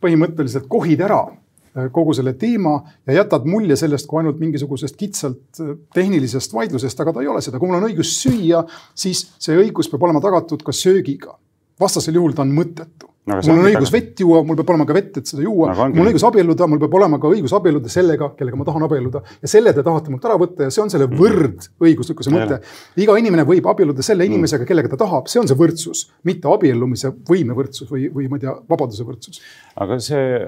põhimõtteliselt 0.04 0.68
kohid 0.70 1.02
ära 1.04 1.22
äh, 1.24 1.88
kogu 1.94 2.14
selle 2.16 2.36
teema 2.40 2.76
ja 3.08 3.20
jätad 3.20 3.48
mulje 3.48 3.78
sellest 3.80 4.08
kui 4.10 4.20
ainult 4.20 4.42
mingisugusest 4.42 5.00
kitsalt 5.00 5.62
äh, 5.64 5.74
tehnilisest 5.96 6.54
vaidlusest, 6.56 7.00
aga 7.00 7.16
ta 7.16 7.24
ei 7.24 7.32
ole 7.32 7.42
seda. 7.44 7.60
kui 7.60 7.70
mul 7.70 7.80
on 7.80 7.88
õigus 7.88 8.14
süüa, 8.20 8.64
siis 8.94 9.26
see 9.38 9.56
õigus 9.64 9.90
peab 9.92 10.06
olema 10.08 10.22
tagatud 10.24 10.62
ka 10.66 10.76
söögiga. 10.76 11.38
vastasel 11.80 12.20
juhul 12.20 12.36
ta 12.36 12.46
on 12.46 12.54
mõttetu 12.54 13.13
no,. 13.30 13.38
mul 13.38 13.60
on 13.60 13.68
õigus 13.70 13.92
vett 13.92 14.20
juua, 14.20 14.42
mul 14.46 14.58
peab 14.58 14.72
olema 14.74 14.86
ka 14.88 14.96
vett, 14.96 15.18
et 15.20 15.30
seda 15.30 15.44
juua 15.44 15.70
no,. 15.70 15.86
mul 15.92 16.04
on 16.04 16.10
õigus 16.10 16.26
abielluda, 16.28 16.68
mul 16.70 16.82
peab 16.82 16.96
olema 17.00 17.20
ka 17.22 17.30
õigus 17.32 17.54
abielluda 17.56 17.92
sellega, 17.92 18.28
kellega 18.38 18.60
ma 18.60 18.66
tahan 18.68 18.86
abielluda. 18.86 19.22
ja 19.42 19.50
selle 19.50 19.72
te 19.76 19.84
tahate 19.86 20.12
mult 20.12 20.28
ära 20.28 20.36
võtta 20.40 20.68
ja 20.68 20.74
see 20.74 20.84
on 20.84 20.92
selle 20.92 21.08
mm. 21.08 21.22
võrdõiguslikkuse 21.22 22.34
mõte. 22.34 22.60
iga 23.04 23.16
inimene 23.20 23.46
võib 23.48 23.68
abielluda 23.72 24.04
selle 24.06 24.26
mm. 24.26 24.34
inimesega, 24.34 24.68
kellega 24.68 24.92
ta 24.92 25.00
tahab, 25.04 25.30
see 25.32 25.42
on 25.42 25.50
see 25.50 25.58
võrdsus, 25.58 26.06
mitte 26.28 26.50
abiellumise 26.52 27.14
võime 27.30 27.56
võrdsus 27.56 27.90
või, 27.90 28.06
või 28.12 28.28
ma 28.30 28.40
ei 28.40 28.46
tea, 28.46 28.54
vabaduse 28.70 29.08
võrdsus. 29.08 29.42
aga 29.80 29.98
see 30.04 30.38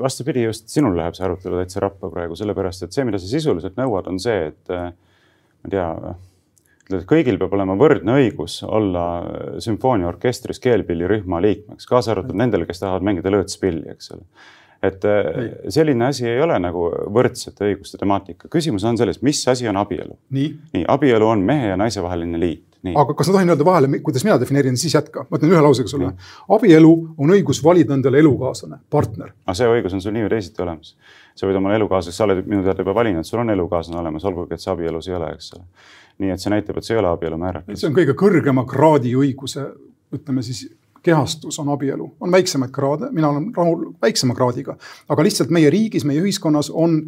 vastupidi, 0.00 0.46
just 0.48 0.70
sinul 0.72 0.96
läheb 0.98 1.18
see 1.18 1.26
arutelu 1.26 1.62
täitsa 1.62 1.84
rappa 1.84 2.12
praegu, 2.12 2.38
sellepärast 2.38 2.86
et 2.86 2.96
see, 2.96 3.06
mida 3.08 3.20
sa 3.20 3.30
sisuliselt 3.30 3.78
nõuad, 3.80 4.10
on 4.10 4.22
see, 4.22 4.50
et 4.52 4.74
ma 4.74 5.68
ei 5.68 5.76
tea 5.76 5.88
ütled, 6.90 7.04
et 7.04 7.10
kõigil 7.10 7.38
peab 7.40 7.54
olema 7.56 7.76
võrdne 7.78 8.16
õigus 8.18 8.60
olla 8.66 9.04
sümfooniaorkestris 9.62 10.60
keelpillirühma 10.62 11.40
liikmeks, 11.44 11.86
kaasa 11.88 12.14
arvatud 12.14 12.38
nendel, 12.38 12.66
kes 12.68 12.82
tahavad 12.82 13.06
mängida 13.06 13.32
lõõtspilli, 13.32 13.90
eks 13.94 14.10
ole. 14.16 14.24
et 14.82 15.04
ei. 15.04 15.50
selline 15.68 16.06
asi 16.08 16.26
ei 16.28 16.40
ole 16.40 16.56
nagu 16.58 16.88
võrdsete 17.12 17.68
õiguste 17.68 18.00
temaatika. 18.00 18.48
küsimus 18.48 18.84
on 18.84 18.98
selles, 18.98 19.22
mis 19.22 19.42
asi 19.48 19.68
on 19.68 19.76
abielu. 19.76 20.18
nii, 20.30 20.50
nii, 20.74 20.88
abielu 20.88 21.28
on 21.28 21.46
mehe 21.46 21.70
ja 21.72 21.78
naise 21.80 22.02
vaheline 22.02 22.40
liit. 22.40 22.66
Nii. 22.80 22.94
aga 22.96 23.12
kas 23.12 23.28
ma 23.28 23.34
tohin 23.36 23.52
öelda 23.52 23.64
vahele, 23.64 23.98
kuidas 24.00 24.22
mina 24.24 24.38
defineerin, 24.40 24.76
siis 24.80 24.94
jätka, 24.94 25.26
ma 25.28 25.36
ütlen 25.36 25.50
ühe 25.52 25.60
lausega 25.60 25.90
sulle. 25.92 26.14
abielu 26.56 26.92
on 27.20 27.32
õigus 27.36 27.60
valida 27.64 27.92
endale 27.92 28.22
elukaaslane, 28.24 28.80
partner. 28.90 29.34
aga 29.44 29.56
see 29.58 29.68
õigus 29.68 29.96
on 29.96 30.00
sul 30.00 30.16
nii 30.16 30.24
või 30.24 30.32
teisiti 30.32 30.64
olemas. 30.64 30.94
sa 31.36 31.46
võid 31.46 31.60
omale 31.60 31.76
elukaaslaseks, 31.76 32.16
sa 32.16 32.24
oled 32.24 32.40
minu 32.48 32.64
teada 32.64 32.80
juba 32.80 32.94
valinud, 32.96 33.28
sul 33.28 33.44
on 33.44 33.52
elukaaslane 33.52 34.00
olemas, 34.00 34.24
olgugi 34.24 34.56
et 34.56 34.64
see 34.64 34.72
abielus 34.72 35.08
ei 35.12 35.18
ole, 35.20 35.28
eks 35.36 35.52
ole 35.58 35.68
nii 36.20 36.34
et 36.34 36.42
see 36.42 36.52
näitab, 36.52 36.78
et 36.78 36.86
see 36.86 36.96
ei 36.96 37.00
ole 37.00 37.10
abielu 37.10 37.38
määratlus. 37.40 37.80
see 37.80 37.88
on 37.88 37.96
kõige 37.96 38.14
kõrgema 38.18 38.66
kraadi 38.68 39.14
õiguse, 39.16 39.66
ütleme 40.14 40.44
siis 40.44 40.66
kehastus 41.02 41.58
on 41.62 41.70
abielu, 41.72 42.10
on 42.20 42.32
väiksemaid 42.32 42.72
kraade, 42.74 43.08
mina 43.16 43.30
olen 43.32 43.50
rahul 43.56 43.86
väiksema 44.02 44.34
kraadiga, 44.36 44.76
aga 45.08 45.24
lihtsalt 45.24 45.50
meie 45.50 45.70
riigis, 45.72 46.04
meie 46.04 46.20
ühiskonnas 46.20 46.70
on 46.70 47.00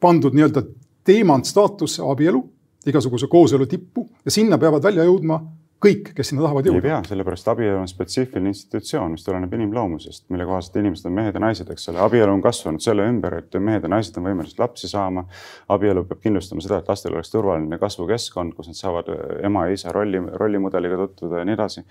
pandud 0.00 0.36
nii-öelda 0.36 0.62
teemant 1.04 1.46
staatusse 1.48 2.02
abielu, 2.06 2.44
igasuguse 2.86 3.26
kooselu 3.32 3.66
tippu 3.66 4.06
ja 4.24 4.30
sinna 4.30 4.58
peavad 4.60 4.84
välja 4.84 5.06
jõudma 5.08 5.40
kõik, 5.82 6.10
kes 6.16 6.30
sinna 6.30 6.44
tahavad 6.44 6.66
jõuda. 6.68 6.80
ei 6.80 6.84
pea, 6.86 6.98
sellepärast 7.08 7.48
abielu 7.52 7.76
on 7.80 7.88
spetsiifiline 7.90 8.50
institutsioon, 8.52 9.14
mis 9.14 9.24
tuleneb 9.26 9.52
inimloomusest, 9.56 10.24
mille 10.32 10.46
kohaselt 10.48 10.78
inimesed 10.80 11.08
on 11.10 11.16
mehed 11.18 11.36
ja 11.36 11.42
naised, 11.44 11.70
eks 11.70 11.88
ole. 11.92 12.00
abielu 12.04 12.32
on 12.32 12.42
kasvanud 12.44 12.84
selle 12.84 13.06
ümber, 13.10 13.38
et 13.42 13.58
mehed 13.60 13.84
ja 13.84 13.90
naised 13.92 14.16
on 14.20 14.28
võimelised 14.28 14.60
lapsi 14.62 14.88
saama. 14.90 15.26
abielu 15.68 16.04
peab 16.08 16.22
kindlustama 16.24 16.64
seda, 16.64 16.80
et 16.80 16.88
lastel 16.88 17.16
oleks 17.16 17.32
turvaline 17.32 17.78
kasvukeskkond, 17.78 18.54
kus 18.56 18.70
nad 18.72 18.80
saavad 18.80 19.10
äh, 19.12 19.24
ema 19.48 19.66
ja 19.68 19.78
isa 19.78 19.92
rolli, 19.92 20.22
rollimudeliga 20.40 21.00
tutvuda 21.04 21.42
ja 21.42 21.48
nii 21.48 21.58
edasi. 21.58 21.84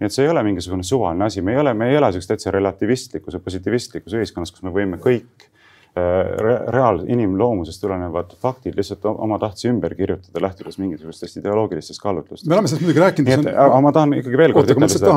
nii 0.00 0.10
et 0.10 0.16
see 0.16 0.26
ei 0.26 0.34
ole 0.34 0.44
mingisugune 0.46 0.86
suvaline 0.86 1.26
asi, 1.26 1.42
me 1.42 1.56
ei 1.56 1.62
ole, 1.64 1.74
me 1.74 1.90
ei 1.90 2.00
ela 2.00 2.12
siukses 2.12 2.34
täitsa 2.34 2.54
relativistlikus 2.54 3.34
ja 3.34 3.40
positiivistlikus 3.40 4.18
ühiskonnas, 4.20 4.54
kus 4.54 4.62
me 4.66 4.74
võime 4.74 5.00
kõik 5.02 5.50
reaal-, 5.96 7.02
inimloomusest 7.10 7.80
tulenevad 7.82 8.34
faktid 8.42 8.76
lihtsalt 8.78 9.04
oma 9.10 9.38
tahtsi 9.42 9.68
ümber 9.68 9.94
kirjutada, 9.98 10.42
lähtudes 10.42 10.78
mingisugustest 10.78 11.40
ideoloogilistest 11.40 12.02
kaalutlustest. 12.02 12.48
me 12.48 12.54
oleme 12.54 12.68
sellest 12.68 12.84
muidugi 12.86 13.02
rääkinud. 13.02 13.28
nii 13.28 13.38
et, 13.40 13.58
aga 13.64 13.80
ma 13.82 13.92
tahan 13.96 14.14
ikkagi 14.20 14.38
veel 14.38 14.54
kord 14.54 14.70
ütelda 14.70 14.88
seda. 14.92 15.16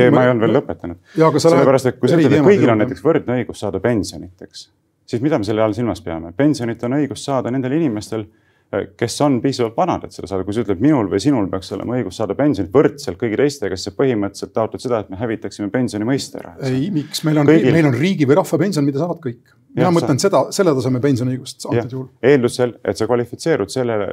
ei, 0.00 0.10
ma 0.10 0.24
ei 0.24 0.32
olnud 0.32 0.46
veel 0.46 0.56
lõpetanud. 0.58 0.98
sellepärast, 1.14 1.92
et 1.92 2.00
kui 2.02 2.10
sa 2.10 2.18
ütled, 2.18 2.34
et 2.40 2.50
kõigil 2.50 2.74
on 2.74 2.82
näiteks 2.82 3.04
võrdne 3.04 3.38
õigus 3.38 3.62
saada 3.62 3.80
pensionit, 3.84 4.34
eks, 4.42 4.66
siis 5.06 5.22
mida 5.22 5.38
me 5.38 5.46
selle 5.46 5.62
all 5.62 5.76
silmas 5.76 6.02
peame? 6.02 6.34
pensionit 6.36 6.82
on 6.88 6.98
õigus 6.98 7.22
saada 7.30 7.54
nendel 7.54 7.78
inimestel 7.78 8.26
kes 8.68 9.20
on 9.24 9.38
piisavalt 9.40 9.76
vanad, 9.76 10.02
et 10.04 10.12
seda 10.12 10.28
saada, 10.28 10.44
kui 10.44 10.52
sa 10.52 10.60
ütled, 10.60 10.80
minul 10.84 11.08
või 11.08 11.20
sinul 11.24 11.46
peaks 11.48 11.70
olema 11.72 11.96
õigus 11.96 12.18
saada 12.20 12.34
pensionit 12.36 12.72
võrdselt 12.74 13.16
kõigi 13.20 13.38
teistega, 13.40 13.78
siis 13.78 13.88
sa 13.88 13.96
põhimõtteliselt 13.96 14.52
taotled 14.56 14.84
seda, 14.84 15.00
et 15.00 15.12
me 15.12 15.16
hävitaksime 15.20 15.70
pensioni 15.72 16.08
mõiste 16.08 16.42
ära. 16.42 16.52
ei, 16.68 16.90
miks 16.92 17.24
meil 17.24 17.40
on, 17.40 17.48
meil 17.48 17.88
on 17.88 17.96
riigi 17.96 18.28
või 18.28 18.36
rahvapension, 18.42 18.84
mida 18.84 19.00
saavad 19.00 19.22
kõik. 19.24 19.54
mina 19.78 19.88
mõtlen 19.94 20.20
sa... 20.20 20.28
seda, 20.28 20.44
selle 20.52 20.76
taseme 20.76 21.00
pensioniõigust 21.00 21.64
antud 21.70 21.96
juhul. 21.96 22.06
eeldusel, 22.32 22.76
et 22.84 23.00
sa 23.00 23.08
kvalifitseerud 23.08 23.72
sellele, 23.72 24.12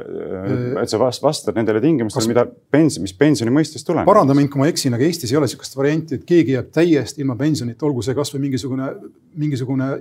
et 0.80 0.88
sa 0.88 1.02
vastad 1.04 1.52
nendele 1.60 1.84
tingimustele 1.84 2.24
Kas..., 2.24 2.32
mida 2.32 2.48
pension, 2.72 3.04
mis 3.04 3.12
pensioni 3.12 3.52
mõistest 3.52 3.84
tuleneb. 3.84 4.08
paranda 4.08 4.36
mind, 4.38 4.54
kui 4.54 4.64
ma 4.64 4.72
eksin, 4.72 4.96
aga 4.96 5.04
Eestis 5.04 5.36
ei 5.36 5.40
ole 5.42 5.50
niisugust 5.50 5.76
varianti, 5.76 6.16
et 6.16 6.24
keegi 6.24 6.56
jääb 6.56 6.72
täiesti 6.72 7.20
ilma 7.20 7.36
pensionita, 7.36 7.84
olgu 7.84 8.08
see 8.08 8.16
kasvõi 8.16 8.46
mingisugune, 8.48 8.88
mingisugune 9.36 9.92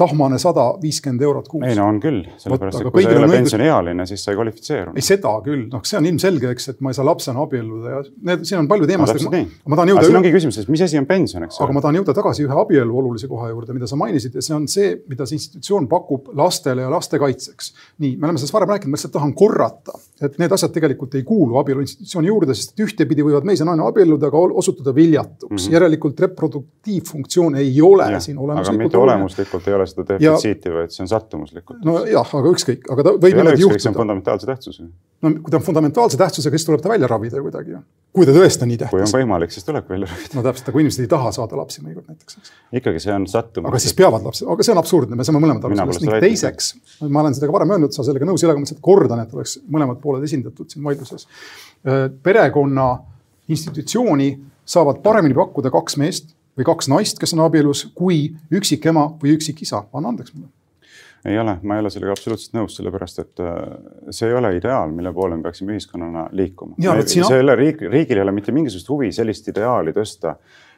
tahmane 0.00 0.38
sada 0.40 0.64
viiskümmend 0.80 1.22
eurot 1.22 1.48
kuus. 1.50 1.64
ei 1.68 1.76
no 1.76 1.84
on 1.90 1.98
küll, 2.00 2.22
sellepärast 2.40 2.80
et 2.80 2.88
kui 2.94 3.04
sa 3.04 3.12
ei 3.12 3.18
ole 3.20 3.28
pensioniealine, 3.28 4.06
siis 4.08 4.22
sa 4.24 4.32
ei 4.32 4.38
kvalifitseeru. 4.38 4.94
ei, 4.96 5.04
seda 5.04 5.32
küll, 5.44 5.66
noh, 5.72 5.82
see 5.86 5.98
on 5.98 6.08
ilmselge, 6.08 6.52
eks, 6.54 6.68
et 6.72 6.80
ma 6.84 6.92
ei 6.92 6.96
saa 6.96 7.04
lapsena 7.06 7.44
abielluda 7.44 7.92
ja 7.92 8.00
need, 8.30 8.46
siin 8.48 8.62
on 8.62 8.70
palju 8.70 8.88
teemasid. 8.88 9.26
Ma, 9.28 9.42
ma 9.74 9.78
tahan 9.80 9.92
jõuda. 9.92 10.04
siin 10.08 10.20
ongi 10.22 10.32
küsimus, 10.32 10.58
et 10.62 10.70
mis 10.72 10.84
asi 10.86 11.00
on 11.00 11.08
pension, 11.10 11.44
eks 11.44 11.60
ole. 11.60 11.66
aga 11.66 11.76
ma 11.76 11.82
tahan 11.84 11.98
jõuda 12.00 12.14
tagasi 12.16 12.46
ühe 12.46 12.56
abielu 12.62 12.96
olulise 13.02 13.28
koha 13.30 13.50
juurde, 13.52 13.76
mida 13.76 13.90
sa 13.90 13.98
mainisid 14.00 14.38
ja 14.38 14.44
see 14.44 14.56
on 14.56 14.64
see, 14.70 14.94
mida 15.12 15.28
see 15.28 15.36
institutsioon 15.36 15.90
pakub 15.92 16.32
lastele 16.40 16.86
ja 16.86 16.92
laste 16.92 17.20
kaitseks. 17.20 17.72
nii, 18.00 18.16
me 18.16 18.30
oleme 18.30 18.40
sellest 18.40 18.56
varem 18.56 18.72
rääkinud, 18.72 18.94
ma 18.94 19.00
lihtsalt 19.00 19.16
tahan 19.18 19.36
korrata, 19.36 19.98
et 20.24 20.40
need 20.40 20.56
asjad 20.56 20.72
tegelikult 20.72 21.18
ei 21.20 21.26
kuulu 21.28 21.60
abielu 21.60 21.84
institutsiooni 21.84 22.32
juurde, 22.32 22.56
sest 22.56 22.80
ühtepidi 22.80 23.28
võivad 23.28 23.44
mees 23.44 23.60
ja 23.60 23.68
naine 23.68 23.84
abielluda, 23.84 24.32
aga 24.32 24.42
osutuda 24.62 24.94
viljatuks 24.96 25.50
mm. 25.50 25.56
-hmm. 25.60 25.76
järelikult 25.76 26.20
reproduktiivfunktsioon 26.26 27.60
ei 27.60 27.76
ole 27.84 28.08
ja, 28.16 28.20
siin 28.24 28.40
olemuslikult. 28.40 28.94
ei 29.68 29.76
ole 29.82 29.90
seda 29.90 30.04
defitsiiti 30.08 30.72
vaid 30.72 30.94
see 30.94 31.04
on 31.04 31.10
sattumuslikult. 31.10 31.82
nojah, 31.86 32.34
aga 32.38 32.52
ükskõik, 32.52 32.86
aga 32.92 33.06
ta 33.06 33.14
võib 33.16 33.38
niimoodi 33.38 33.64
juhtuda. 33.64 33.82
see 33.84 33.90
on 33.90 33.98
fundamentaalse 33.98 34.48
tähtsusega. 34.48 34.88
no 35.26 35.32
kui 35.38 35.52
ta 35.52 35.58
on 35.58 35.66
fundamentaalse 35.66 36.20
tähtsusega, 36.20 36.58
siis 36.58 36.68
tuleb 36.68 36.84
ta 36.84 36.92
välja 36.92 37.10
ravida 37.10 37.42
kuidagi 37.44 37.74
ju. 37.74 37.82
kui 38.18 38.28
ta 38.28 38.34
tõesti 38.36 38.66
on 38.66 38.72
nii 38.72 38.80
tähtis. 38.82 38.94
kui 38.94 39.04
on 39.04 39.12
võimalik, 39.12 39.54
siis 39.54 39.66
tulebki 39.68 39.94
välja 39.94 40.10
ravida. 40.10 40.36
no 40.38 40.44
täpselt, 40.46 40.70
aga 40.72 40.82
inimesed 40.84 41.04
ei 41.04 41.10
taha 41.14 41.32
saada 41.38 41.58
lapsi 41.60 41.84
mõnikord 41.84 42.12
näiteks, 42.12 42.38
eks. 42.40 42.52
ikkagi 42.80 43.02
see 43.06 43.16
on 43.16 43.26
sattumus. 43.30 43.72
aga 43.72 43.82
siis 43.86 43.96
peavad 43.98 44.28
lapsi, 44.28 44.46
aga 44.56 44.68
see 44.68 44.76
on 44.76 44.82
absurdne, 44.82 45.18
me 45.18 45.26
saame 45.28 45.42
mõlemad 45.44 45.66
aru 45.68 45.80
sellest. 45.80 46.06
ning 46.06 46.26
teiseks, 46.26 46.70
ma 47.08 47.24
olen 47.24 47.36
seda 47.38 47.50
ka 47.50 47.56
varem 47.58 47.76
öelnud, 47.76 47.96
sa 47.96 48.06
sellega 48.06 48.28
nõus 48.28 48.44
ei 48.44 48.48
ole, 48.48 48.56
aga 48.56 48.62
ma 48.62 48.68
lihtsalt 48.68 48.84
kordan, 48.84 49.24
et 49.26 49.34
oleks 49.36 49.58
mõlemad 49.66 50.00
pooled 50.04 50.24
esindatud 50.28 50.70
siin 50.72 50.84
vaidluses. 50.86 51.26
Äh, 51.82 52.06
perekonna 52.22 52.88
institutsiooni 53.52 54.30
saavad 54.64 55.02
paremini 55.02 55.34
pakkuda 55.34 55.72
kaks 55.74 55.98
meest 56.00 56.32
või 56.58 56.66
kaks 56.68 56.90
naist, 56.92 57.20
kes 57.20 57.36
on 57.36 57.44
abielus, 57.46 57.86
kui 57.94 58.24
üksikema 58.52 59.08
või 59.22 59.36
üksikisa, 59.36 59.86
anna 59.92 60.12
andeks 60.12 60.34
mulle 60.34 60.50
ei 61.24 61.38
ole, 61.38 61.56
ma 61.62 61.76
ei 61.76 61.80
ole 61.84 61.90
sellega 61.94 62.14
absoluutselt 62.16 62.56
nõus, 62.56 62.74
sellepärast 62.74 63.20
et 63.22 63.42
äh, 63.46 63.58
see 64.10 64.26
ei 64.26 64.34
ole 64.34 64.56
ideaal, 64.56 64.90
mille 64.90 65.12
poole 65.14 65.36
me 65.38 65.46
peaksime 65.46 65.76
ühiskonnana 65.76 66.24
liikuma. 66.34 66.74
see 67.06 67.22
ei 67.22 67.44
ole 67.44 67.54
riik, 67.58 67.84
riigil 67.92 68.18
ei 68.18 68.24
ole 68.24 68.34
mitte 68.34 68.54
mingisugust 68.54 68.90
huvi 68.90 69.12
sellist 69.14 69.46
ideaali 69.52 69.94
tõsta 69.94 70.34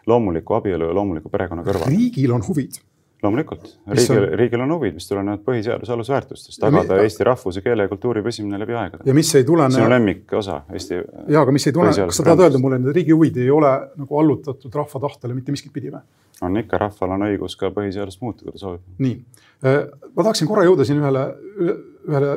loomuliku 0.07 0.59
abielu 0.59 0.91
ja 0.91 0.97
loomuliku 0.99 1.33
perekonna 1.33 1.65
kõrval. 1.65 1.89
riigil 1.89 2.37
on 2.37 2.45
huvid 2.45 2.77
loomulikult, 3.25 3.69
riigil, 3.91 4.27
riigil 4.39 4.65
on 4.65 4.75
huvid, 4.77 4.97
mis 4.99 5.09
tulenevad 5.09 5.43
põhiseaduse 5.47 5.95
alusväärtustest, 5.95 6.61
tagada 6.63 6.99
mi... 6.99 7.07
eesti 7.09 7.27
rahvuse, 7.27 7.63
keele 7.65 7.87
ja 7.87 7.93
kultuuri 7.93 8.23
püsimine 8.25 8.61
läbi 8.61 8.77
aegade. 8.79 9.07
ja 9.09 9.15
mis 9.17 9.33
ei 9.35 9.47
tulene. 9.49 9.75
see 9.75 9.85
on 9.85 9.95
lemmikosa 9.95 10.61
Eesti. 10.73 11.01
ja, 11.29 11.43
aga 11.43 11.55
mis 11.55 11.67
ei 11.67 11.77
tulene, 11.77 12.07
kas 12.11 12.21
sa 12.21 12.27
tahad 12.29 12.45
öelda 12.47 12.61
mulle, 12.63 12.81
et 12.83 13.01
riigi 13.01 13.17
huvid 13.17 13.41
ei 13.43 13.51
ole 13.51 13.73
nagu 13.97 14.21
allutatud 14.21 14.81
rahva 14.81 15.03
tahtele 15.09 15.37
mitte 15.37 15.55
miskit 15.55 15.73
pidi 15.75 15.93
või? 15.95 16.05
on 16.43 16.57
ikka, 16.61 16.79
rahval 16.83 17.15
on 17.17 17.27
õigus 17.29 17.59
ka 17.59 17.71
põhiseadust 17.75 18.23
muuta, 18.23 18.45
kui 18.45 18.55
ta 18.55 18.63
soovib. 18.63 18.83
nii, 19.03 19.15
äh, 19.67 19.81
ma 20.11 20.27
tahaksin 20.27 20.51
korra 20.51 20.67
jõuda 20.67 20.87
siin 20.87 21.01
ühele, 21.03 21.25
ühele, 22.09 22.33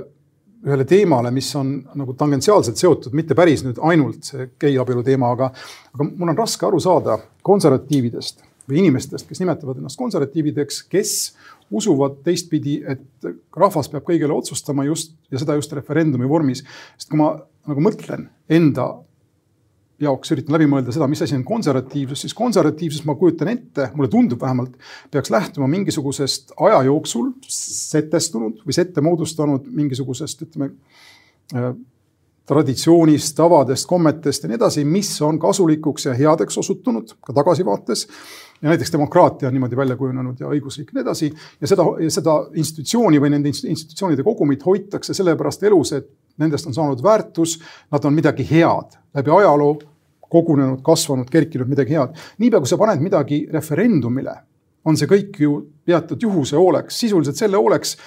ühele 0.68 0.88
teemale, 0.90 1.32
mis 1.36 1.50
on 1.60 1.76
nagu 2.00 2.16
tangentsiaalselt 2.18 2.80
seotud, 2.80 3.16
mitte 3.18 3.38
päris 3.38 3.66
nüüd 3.66 3.82
ainult 3.92 4.28
see 4.32 4.50
geiabielu 4.60 5.06
teema, 5.06 5.32
aga, 5.36 5.52
aga 5.94 6.10
mul 6.10 6.34
on 6.34 6.38
raske 6.38 6.68
aru 6.68 6.82
saada 6.84 7.20
konservatiividest 7.48 8.47
või 8.68 8.82
inimestest, 8.84 9.28
kes 9.28 9.41
nimetavad 9.41 9.80
ennast 9.80 9.99
konservatiivideks, 9.99 10.82
kes 10.91 11.13
usuvad 11.72 12.22
teistpidi, 12.26 12.80
et 12.88 13.28
rahvas 13.55 13.89
peab 13.91 14.05
kõigele 14.07 14.36
otsustama 14.36 14.86
just 14.88 15.15
ja 15.32 15.39
seda 15.41 15.55
just 15.57 15.74
referendumi 15.76 16.28
vormis. 16.30 16.63
sest 16.97 17.11
kui 17.11 17.20
ma 17.20 17.34
nagu 17.68 17.84
mõtlen 17.84 18.28
enda 18.49 18.88
jaoks, 20.01 20.32
üritan 20.34 20.53
läbi 20.53 20.68
mõelda 20.70 20.93
seda, 20.93 21.07
mis 21.09 21.22
asi 21.26 21.36
on 21.36 21.43
konservatiivsus, 21.47 22.22
siis 22.26 22.36
konservatiivsus, 22.38 23.05
ma 23.07 23.15
kujutan 23.18 23.49
ette, 23.51 23.89
mulle 23.95 24.11
tundub 24.13 24.41
vähemalt, 24.41 24.76
peaks 25.11 25.32
lähtuma 25.34 25.70
mingisugusest 25.72 26.53
aja 26.68 26.84
jooksul 26.86 27.32
setestunud 27.49 28.61
või 28.65 28.78
sette 28.78 29.01
moodustanud 29.01 29.65
mingisugusest, 29.80 30.45
ütleme 30.47 30.70
traditsioonist, 32.48 33.36
tavadest, 33.36 33.88
kommetest 33.88 34.43
ja 34.43 34.52
nii 34.52 34.56
edasi, 34.60 34.86
mis 34.88 35.10
on 35.22 35.39
kasulikuks 35.39 36.08
ja 36.08 36.14
headeks 36.16 36.58
osutunud 36.58 37.18
ka 37.22 37.36
tagasivaates 37.36 38.08
ja 38.62 38.70
näiteks 38.70 38.91
demokraatia 38.93 39.50
on 39.50 39.54
niimoodi 39.54 39.78
välja 39.78 39.98
kujunenud 40.00 40.39
ja 40.39 40.48
õigusriik 40.48 40.93
ja 40.93 40.98
nii 40.98 41.06
edasi. 41.06 41.32
ja 41.62 41.68
seda, 41.68 41.86
seda 42.14 42.38
institutsiooni 42.56 43.20
või 43.22 43.34
nende 43.36 43.52
institutsioonide 43.52 44.24
kogumit 44.24 44.66
hoitakse 44.66 45.14
sellepärast 45.14 45.64
elus, 45.68 45.93
et 45.93 46.08
nendest 46.38 46.68
on 46.70 46.74
saanud 46.74 47.04
väärtus, 47.04 47.60
nad 47.91 48.06
on 48.06 48.16
midagi 48.16 48.48
head 48.50 48.98
läbi 49.18 49.34
ajaloo 49.34 49.78
kogunenud, 50.30 50.82
kasvanud, 50.84 51.30
kerkinud 51.32 51.68
midagi 51.68 51.95
head. 51.95 52.16
niipea 52.38 52.60
kui 52.60 52.70
sa 52.70 52.78
paned 52.80 53.04
midagi 53.04 53.45
referendumile, 53.52 54.36
on 54.88 54.98
see 55.00 55.10
kõik 55.10 55.39
ju 55.43 55.58
jäetud 55.88 56.22
juhuse 56.24 56.56
hooleks, 56.56 57.00
sisuliselt 57.00 57.39
selle 57.39 57.60
hooleks, 57.60 57.98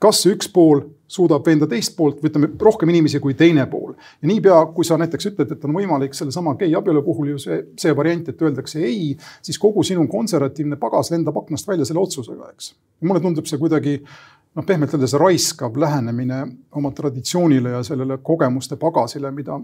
kas 0.00 0.24
üks 0.30 0.48
pool 0.52 0.82
suudab 1.10 1.46
veenda 1.46 1.66
teist 1.70 1.96
poolt 1.96 2.20
või 2.22 2.30
ütleme 2.30 2.48
rohkem 2.62 2.92
inimesi 2.92 3.18
kui 3.22 3.34
teine 3.34 3.66
pool. 3.70 3.94
ja 4.22 4.28
niipea, 4.30 4.60
kui 4.74 4.86
sa 4.86 4.98
näiteks 5.00 5.30
ütled, 5.32 5.52
et 5.52 5.64
on 5.66 5.74
võimalik 5.74 6.14
sellesama 6.14 6.54
gei 6.60 6.74
abielu 6.78 7.02
puhul 7.02 7.32
ju 7.32 7.40
see, 7.42 7.58
see 7.80 7.94
variant, 7.96 8.28
et 8.30 8.42
öeldakse 8.42 8.82
ei, 8.86 9.16
siis 9.42 9.58
kogu 9.58 9.82
sinu 9.86 10.06
konservatiivne 10.08 10.78
pagas 10.80 11.10
lendab 11.10 11.36
aknast 11.42 11.68
välja 11.68 11.88
selle 11.88 12.04
otsusega, 12.04 12.52
eks. 12.54 12.72
mulle 13.02 13.22
tundub 13.24 13.50
see 13.50 13.58
kuidagi 13.58 13.98
noh, 13.98 14.66
pehmelt 14.66 14.94
öeldes 14.94 15.16
raiskav 15.18 15.76
lähenemine 15.82 16.40
oma 16.78 16.94
traditsioonile 16.94 17.74
ja 17.74 17.84
sellele 17.86 18.20
kogemuste 18.22 18.78
pagasile, 18.78 19.34
mida 19.34 19.58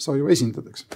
sa 0.00 0.16
ju 0.18 0.30
esindad, 0.32 0.66
eks 0.72 0.88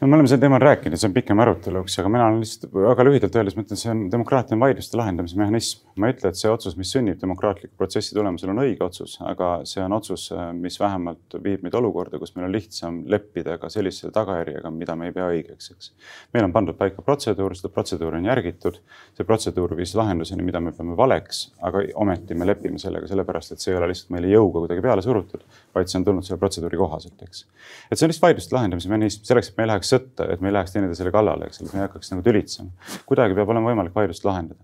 no 0.00 0.06
me 0.06 0.16
oleme 0.16 0.28
sel 0.32 0.40
teemal 0.40 0.62
rääkinud, 0.62 0.96
see 0.96 1.08
on 1.10 1.12
pikem 1.12 1.40
aruteluks, 1.42 1.98
aga 2.00 2.08
mina 2.08 2.24
olen 2.30 2.38
lihtsalt 2.40 2.72
väga 2.72 3.04
lühidalt 3.04 3.34
öeldes 3.36 3.56
mõtlen, 3.58 3.76
see 3.76 3.90
on 3.92 3.98
demokraatia 4.12 4.56
on 4.56 4.62
vaidluste 4.62 4.96
lahendamise 4.96 5.36
mehhanism. 5.36 5.82
ma 6.00 6.08
ei 6.08 6.14
ütle, 6.14 6.30
et 6.32 6.38
see 6.40 6.48
otsus, 6.48 6.72
mis 6.80 6.88
sünnib 6.94 7.18
demokraatliku 7.20 7.74
protsessi 7.76 8.14
tulemusel, 8.16 8.48
on 8.54 8.62
õige 8.62 8.80
otsus, 8.86 9.18
aga 9.28 9.50
see 9.68 9.82
on 9.84 9.92
otsus, 9.92 10.30
mis 10.56 10.80
vähemalt 10.80 11.36
viib 11.44 11.66
meid 11.66 11.76
olukorda, 11.76 12.16
kus 12.22 12.32
meil 12.36 12.46
on 12.46 12.54
lihtsam 12.54 13.02
leppida 13.12 13.58
ka 13.60 13.68
sellise 13.68 14.08
tagajärjega, 14.14 14.72
mida 14.72 14.96
me 14.96 15.10
ei 15.10 15.12
pea 15.12 15.26
õigeks, 15.34 15.68
eks. 15.74 15.92
meil 16.32 16.48
on 16.48 16.54
pandud 16.56 16.78
paika 16.80 17.04
protseduur, 17.04 17.52
seda 17.58 17.68
protseduuri 17.74 18.22
on 18.22 18.30
järgitud. 18.30 18.80
see 19.18 19.28
protseduur 19.28 19.76
viis 19.76 19.92
lahenduseni, 20.00 20.46
mida 20.46 20.64
me 20.64 20.72
peame 20.72 20.96
valeks, 20.96 21.50
aga 21.60 21.84
ometi 22.00 22.34
me 22.34 22.48
lepime 22.48 22.80
sellega 22.80 23.10
sellepärast, 23.10 23.52
et 23.52 23.60
see 23.60 23.74
ei 23.74 23.76
ole 23.82 23.92
lihtsalt 23.92 24.16
meile 24.16 24.32
jõuga 24.32 24.64
kuidagi 24.64 24.80
peale 24.80 25.04
surutud, 25.04 25.44
vaid 25.76 25.92
see 25.92 26.00
on 26.00 26.08
tulnud 26.08 26.24
selle 26.24 26.40
protseduuri 26.40 26.80
kohaselt, 26.80 27.20
eks. 27.28 27.44
et 27.90 27.98
see 27.98 28.06
on 28.06 28.14
lihtsalt 28.14 28.30
vaidluste 28.30 28.56
lahendamise 28.56 28.88
mehhanism 28.88 29.28
selleks, 29.28 29.52
et 29.52 29.60
me 29.60 29.68
ei 29.68 29.72
läheks 29.74 29.89
sõtta, 29.90 30.26
et 30.32 30.40
me 30.40 30.50
ei 30.50 30.56
läheks 30.56 30.74
teineteisele 30.74 31.12
kallale, 31.14 31.48
eks 31.48 31.62
ole, 31.62 31.70
me 31.72 31.82
ei 31.82 31.86
hakkaks 31.86 32.12
nagu 32.14 32.24
tülitsema. 32.26 32.70
kuidagi 33.06 33.36
peab 33.38 33.52
olema 33.54 33.72
võimalik 33.72 33.94
vaidlust 33.94 34.24
lahendada. 34.24 34.60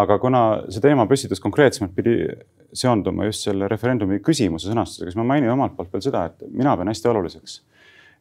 aga 0.00 0.18
kuna 0.18 0.42
see 0.68 0.80
teema 0.80 1.06
püstitus 1.06 1.42
konkreetsemalt 1.42 1.94
pidi 1.94 2.16
seonduma 2.72 3.26
just 3.26 3.44
selle 3.44 3.68
referendumi 3.68 4.20
küsimuse 4.24 4.70
sõnastusega, 4.70 5.10
siis 5.10 5.18
ma 5.18 5.26
mainin 5.32 5.50
omalt 5.50 5.76
poolt 5.76 5.92
veel 5.92 6.04
seda, 6.04 6.24
et 6.30 6.44
mina 6.48 6.76
pean 6.76 6.88
hästi 6.88 7.10
oluliseks, 7.10 7.60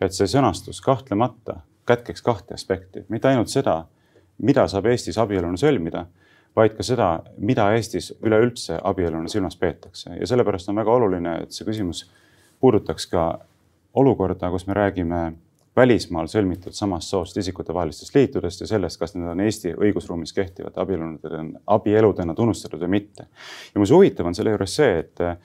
et 0.01 0.15
see 0.15 0.27
sõnastus 0.27 0.81
kahtlemata 0.81 1.59
kätkeks 1.89 2.21
kahte 2.25 2.53
aspekti, 2.57 3.05
mitte 3.09 3.29
ainult 3.29 3.51
seda, 3.51 3.83
mida 4.45 4.65
saab 4.71 4.89
Eestis 4.89 5.17
abieluna 5.21 5.59
sõlmida, 5.59 6.05
vaid 6.55 6.75
ka 6.77 6.85
seda, 6.85 7.09
mida 7.37 7.69
Eestis 7.75 8.11
üleüldse 8.25 8.79
abieluna 8.83 9.29
silmas 9.31 9.57
peetakse 9.59 10.15
ja 10.17 10.27
sellepärast 10.27 10.69
on 10.71 10.79
väga 10.79 10.95
oluline, 10.95 11.35
et 11.43 11.55
see 11.55 11.67
küsimus 11.67 12.05
puudutaks 12.59 13.07
ka 13.11 13.29
olukorda, 13.99 14.49
kus 14.51 14.67
me 14.67 14.77
räägime 14.77 15.21
välismaal 15.79 16.27
sõlmitud 16.31 16.75
samast 16.75 17.13
soost 17.13 17.37
isikute 17.39 17.73
vahelistest 17.75 18.15
liitudest 18.15 18.63
ja 18.63 18.67
sellest, 18.69 18.99
kas 18.99 19.15
need 19.15 19.29
on 19.31 19.43
Eesti 19.43 19.73
õigusruumis 19.77 20.33
kehtivate 20.35 20.81
abieludena, 20.83 21.61
abieludena 21.75 22.35
tunnustatud 22.35 22.83
või 22.83 22.99
mitte. 22.99 23.29
ja 23.73 23.81
mis 23.81 23.93
huvitav 23.95 24.27
on 24.29 24.37
selle 24.37 24.53
juures 24.55 24.75
see, 24.81 24.99
et 25.03 25.23
eh, 25.25 25.37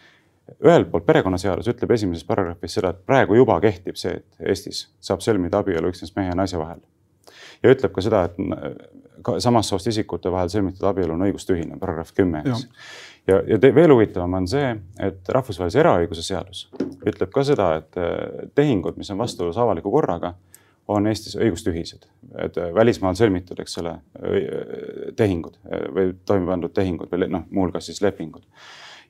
ühelt 0.64 0.90
poolt 0.90 1.06
perekonnaseadus 1.06 1.70
ütleb 1.72 1.94
esimeses 1.96 2.26
paragrahvis 2.28 2.78
seda, 2.78 2.92
et 2.92 3.06
praegu 3.06 3.38
juba 3.38 3.60
kehtib 3.64 4.00
see, 4.00 4.18
et 4.20 4.50
Eestis 4.50 4.86
saab 5.00 5.24
sõlmida 5.24 5.62
abielu 5.62 5.92
üksnes 5.92 6.14
mehe 6.18 6.32
ja 6.32 6.38
naise 6.38 6.60
vahel. 6.60 6.82
ja 7.62 7.72
ütleb 7.72 7.94
ka 7.94 8.04
seda, 8.04 8.26
et 8.28 9.03
samast 9.38 9.72
soost 9.72 9.90
isikute 9.92 10.32
vahel 10.32 10.50
sõlmitud 10.52 10.86
abielu 10.88 11.14
on 11.14 11.26
õigustühine, 11.28 11.78
paragrahv 11.80 12.14
kümme, 12.16 12.42
eks. 12.44 12.66
Ja, 13.28 13.38
ja 13.48 13.56
veel 13.62 13.92
huvitavam 13.94 14.34
on 14.36 14.46
see, 14.50 14.74
et 15.00 15.30
rahvusvahelise 15.32 15.80
eraõiguse 15.80 16.22
seadus 16.26 16.66
ütleb 17.08 17.30
ka 17.32 17.44
seda, 17.46 17.68
et 17.80 18.00
äh, 18.00 18.48
tehingud, 18.56 18.98
mis 19.00 19.10
on 19.12 19.20
vastuolus 19.20 19.58
avaliku 19.60 19.92
korraga, 19.92 20.34
on 20.88 21.08
Eestis 21.08 21.36
õigustühised, 21.40 22.06
et 22.44 22.58
äh, 22.60 22.72
välismaal 22.76 23.16
sõlmitud, 23.18 23.60
eks 23.60 23.78
ole, 23.80 23.94
tehingud 25.16 25.58
äh, 25.64 25.86
või 25.96 26.14
toime 26.28 26.50
pandud 26.52 26.74
tehingud 26.76 27.12
või 27.12 27.30
noh, 27.32 27.46
muuhulgas 27.50 27.88
siis 27.90 28.02
lepingud. 28.04 28.44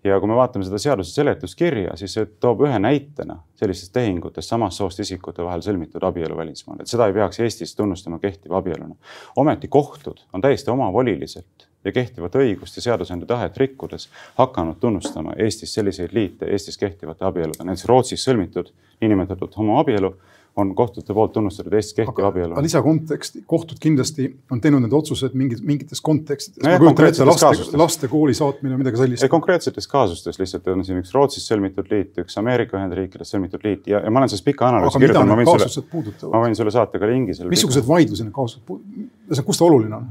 Ja 0.05 0.21
kui 0.21 0.29
me 0.29 0.37
vaatame 0.37 0.65
seda 0.67 0.79
seaduse 0.79 1.15
seletuskirja, 1.17 1.97
siis 1.97 2.15
see 2.17 2.27
toob 2.41 2.65
ühe 2.67 2.79
näitena 2.83 3.39
sellistest 3.59 3.95
tehingutest 3.97 4.53
samast 4.53 4.81
soost 4.81 5.01
isikute 5.05 5.45
vahel 5.45 5.65
sõlmitud 5.65 6.05
abielu 6.05 6.37
välismaal, 6.37 6.83
et 6.83 6.91
seda 6.91 7.09
ei 7.09 7.17
peaks 7.17 7.41
Eestis 7.41 7.75
tunnustama 7.77 8.19
kehtiva 8.23 8.61
abieluna. 8.61 8.95
ometi 9.37 9.69
kohtud 9.69 10.27
on 10.33 10.45
täiesti 10.45 10.71
omavoliliselt 10.71 11.69
ja 11.85 11.93
kehtivat 11.93 12.37
õigust 12.41 12.77
ja 12.77 12.83
seadusandja 12.83 13.27
tahet 13.27 13.57
rikkudes 13.57 14.09
hakanud 14.39 14.77
tunnustama 14.81 15.33
Eestis 15.39 15.75
selliseid 15.75 16.13
liite 16.13 16.47
Eestis 16.47 16.79
kehtivate 16.79 17.25
abieludena, 17.25 17.71
näiteks 17.71 17.89
Rootsis 17.89 18.25
sõlmitud 18.25 18.73
niinimetatud 19.01 19.57
homoabielu 19.57 20.15
on 20.57 20.75
kohtute 20.75 21.15
poolt 21.15 21.33
tunnustatud 21.35 21.73
Eestis 21.75 21.97
kehtiva 21.97 22.29
abielu. 22.29 22.63
lisakonteksti, 22.63 23.43
kohtud 23.47 23.81
kindlasti 23.83 24.29
on 24.55 24.61
teinud 24.63 24.85
need 24.85 24.93
otsused 24.95 25.35
mingid, 25.35 25.65
mingites 25.67 26.03
kontekstides 26.05 26.63
no. 26.63 26.93
laste, 27.27 27.79
laste 27.79 28.11
kooli 28.13 28.37
saatmine, 28.39 28.79
midagi 28.79 29.01
sellist. 29.01 29.27
konkreetsetes 29.33 29.89
kaasustes 29.91 30.39
lihtsalt 30.39 30.69
on 30.71 30.85
siin 30.87 31.01
üks 31.03 31.11
Rootsis 31.15 31.49
sõlmitud 31.51 31.91
liit, 31.91 32.13
üks 32.23 32.39
Ameerika 32.39 32.79
Ühendriikides 32.79 33.35
sõlmitud 33.35 33.67
liit 33.67 33.91
ja, 33.91 34.05
ja 34.05 34.13
ma 34.15 34.23
olen 34.23 34.31
sellest 34.31 34.47
pika 34.47 34.69
analüüsi 34.71 35.03
kirjutanud. 35.03 35.35
ma 35.35 35.41
võin 35.43 35.51
sulle, 35.51 36.31
ma 36.31 36.45
võin 36.47 36.57
sulle 36.61 36.75
saata 36.77 37.03
ka 37.03 37.11
lingi. 37.11 37.35
missugused 37.51 37.89
vaidlused 37.89 38.29
need 38.29 38.37
kaasused 38.39 38.63
puudutavad? 38.69 39.43
kus 39.49 39.59
ta 39.59 39.67
oluline 39.67 39.99
on? 39.99 40.07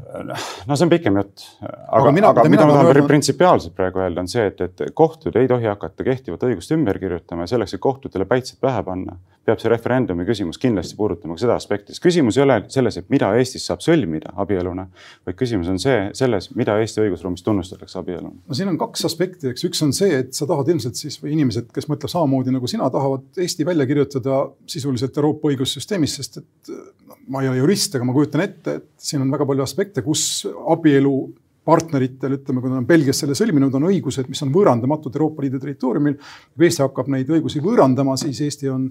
no 0.67 0.75
see 0.75 0.89
on 0.89 0.91
pikem 0.91 1.21
jutt. 1.21 1.47
aga, 1.63 2.01
aga, 2.01 2.15
mina, 2.19 2.33
aga 2.35 2.49
mida 2.51 2.67
ma 2.67 2.75
tahan 2.75 2.91
öelda... 2.91 3.07
printsipiaalselt 3.13 3.77
praegu 3.79 4.03
öelda, 4.03 4.25
on 4.25 4.31
see, 4.31 4.43
et, 4.51 4.59
et 4.67 4.83
kohtud 4.97 5.39
ei 5.39 5.47
tohi 5.47 5.71
hakata 5.71 6.03
kehtivat 6.03 6.43
õigust 6.49 6.75
ümber 6.75 6.99
kirjutama 6.99 7.47
ja 7.47 7.53
selleks, 7.55 7.77
et 7.77 7.83
kohtutele 7.83 8.27
päitsed 8.27 8.59
pähe 8.63 8.83
panna, 8.83 9.15
peab 9.45 9.61
see 9.61 9.71
referendumi 9.71 10.25
küsimus 10.25 10.32
kindlasti 10.61 10.97
puudutama 10.97 11.35
ka 11.37 11.43
seda 11.43 11.57
aspekti, 11.59 11.93
sest 11.93 12.03
küsimus 12.03 12.37
ei 12.37 12.45
ole 12.45 12.57
selles, 12.73 12.97
et 12.99 13.09
mida 13.13 13.29
Eestis 13.37 13.65
saab 13.69 13.83
sõlmida 13.85 14.33
abieluna, 14.43 14.87
vaid 15.27 15.37
küsimus 15.39 15.69
on 15.71 15.79
see, 15.81 16.09
selles, 16.17 16.49
mida 16.59 16.77
Eesti 16.81 17.03
õigusruumis 17.05 17.45
tunnustatakse 17.45 17.99
abieluna. 18.01 18.33
no 18.47 18.57
siin 18.57 18.71
on 18.71 18.79
kaks 18.81 19.05
aspekti, 19.09 19.51
eks 19.53 19.67
üks 19.69 19.83
on 19.85 19.93
see, 19.95 20.23
et 20.23 20.33
sa 20.37 20.47
tahad 20.49 20.73
ilmselt 20.73 20.99
siis 20.99 21.19
või 21.21 21.35
inimesed, 21.37 21.69
kes 21.73 21.89
mõtlevad 21.91 22.15
samamoodi 22.15 22.55
nagu 22.55 22.69
sina, 22.69 22.89
tahavad 22.93 23.43
Eesti 23.43 23.67
välja 23.67 23.87
kirjutada 23.89 24.41
sisuliselt 24.69 25.17
Euroopa 25.21 25.53
õigussüsteemis, 25.53 26.17
sest 26.19 26.41
et 26.41 26.73
no, 27.07 27.19
ma 27.33 27.43
ei 27.43 27.51
ole 27.51 27.61
jurist, 27.63 27.95
aga 27.95 28.07
ma 28.07 28.15
kujutan 28.15 28.45
ette, 28.45 28.79
et 28.81 28.91
siin 28.97 29.23
on 29.23 29.31
väga 29.33 29.47
palju 29.49 29.65
aspekte, 29.65 30.05
kus 30.05 30.43
abielu 30.73 31.15
partneritel, 31.63 32.37
ütleme, 32.37 32.61
kui 32.61 32.71
nad 32.71 32.81
on 32.81 32.87
Belgias 32.87 33.21
selle 33.23 33.35
sõlminud, 33.37 33.73
on 33.77 33.87
õigused, 33.87 34.27
mis 34.31 34.41
on 34.43 34.51
võõrandamatud 34.53 35.15
Euroopa 35.15 35.45
Liidu 35.45 35.61
territooriumil. 35.63 36.17
kui 36.55 36.67
Eesti 36.67 36.83
hakkab 36.83 37.11
neid 37.13 37.29
õigusi 37.31 37.63
võõrandama, 37.63 38.17
siis 38.19 38.41
Eesti 38.43 38.71
on 38.71 38.89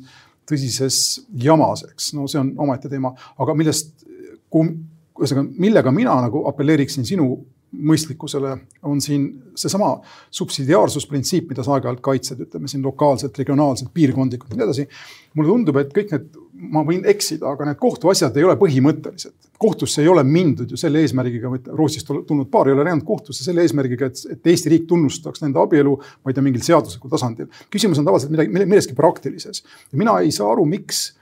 tõsises 0.48 0.96
jamas, 1.42 1.84
eks, 1.90 2.12
no 2.16 2.26
see 2.30 2.40
on 2.40 2.52
omaette 2.64 2.90
teema, 2.92 3.12
aga 3.42 3.54
millest, 3.58 4.06
ühesõnaga, 4.52 5.48
millega 5.62 5.92
mina 5.94 6.16
nagu 6.24 6.44
apelleeriksin 6.50 7.06
sinu 7.08 7.30
mõistlikkusele, 7.72 8.52
on 8.84 9.00
siin 9.00 9.26
seesama 9.56 9.94
subsidiaarsusprintsiip, 10.34 11.48
mida 11.48 11.64
sa 11.64 11.76
aeg-ajalt 11.76 12.02
kaitsed, 12.04 12.42
ütleme 12.44 12.68
siin 12.68 12.82
lokaalselt, 12.84 13.38
regionaalselt, 13.38 13.92
piirkondlikult 13.94 14.52
ja 14.52 14.58
nii 14.58 14.66
edasi. 14.66 14.88
mulle 15.34 15.48
tundub, 15.54 15.78
et 15.80 15.94
kõik 15.96 16.12
need 16.12 16.26
ma 16.70 16.82
võin 16.86 17.02
eksida, 17.08 17.48
aga 17.50 17.66
need 17.68 17.80
kohtuasjad 17.80 18.36
ei 18.38 18.44
ole 18.46 18.58
põhimõttelised. 18.60 19.34
kohtusse 19.62 20.02
ei 20.02 20.08
ole 20.10 20.24
mindud 20.26 20.70
ju 20.70 20.76
selle 20.76 20.98
eesmärgiga, 21.04 21.50
Rootsist 21.70 22.08
tulnud 22.10 22.48
paar 22.50 22.66
ei 22.66 22.74
ole 22.74 22.84
läinud 22.88 23.04
kohtusse 23.06 23.44
selle 23.44 23.62
eesmärgiga, 23.62 24.08
et, 24.10 24.22
et 24.34 24.50
Eesti 24.50 24.72
riik 24.72 24.88
tunnustaks 24.90 25.42
nende 25.44 25.60
abielu, 25.62 25.92
ma 25.96 26.32
ei 26.32 26.34
tea, 26.34 26.42
mingil 26.42 26.64
seaduslikul 26.66 27.12
tasandil. 27.12 27.46
küsimus 27.70 28.00
on 28.02 28.08
tavaliselt 28.08 28.34
midagi, 28.34 28.50
milleski 28.58 28.96
praktilises. 28.98 29.62
mina 29.92 30.18
ei 30.20 30.34
saa 30.34 30.50
aru, 30.52 30.66
miks 30.66 31.12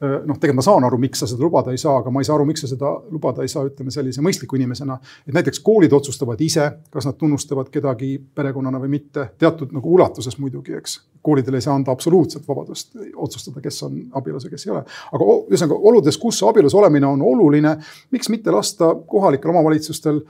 noh, 0.00 0.38
tegelikult 0.38 0.58
ma 0.60 0.64
saan 0.64 0.86
aru, 0.86 0.98
miks 1.02 1.22
sa 1.22 1.26
seda 1.26 1.42
lubada 1.42 1.72
ei 1.74 1.80
saa, 1.80 1.96
aga 2.00 2.10
ma 2.14 2.22
ei 2.22 2.28
saa 2.28 2.36
aru, 2.38 2.46
miks 2.48 2.62
sa 2.62 2.70
seda 2.70 2.90
lubada 3.10 3.42
ei 3.42 3.50
saa, 3.50 3.64
ütleme 3.66 3.90
sellise 3.94 4.22
mõistliku 4.24 4.58
inimesena. 4.58 4.98
et 5.26 5.34
näiteks 5.34 5.60
koolid 5.60 5.92
otsustavad 5.92 6.40
ise, 6.40 6.70
kas 6.90 7.06
nad 7.06 7.18
tunnustavad 7.18 7.70
kedagi 7.74 8.12
perekonnana 8.34 8.78
või 8.78 8.92
mitte, 8.94 9.30
teatud 9.38 9.72
nagu 9.74 9.94
ulatuses 9.94 10.38
muidugi, 10.38 10.76
eks. 10.78 11.00
koolidele 11.22 11.58
ei 11.58 11.66
saa 11.66 11.74
anda 11.74 11.92
absoluutset 11.92 12.46
vabadust 12.48 12.94
otsustada, 13.16 13.60
kes 13.60 13.82
on 13.82 13.98
abielus 14.12 14.44
ja 14.44 14.50
kes 14.50 14.66
ei 14.66 14.72
ole. 14.72 14.84
aga 15.12 15.30
ühesõnaga 15.50 15.80
oludes, 15.90 16.18
kus 16.18 16.42
abielus 16.42 16.74
olemine 16.74 17.06
on 17.06 17.22
oluline, 17.22 17.76
miks 18.10 18.28
mitte 18.28 18.54
lasta 18.54 18.94
kohalikel 19.06 19.50
omavalitsustel 19.50 20.22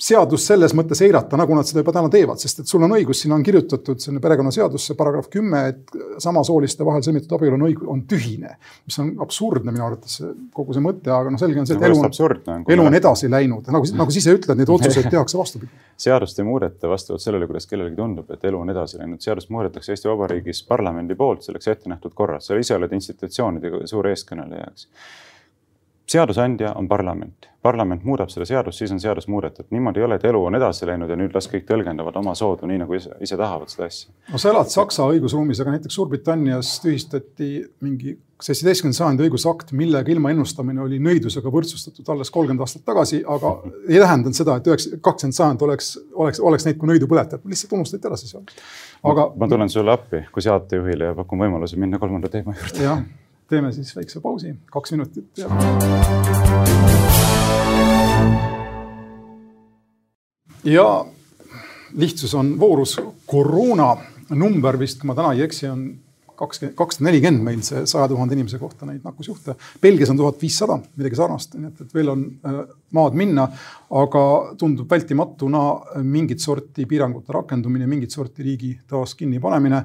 seadust 0.00 0.48
selles 0.48 0.72
mõttes 0.76 1.02
eirata, 1.04 1.36
nagu 1.36 1.54
nad 1.56 1.68
seda 1.68 1.82
juba 1.82 1.92
täna 1.92 2.10
teevad, 2.12 2.40
sest 2.40 2.62
et 2.62 2.70
sul 2.70 2.84
on 2.86 2.94
õigus, 2.96 3.20
siin 3.20 3.34
on 3.36 3.42
kirjutatud 3.44 4.00
sinna 4.00 4.22
perekonnaseadusse 4.24 4.96
paragrahv 4.98 5.28
kümme, 5.32 5.60
et 5.72 5.94
samasooliste 6.24 6.86
vahel 6.88 7.04
sõlmitud 7.04 7.34
abielu 7.36 7.58
on 7.58 7.66
õigus, 7.68 7.88
on 7.94 8.02
tühine. 8.08 8.56
mis 8.88 8.98
on 9.02 9.12
absurdne 9.20 9.74
minu 9.74 9.84
arvates 9.86 10.16
kogu 10.56 10.76
see 10.76 10.84
mõte, 10.84 11.12
aga 11.12 11.32
noh, 11.32 11.40
selge 11.40 11.60
on 11.60 11.68
see, 11.68 11.76
et 11.76 11.86
elu 11.90 12.00
on, 12.00 12.66
elu 12.76 12.86
on 12.88 12.98
edasi 13.00 13.30
läinud, 13.30 13.68
nagu, 13.76 13.92
nagu 14.00 14.16
sa 14.16 14.22
ise 14.22 14.36
ütled, 14.38 14.60
neid 14.60 14.72
otsuseid 14.72 15.10
tehakse 15.14 15.38
vastupidi. 15.38 15.72
seadust 16.00 16.40
ei 16.40 16.48
muudeta 16.48 16.88
vastavalt 16.88 17.24
sellele, 17.24 17.48
kuidas 17.50 17.68
kellelegi 17.68 18.00
tundub, 18.00 18.30
et 18.32 18.44
elu 18.48 18.64
on 18.64 18.72
edasi 18.72 19.00
läinud, 19.02 19.20
seadust 19.20 19.52
muudetakse 19.52 19.92
Eesti 19.92 20.08
Vabariigis 20.08 20.64
parlamendi 20.68 21.16
poolt 21.18 21.44
selleks 21.44 21.68
ette 21.68 21.92
nähtud 21.92 22.16
korras, 22.16 22.48
sa 22.48 22.56
ise 22.56 22.78
oled 22.78 22.92
institutsioonide 22.96 23.84
suur 23.90 24.08
eeskõneleja, 24.14 24.72
eks 24.72 24.88
seadusandja 26.10 26.72
on 26.78 26.88
parlament, 26.88 27.48
parlament 27.62 28.04
muudab 28.04 28.30
seda 28.32 28.46
seadust, 28.48 28.80
siis 28.80 28.92
on 28.94 29.00
seadus 29.02 29.28
muudetud. 29.30 29.68
niimoodi 29.70 30.00
ei 30.00 30.06
ole, 30.06 30.16
et 30.18 30.24
elu 30.30 30.40
on 30.44 30.56
edasi 30.58 30.88
läinud 30.88 31.10
ja 31.10 31.18
nüüd 31.18 31.34
las 31.36 31.46
kõik 31.50 31.68
tõlgendavad 31.68 32.16
oma 32.18 32.34
soodu, 32.38 32.66
nii 32.70 32.80
nagu 32.82 32.96
ise, 32.98 33.12
ise 33.22 33.38
tahavad 33.38 33.70
seda 33.70 33.86
asja. 33.86 34.10
no 34.32 34.40
sa 34.40 34.50
elad 34.50 34.72
Saksa 34.72 35.06
õigusruumis, 35.12 35.60
aga 35.62 35.76
näiteks 35.76 35.94
Suurbritannias 36.00 36.72
tühistati 36.82 37.52
mingi 37.84 38.16
seitsmeteistkümnenda 38.40 38.96
sajandi 38.96 39.26
õigusakt, 39.28 39.72
millega 39.76 40.10
ilma 40.10 40.32
ennustamine 40.32 40.80
oli 40.82 40.98
nõidusega 41.04 41.52
võrdsustatud 41.52 42.08
alles 42.14 42.32
kolmkümmend 42.32 42.64
aastat 42.64 42.86
tagasi, 42.88 43.20
aga 43.28 43.54
ei 43.84 44.00
tähendanud 44.00 44.38
seda, 44.38 44.56
et 44.56 44.70
üheksa, 44.70 44.96
kakskümmend 45.04 45.36
sajand 45.36 45.64
oleks, 45.68 45.92
oleks, 46.14 46.40
oleks 46.40 46.66
neid 46.66 46.80
kui 46.80 46.88
nõidu 46.90 47.10
põletajat, 47.10 47.44
lihtsalt 47.52 47.76
unustati 47.76 48.08
ära 48.08 48.18
see 48.18 48.32
seadus. 48.32 48.68
aga. 49.04 49.30
ma 49.36 49.48
tulen 49.52 49.72
sulle 49.72 49.92
appi 49.92 50.24
kui 50.32 50.48
saatejuhile 50.48 51.12
ja 51.12 51.18
pakun 51.18 51.44
võimaluse 51.44 51.78
minna 51.78 52.00
kolmanda 52.00 52.32
teema 52.32 52.56
juurde. 52.56 52.86
jah 52.88 53.04
teeme 53.50 53.72
siis 53.74 53.90
väikse 53.96 54.20
pausi, 54.22 54.54
kaks 54.72 54.92
minutit 54.94 55.40
ja. 55.40 55.48
ja 60.64 60.86
lihtsus 61.96 62.34
on 62.34 62.54
voorus 62.60 63.00
koroona 63.26 63.96
number 64.30 64.78
vist, 64.78 65.00
kui 65.00 65.10
ma 65.10 65.16
täna 65.18 65.32
ei 65.34 65.42
eksi, 65.48 65.66
on 65.70 65.82
kakskümmend, 66.40 66.76
kakssada 66.78 67.08
nelikümmend 67.08 67.44
meil 67.44 67.64
see 67.66 67.82
saja 67.90 68.06
tuhande 68.08 68.36
inimese 68.36 68.60
kohta 68.60 68.86
neid 68.88 69.04
nakkusjuhte. 69.04 69.56
Belgias 69.82 70.12
on 70.12 70.20
tuhat 70.20 70.38
viissada, 70.40 70.78
midagi 70.96 71.18
sarnast, 71.18 71.56
nii 71.58 71.68
et, 71.68 71.82
et 71.84 71.96
veel 71.96 72.12
on 72.14 72.22
äh, 72.46 72.60
maad 72.96 73.18
minna, 73.18 73.48
aga 74.00 74.22
tundub 74.60 74.88
vältimatuna 74.90 75.64
mingit 76.06 76.40
sorti 76.40 76.86
piirangute 76.88 77.34
rakendumine, 77.36 77.90
mingit 77.90 78.14
sorti 78.16 78.46
riigi 78.46 78.72
taas 78.88 79.16
kinnipanemine 79.18 79.82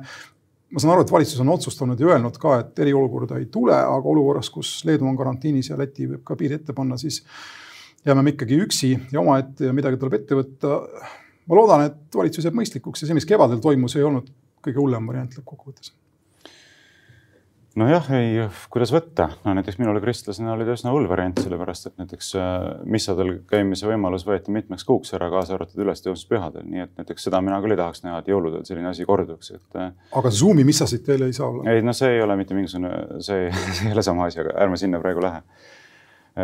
ma 0.72 0.82
saan 0.82 0.93
aru, 0.95 1.05
et 1.05 1.11
valitsus 1.13 1.41
on 1.43 1.51
otsustanud 1.53 1.99
ja 1.99 2.13
öelnud 2.13 2.39
ka, 2.41 2.59
et 2.63 2.80
eriolukorda 2.86 3.39
ei 3.41 3.49
tule, 3.51 3.76
aga 3.76 4.13
olukorras, 4.13 4.49
kus 4.53 4.78
Leedu 4.88 5.07
on 5.07 5.18
karantiinis 5.18 5.70
ja 5.72 5.78
Läti 5.80 6.09
võib 6.09 6.24
ka 6.26 6.38
piiri 6.39 6.59
ette 6.59 6.74
panna, 6.78 6.97
siis 7.01 7.22
jääme 8.05 8.24
me 8.26 8.36
ikkagi 8.36 8.61
üksi 8.66 8.95
ja 9.11 9.22
omaette 9.22 9.70
ja 9.70 9.76
midagi 9.76 10.01
tuleb 10.01 10.20
ette 10.22 10.39
võtta. 10.39 10.80
ma 11.45 11.59
loodan, 11.59 11.86
et 11.89 12.18
valitsus 12.18 12.47
jääb 12.47 12.57
mõistlikuks 12.57 13.03
ja 13.03 13.09
see, 13.09 13.18
mis 13.18 13.30
kevadel 13.30 13.61
toimus, 13.61 13.95
ei 13.95 14.07
olnud 14.07 14.32
kõige 14.66 14.82
hullem 14.82 15.07
variant 15.07 15.38
lõppkokkuvõttes 15.38 15.93
nojah, 17.80 18.07
ei, 18.15 18.38
kuidas 18.71 18.91
võtta, 18.93 19.28
no 19.43 19.53
näiteks 19.57 19.78
minule 19.82 19.99
kristlasena 20.03 20.53
oli 20.53 20.65
ta 20.67 20.76
üsna 20.78 20.93
hull 20.95 21.07
variant, 21.11 21.39
sellepärast 21.43 21.89
et 21.89 21.97
näiteks 22.01 22.32
äh, 22.39 22.53
missadel 22.88 23.34
käimise 23.49 23.89
võimalus 23.89 24.26
võeti 24.28 24.53
mitmeks 24.55 24.88
kuuks 24.88 25.13
ära, 25.17 25.28
kaasa 25.34 25.57
arvatud 25.57 25.84
ülestõusmispühadel, 25.84 26.65
nii 26.71 26.86
et 26.86 26.93
näiteks 27.01 27.28
seda 27.28 27.41
mina 27.43 27.59
küll 27.63 27.76
ei 27.76 27.82
tahaks 27.82 28.05
näha, 28.05 28.21
et 28.23 28.32
jõuludel 28.32 28.63
selline 28.67 28.91
asi 28.91 29.07
korduks, 29.07 29.51
et. 29.57 29.67
Äh, 29.80 29.91
aga 30.21 30.32
Zoomi 30.32 30.63
missasid 30.67 31.03
teil 31.07 31.28
ei 31.28 31.36
saa 31.36 31.49
olla? 31.51 31.67
ei, 31.71 31.84
no 31.86 31.93
see 31.97 32.15
ei 32.15 32.23
ole 32.23 32.39
mitte 32.39 32.57
mingisugune, 32.57 33.21
see, 33.26 33.51
see 33.76 33.89
ei 33.89 33.97
ole 33.97 34.05
sama 34.07 34.30
asi, 34.30 34.39
aga 34.45 34.55
ärme 34.65 34.80
sinna 34.80 35.03
praegu 35.03 35.23
lähe. 35.26 35.43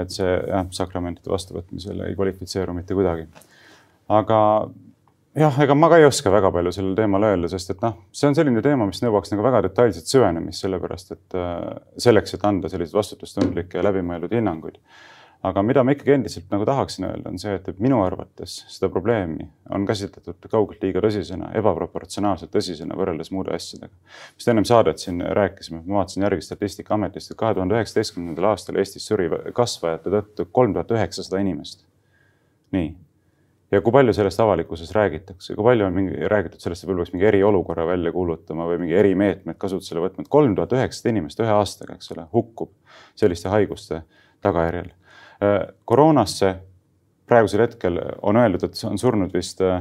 et 0.02 0.12
see 0.12 0.30
jah, 0.36 0.68
sakramentide 0.76 1.32
vastuvõtmisel 1.32 2.08
ei 2.10 2.16
kvalifitseeru 2.16 2.76
mitte 2.76 2.96
kuidagi. 2.98 3.28
aga 4.12 4.42
jah, 5.38 5.60
ega 5.64 5.76
ma 5.76 5.90
ka 5.92 6.00
ei 6.02 6.08
oska 6.08 6.32
väga 6.34 6.52
palju 6.52 6.74
sellel 6.76 6.98
teemal 6.98 7.24
öelda, 7.30 7.50
sest 7.52 7.76
et 7.76 7.86
noh, 7.86 7.96
see 8.16 8.28
on 8.28 8.36
selline 8.38 8.64
teema, 8.66 8.88
mis 8.90 9.00
nõuaks 9.04 9.32
nagu 9.34 9.46
väga 9.46 9.64
detailset 9.68 10.10
süvenemist, 10.12 10.66
sellepärast 10.66 11.16
et 11.16 11.40
äh, 11.40 11.56
selleks, 12.08 12.36
et 12.36 12.46
anda 12.48 12.72
selliseid 12.72 12.98
vastutustundlikke 12.98 13.80
ja 13.80 13.88
läbimõeldud 13.88 14.36
hinnanguid. 14.36 14.80
aga 15.42 15.64
mida 15.66 15.82
ma 15.82 15.96
ikkagi 15.96 16.12
endiselt 16.14 16.52
nagu 16.54 16.68
tahaksin 16.70 17.08
öelda, 17.08 17.32
on 17.32 17.40
see, 17.42 17.56
et 17.58 17.80
minu 17.82 18.04
arvates 18.06 18.60
seda 18.70 18.92
probleemi 18.94 19.48
on 19.74 19.88
käsitletud 19.90 20.46
kaugelt 20.52 20.84
liiga 20.86 21.02
tõsisena, 21.02 21.50
ebaproportsionaalselt 21.58 22.52
tõsisena 22.54 22.94
võrreldes 23.00 23.32
muude 23.34 23.56
asjadega. 23.56 23.94
vist 24.38 24.52
ennem 24.52 24.68
saadet 24.70 25.00
siin 25.02 25.22
rääkisime, 25.22 25.82
ma 25.86 26.02
vaatasin 26.02 26.28
järgi 26.28 26.46
Statistikaametist, 26.46 27.32
et 27.32 27.40
kahe 27.40 27.56
tuhande 27.58 27.80
üheksateistkümnendal 27.80 28.52
aastal 28.52 28.78
Eestis 28.84 29.08
suri 29.08 29.32
kasvajate 29.54 30.14
tõttu 30.14 30.46
kolm 30.52 30.76
tuhat 30.76 30.92
üheksasada 31.00 31.42
inimest. 31.42 31.88
nii 32.72 32.94
ja 33.72 33.82
kui 33.82 33.94
palju 33.96 34.14
sellest 34.16 34.40
avalikkuses 34.44 34.92
räägitakse, 34.96 35.56
kui 35.56 35.64
palju 35.64 35.86
on 35.88 35.96
mingi 35.96 36.30
räägitud 36.32 36.64
sellest, 36.64 36.84
et 36.84 36.90
võib-olla 36.90 37.06
peaks 37.06 37.16
mingi 37.16 37.28
eriolukorra 37.30 37.86
välja 37.88 38.12
kuulutama 38.12 38.68
või 38.70 38.82
mingi 38.84 38.98
erimeetmed 39.00 39.60
kasutusele 39.62 40.04
võtma, 40.04 40.26
et 40.26 40.32
kolm 40.32 40.56
tuhat 40.58 40.76
üheksasada 40.76 41.14
inimest 41.14 41.40
ühe 41.44 41.54
aastaga, 41.56 41.96
eks 41.96 42.12
ole, 42.16 42.28
hukkub 42.34 42.74
selliste 43.20 43.52
haiguste 43.54 44.04
tagajärjel. 44.44 44.92
Äh, 45.42 45.58
koroonasse 45.86 46.56
praegusel 47.32 47.64
hetkel 47.64 48.00
on 48.22 48.40
öeldud, 48.42 48.68
et 48.68 48.84
on 48.88 49.00
surnud 49.00 49.32
vist, 49.34 49.64
äh, 49.64 49.80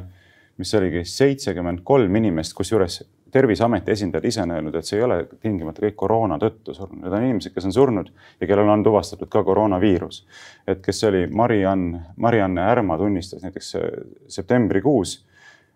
mis 0.61 0.75
oligi, 0.79 1.03
seitsekümmend 1.09 1.83
kolm 1.85 2.21
inimest, 2.21 2.55
kusjuures 2.55 3.03
terviseameti 3.33 3.93
esindajad 3.93 4.25
ise 4.25 4.43
on 4.43 4.55
öelnud, 4.57 4.75
et 4.75 4.87
see 4.87 4.99
ei 4.99 5.05
ole 5.07 5.19
tingimata 5.43 5.83
kõik 5.85 5.97
koroona 6.03 6.39
tõttu 6.43 6.75
surnud, 6.75 7.03
need 7.03 7.17
on 7.17 7.27
inimesed, 7.27 7.55
kes 7.55 7.69
on 7.69 7.75
surnud 7.75 8.11
ja 8.41 8.47
kellel 8.51 8.69
on 8.69 8.85
tuvastatud 8.85 9.31
ka 9.31 9.43
koroonaviirus. 9.47 10.25
et 10.67 10.81
kes 10.85 11.01
see 11.01 11.09
oli, 11.09 11.27
Mari-Ann, 11.27 12.01
Mari-Anne 12.17 12.65
Ärma 12.71 12.99
tunnistas 12.99 13.43
näiteks 13.43 13.75
äh, 13.77 13.91
septembrikuus, 14.29 15.21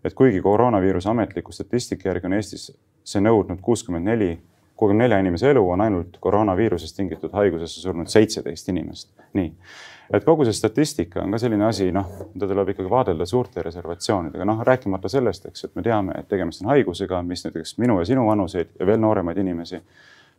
et 0.05 0.15
kuigi 0.15 0.41
koroonaviiruse 0.41 1.09
ametliku 1.11 1.53
statistika 1.53 2.09
järgi 2.09 2.27
on 2.27 2.37
Eestis 2.41 2.73
see 3.05 3.21
nõudnud 3.21 3.61
kuuskümmend 3.63 4.09
neli, 4.09 4.35
kuuekümne 4.77 5.05
nelja 5.05 5.19
inimese 5.23 5.51
elu, 5.53 5.63
on 5.71 5.81
ainult 5.81 6.17
koroonaviirusest 6.21 6.97
tingitud 6.97 7.33
haigusesse 7.33 7.81
surnud 7.81 8.11
seitseteist 8.11 8.69
inimest. 8.69 9.13
nii 9.33 9.53
et 10.13 10.25
kogu 10.25 10.45
see 10.45 10.57
statistika 10.57 11.23
on 11.23 11.35
ka 11.35 11.41
selline 11.41 11.67
asi, 11.69 11.91
noh, 11.93 12.11
mida 12.35 12.49
tuleb 12.51 12.75
ikkagi 12.75 12.91
vaadelda 12.91 13.27
suurte 13.29 13.63
reservatsioonidega, 13.65 14.47
noh, 14.49 14.65
rääkimata 14.67 15.11
sellest, 15.13 15.47
eks, 15.51 15.69
et 15.69 15.77
me 15.79 15.85
teame, 15.87 16.17
et 16.19 16.29
tegemist 16.29 16.65
on 16.65 16.73
haigusega, 16.75 17.23
mis 17.27 17.45
näiteks 17.47 17.79
minu 17.83 17.99
ja 18.01 18.09
sinu 18.09 18.27
vanuseid 18.27 18.75
ja 18.81 18.87
veel 18.89 19.01
nooremaid 19.01 19.41
inimesi 19.41 19.81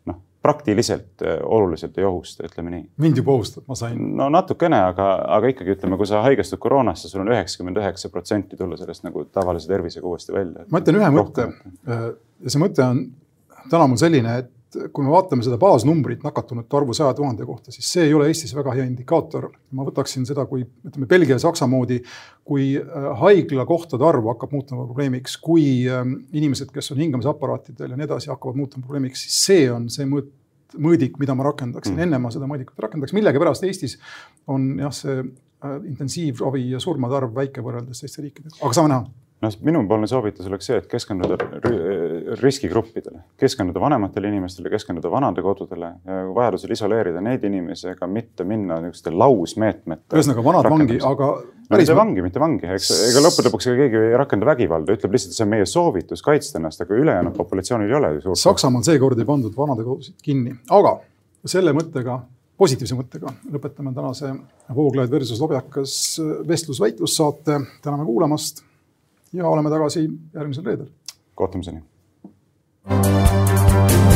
noh, 0.06 0.20
praktiliselt 0.46 1.26
äh, 1.26 1.40
oluliselt 1.44 1.98
ei 1.98 2.06
ohusta, 2.06 2.46
ütleme 2.46 2.74
nii. 2.76 2.84
mind 3.02 3.22
juba 3.22 3.34
ohustab, 3.34 3.66
ma 3.68 3.78
sain. 3.80 4.02
no 4.18 4.30
natukene, 4.30 4.80
aga, 4.92 5.10
aga 5.38 5.54
ikkagi 5.54 5.76
ütleme, 5.78 5.98
kui 5.98 6.10
sa 6.10 6.22
haigestud 6.26 6.62
koroonasse, 6.62 7.10
sul 7.10 7.26
on 7.26 7.34
üheksakümmend 7.34 7.82
üheksa 7.82 8.12
protsenti 8.14 8.58
tulla 8.60 8.78
sellest 8.78 9.08
nagu 9.08 9.26
tavalise 9.26 9.72
tervisega 9.72 10.08
uuesti 10.08 10.36
välja. 10.36 10.68
ma 10.70 10.84
ütlen 10.84 11.02
ühe 11.02 11.14
mõtte 11.16 11.50
äh, 11.50 12.10
see 12.46 12.62
mõte 12.62 12.86
on 12.86 13.08
täna 13.72 13.88
mul 13.90 14.00
selline, 14.00 14.38
et 14.44 14.52
et 14.76 14.92
kui 14.94 15.06
me 15.06 15.12
vaatame 15.14 15.46
seda 15.46 15.58
baasnumbrit 15.62 16.24
nakatunute 16.26 16.78
arvu 16.78 16.94
saja 16.98 17.14
tuhande 17.18 17.46
kohta, 17.48 17.74
siis 17.74 17.88
see 17.96 18.06
ei 18.08 18.14
ole 18.18 18.28
Eestis 18.32 18.56
väga 18.56 18.74
hea 18.76 18.86
indikaator. 18.88 19.50
ma 19.76 19.86
võtaksin 19.88 20.26
seda 20.28 20.46
kui 20.50 20.64
ütleme 20.64 21.08
Belgia 21.10 21.36
ja 21.36 21.44
Saksa 21.44 21.68
moodi, 21.68 22.02
kui 22.48 22.74
äh, 22.80 23.10
haiglakohtade 23.22 24.06
arv 24.08 24.30
hakkab 24.32 24.54
muutuma 24.56 24.86
probleemiks, 24.86 25.38
kui 25.42 25.86
ähm, 25.92 26.20
inimesed, 26.34 26.72
kes 26.74 26.92
on 26.94 27.02
hingamisaparaatidel 27.04 27.96
ja 27.96 28.00
nii 28.00 28.08
edasi, 28.08 28.32
hakkavad 28.34 28.60
muutuma 28.60 28.86
probleemiks, 28.86 29.26
siis 29.26 29.42
see 29.50 29.66
on 29.72 29.90
see 29.94 30.08
mõõt, 30.10 30.32
mõõdik, 30.78 31.20
mida 31.22 31.36
ma 31.38 31.50
rakendaksin. 31.50 31.96
Mm., 31.96 32.08
enne 32.08 32.22
ma 32.24 32.32
seda 32.34 32.48
mõõdikut 32.50 32.80
rakendaks, 32.88 33.16
millegipärast 33.18 33.68
Eestis 33.68 33.98
on 34.52 34.74
jah, 34.82 34.96
see 34.96 35.20
äh, 35.20 35.78
intensiivravi 35.84 36.70
ja 36.76 36.82
surmade 36.84 37.20
arv 37.20 37.36
väike 37.36 37.64
võrreldes 37.66 38.04
teiste 38.06 38.26
riikidega, 38.26 38.60
aga 38.62 38.74
saame 38.78 38.94
näha. 38.94 39.06
Noh, 39.44 39.56
minupoolne 39.68 40.08
soovitus 40.08 40.48
oleks 40.48 40.70
see, 40.70 40.78
et 40.80 40.86
keskenduda 40.90 41.36
riskigruppidele, 42.42 43.20
keskenduda 43.40 43.80
vanematele 43.82 44.30
inimestele, 44.32 44.70
keskenduda 44.74 45.12
vanadekodudele 45.12 45.92
ja 46.06 46.18
vajadusel 46.36 46.74
isoleerida 46.76 47.22
neid 47.24 47.44
inimesi, 47.48 47.90
ega 47.94 48.08
mitte 48.08 48.44
minna 48.48 48.80
niisuguste 48.84 49.14
lausmeetmete. 49.14 50.16
ühesõnaga 50.16 50.44
vanad 50.46 50.70
vangi, 50.72 51.00
aga. 51.12 51.30
no 51.70 51.80
mitte 51.82 51.98
vangi, 51.98 52.26
mitte 52.26 52.44
vangi, 52.44 52.70
eks, 52.78 52.92
ega 53.12 53.24
lõppude 53.26 53.50
lõpuks 53.50 53.70
keegi 53.72 54.04
ei 54.10 54.20
rakenda 54.20 54.50
vägivalda, 54.52 54.98
ütleb 54.98 55.18
lihtsalt, 55.18 55.38
see 55.38 55.48
on 55.48 55.52
meie 55.56 55.66
soovitus 55.70 56.24
kaitsta 56.26 56.60
ennast, 56.62 56.84
aga 56.86 57.00
ülejäänud 57.02 57.38
populatsioonil 57.38 57.92
ei 57.92 58.00
ole 58.00 58.14
ju 58.18 58.28
suurt. 58.28 58.44
Saksamaal 58.44 58.86
seekord 58.88 59.20
ei 59.22 59.28
pandud 59.28 59.58
vanadekodusid 59.58 60.20
kinni, 60.26 60.56
aga 60.74 60.98
selle 61.46 61.74
mõttega, 61.78 62.20
positiivse 62.58 62.98
mõttega 62.98 63.34
lõpetame 63.54 63.94
tänase 63.96 64.32
Vooglaid 64.76 65.12
versus 65.12 65.42
Lobjakas 65.42 65.98
vestlusväitlussaate. 66.48 67.60
täname 67.84 68.06
kuulamast 68.06 68.64
ja 69.34 69.48
oleme 69.48 69.70
tagasi 69.70 70.10
järgmisel 70.34 70.66
reedel. 70.66 70.88
kohtumiseni. 71.36 71.84
Música 72.88 74.15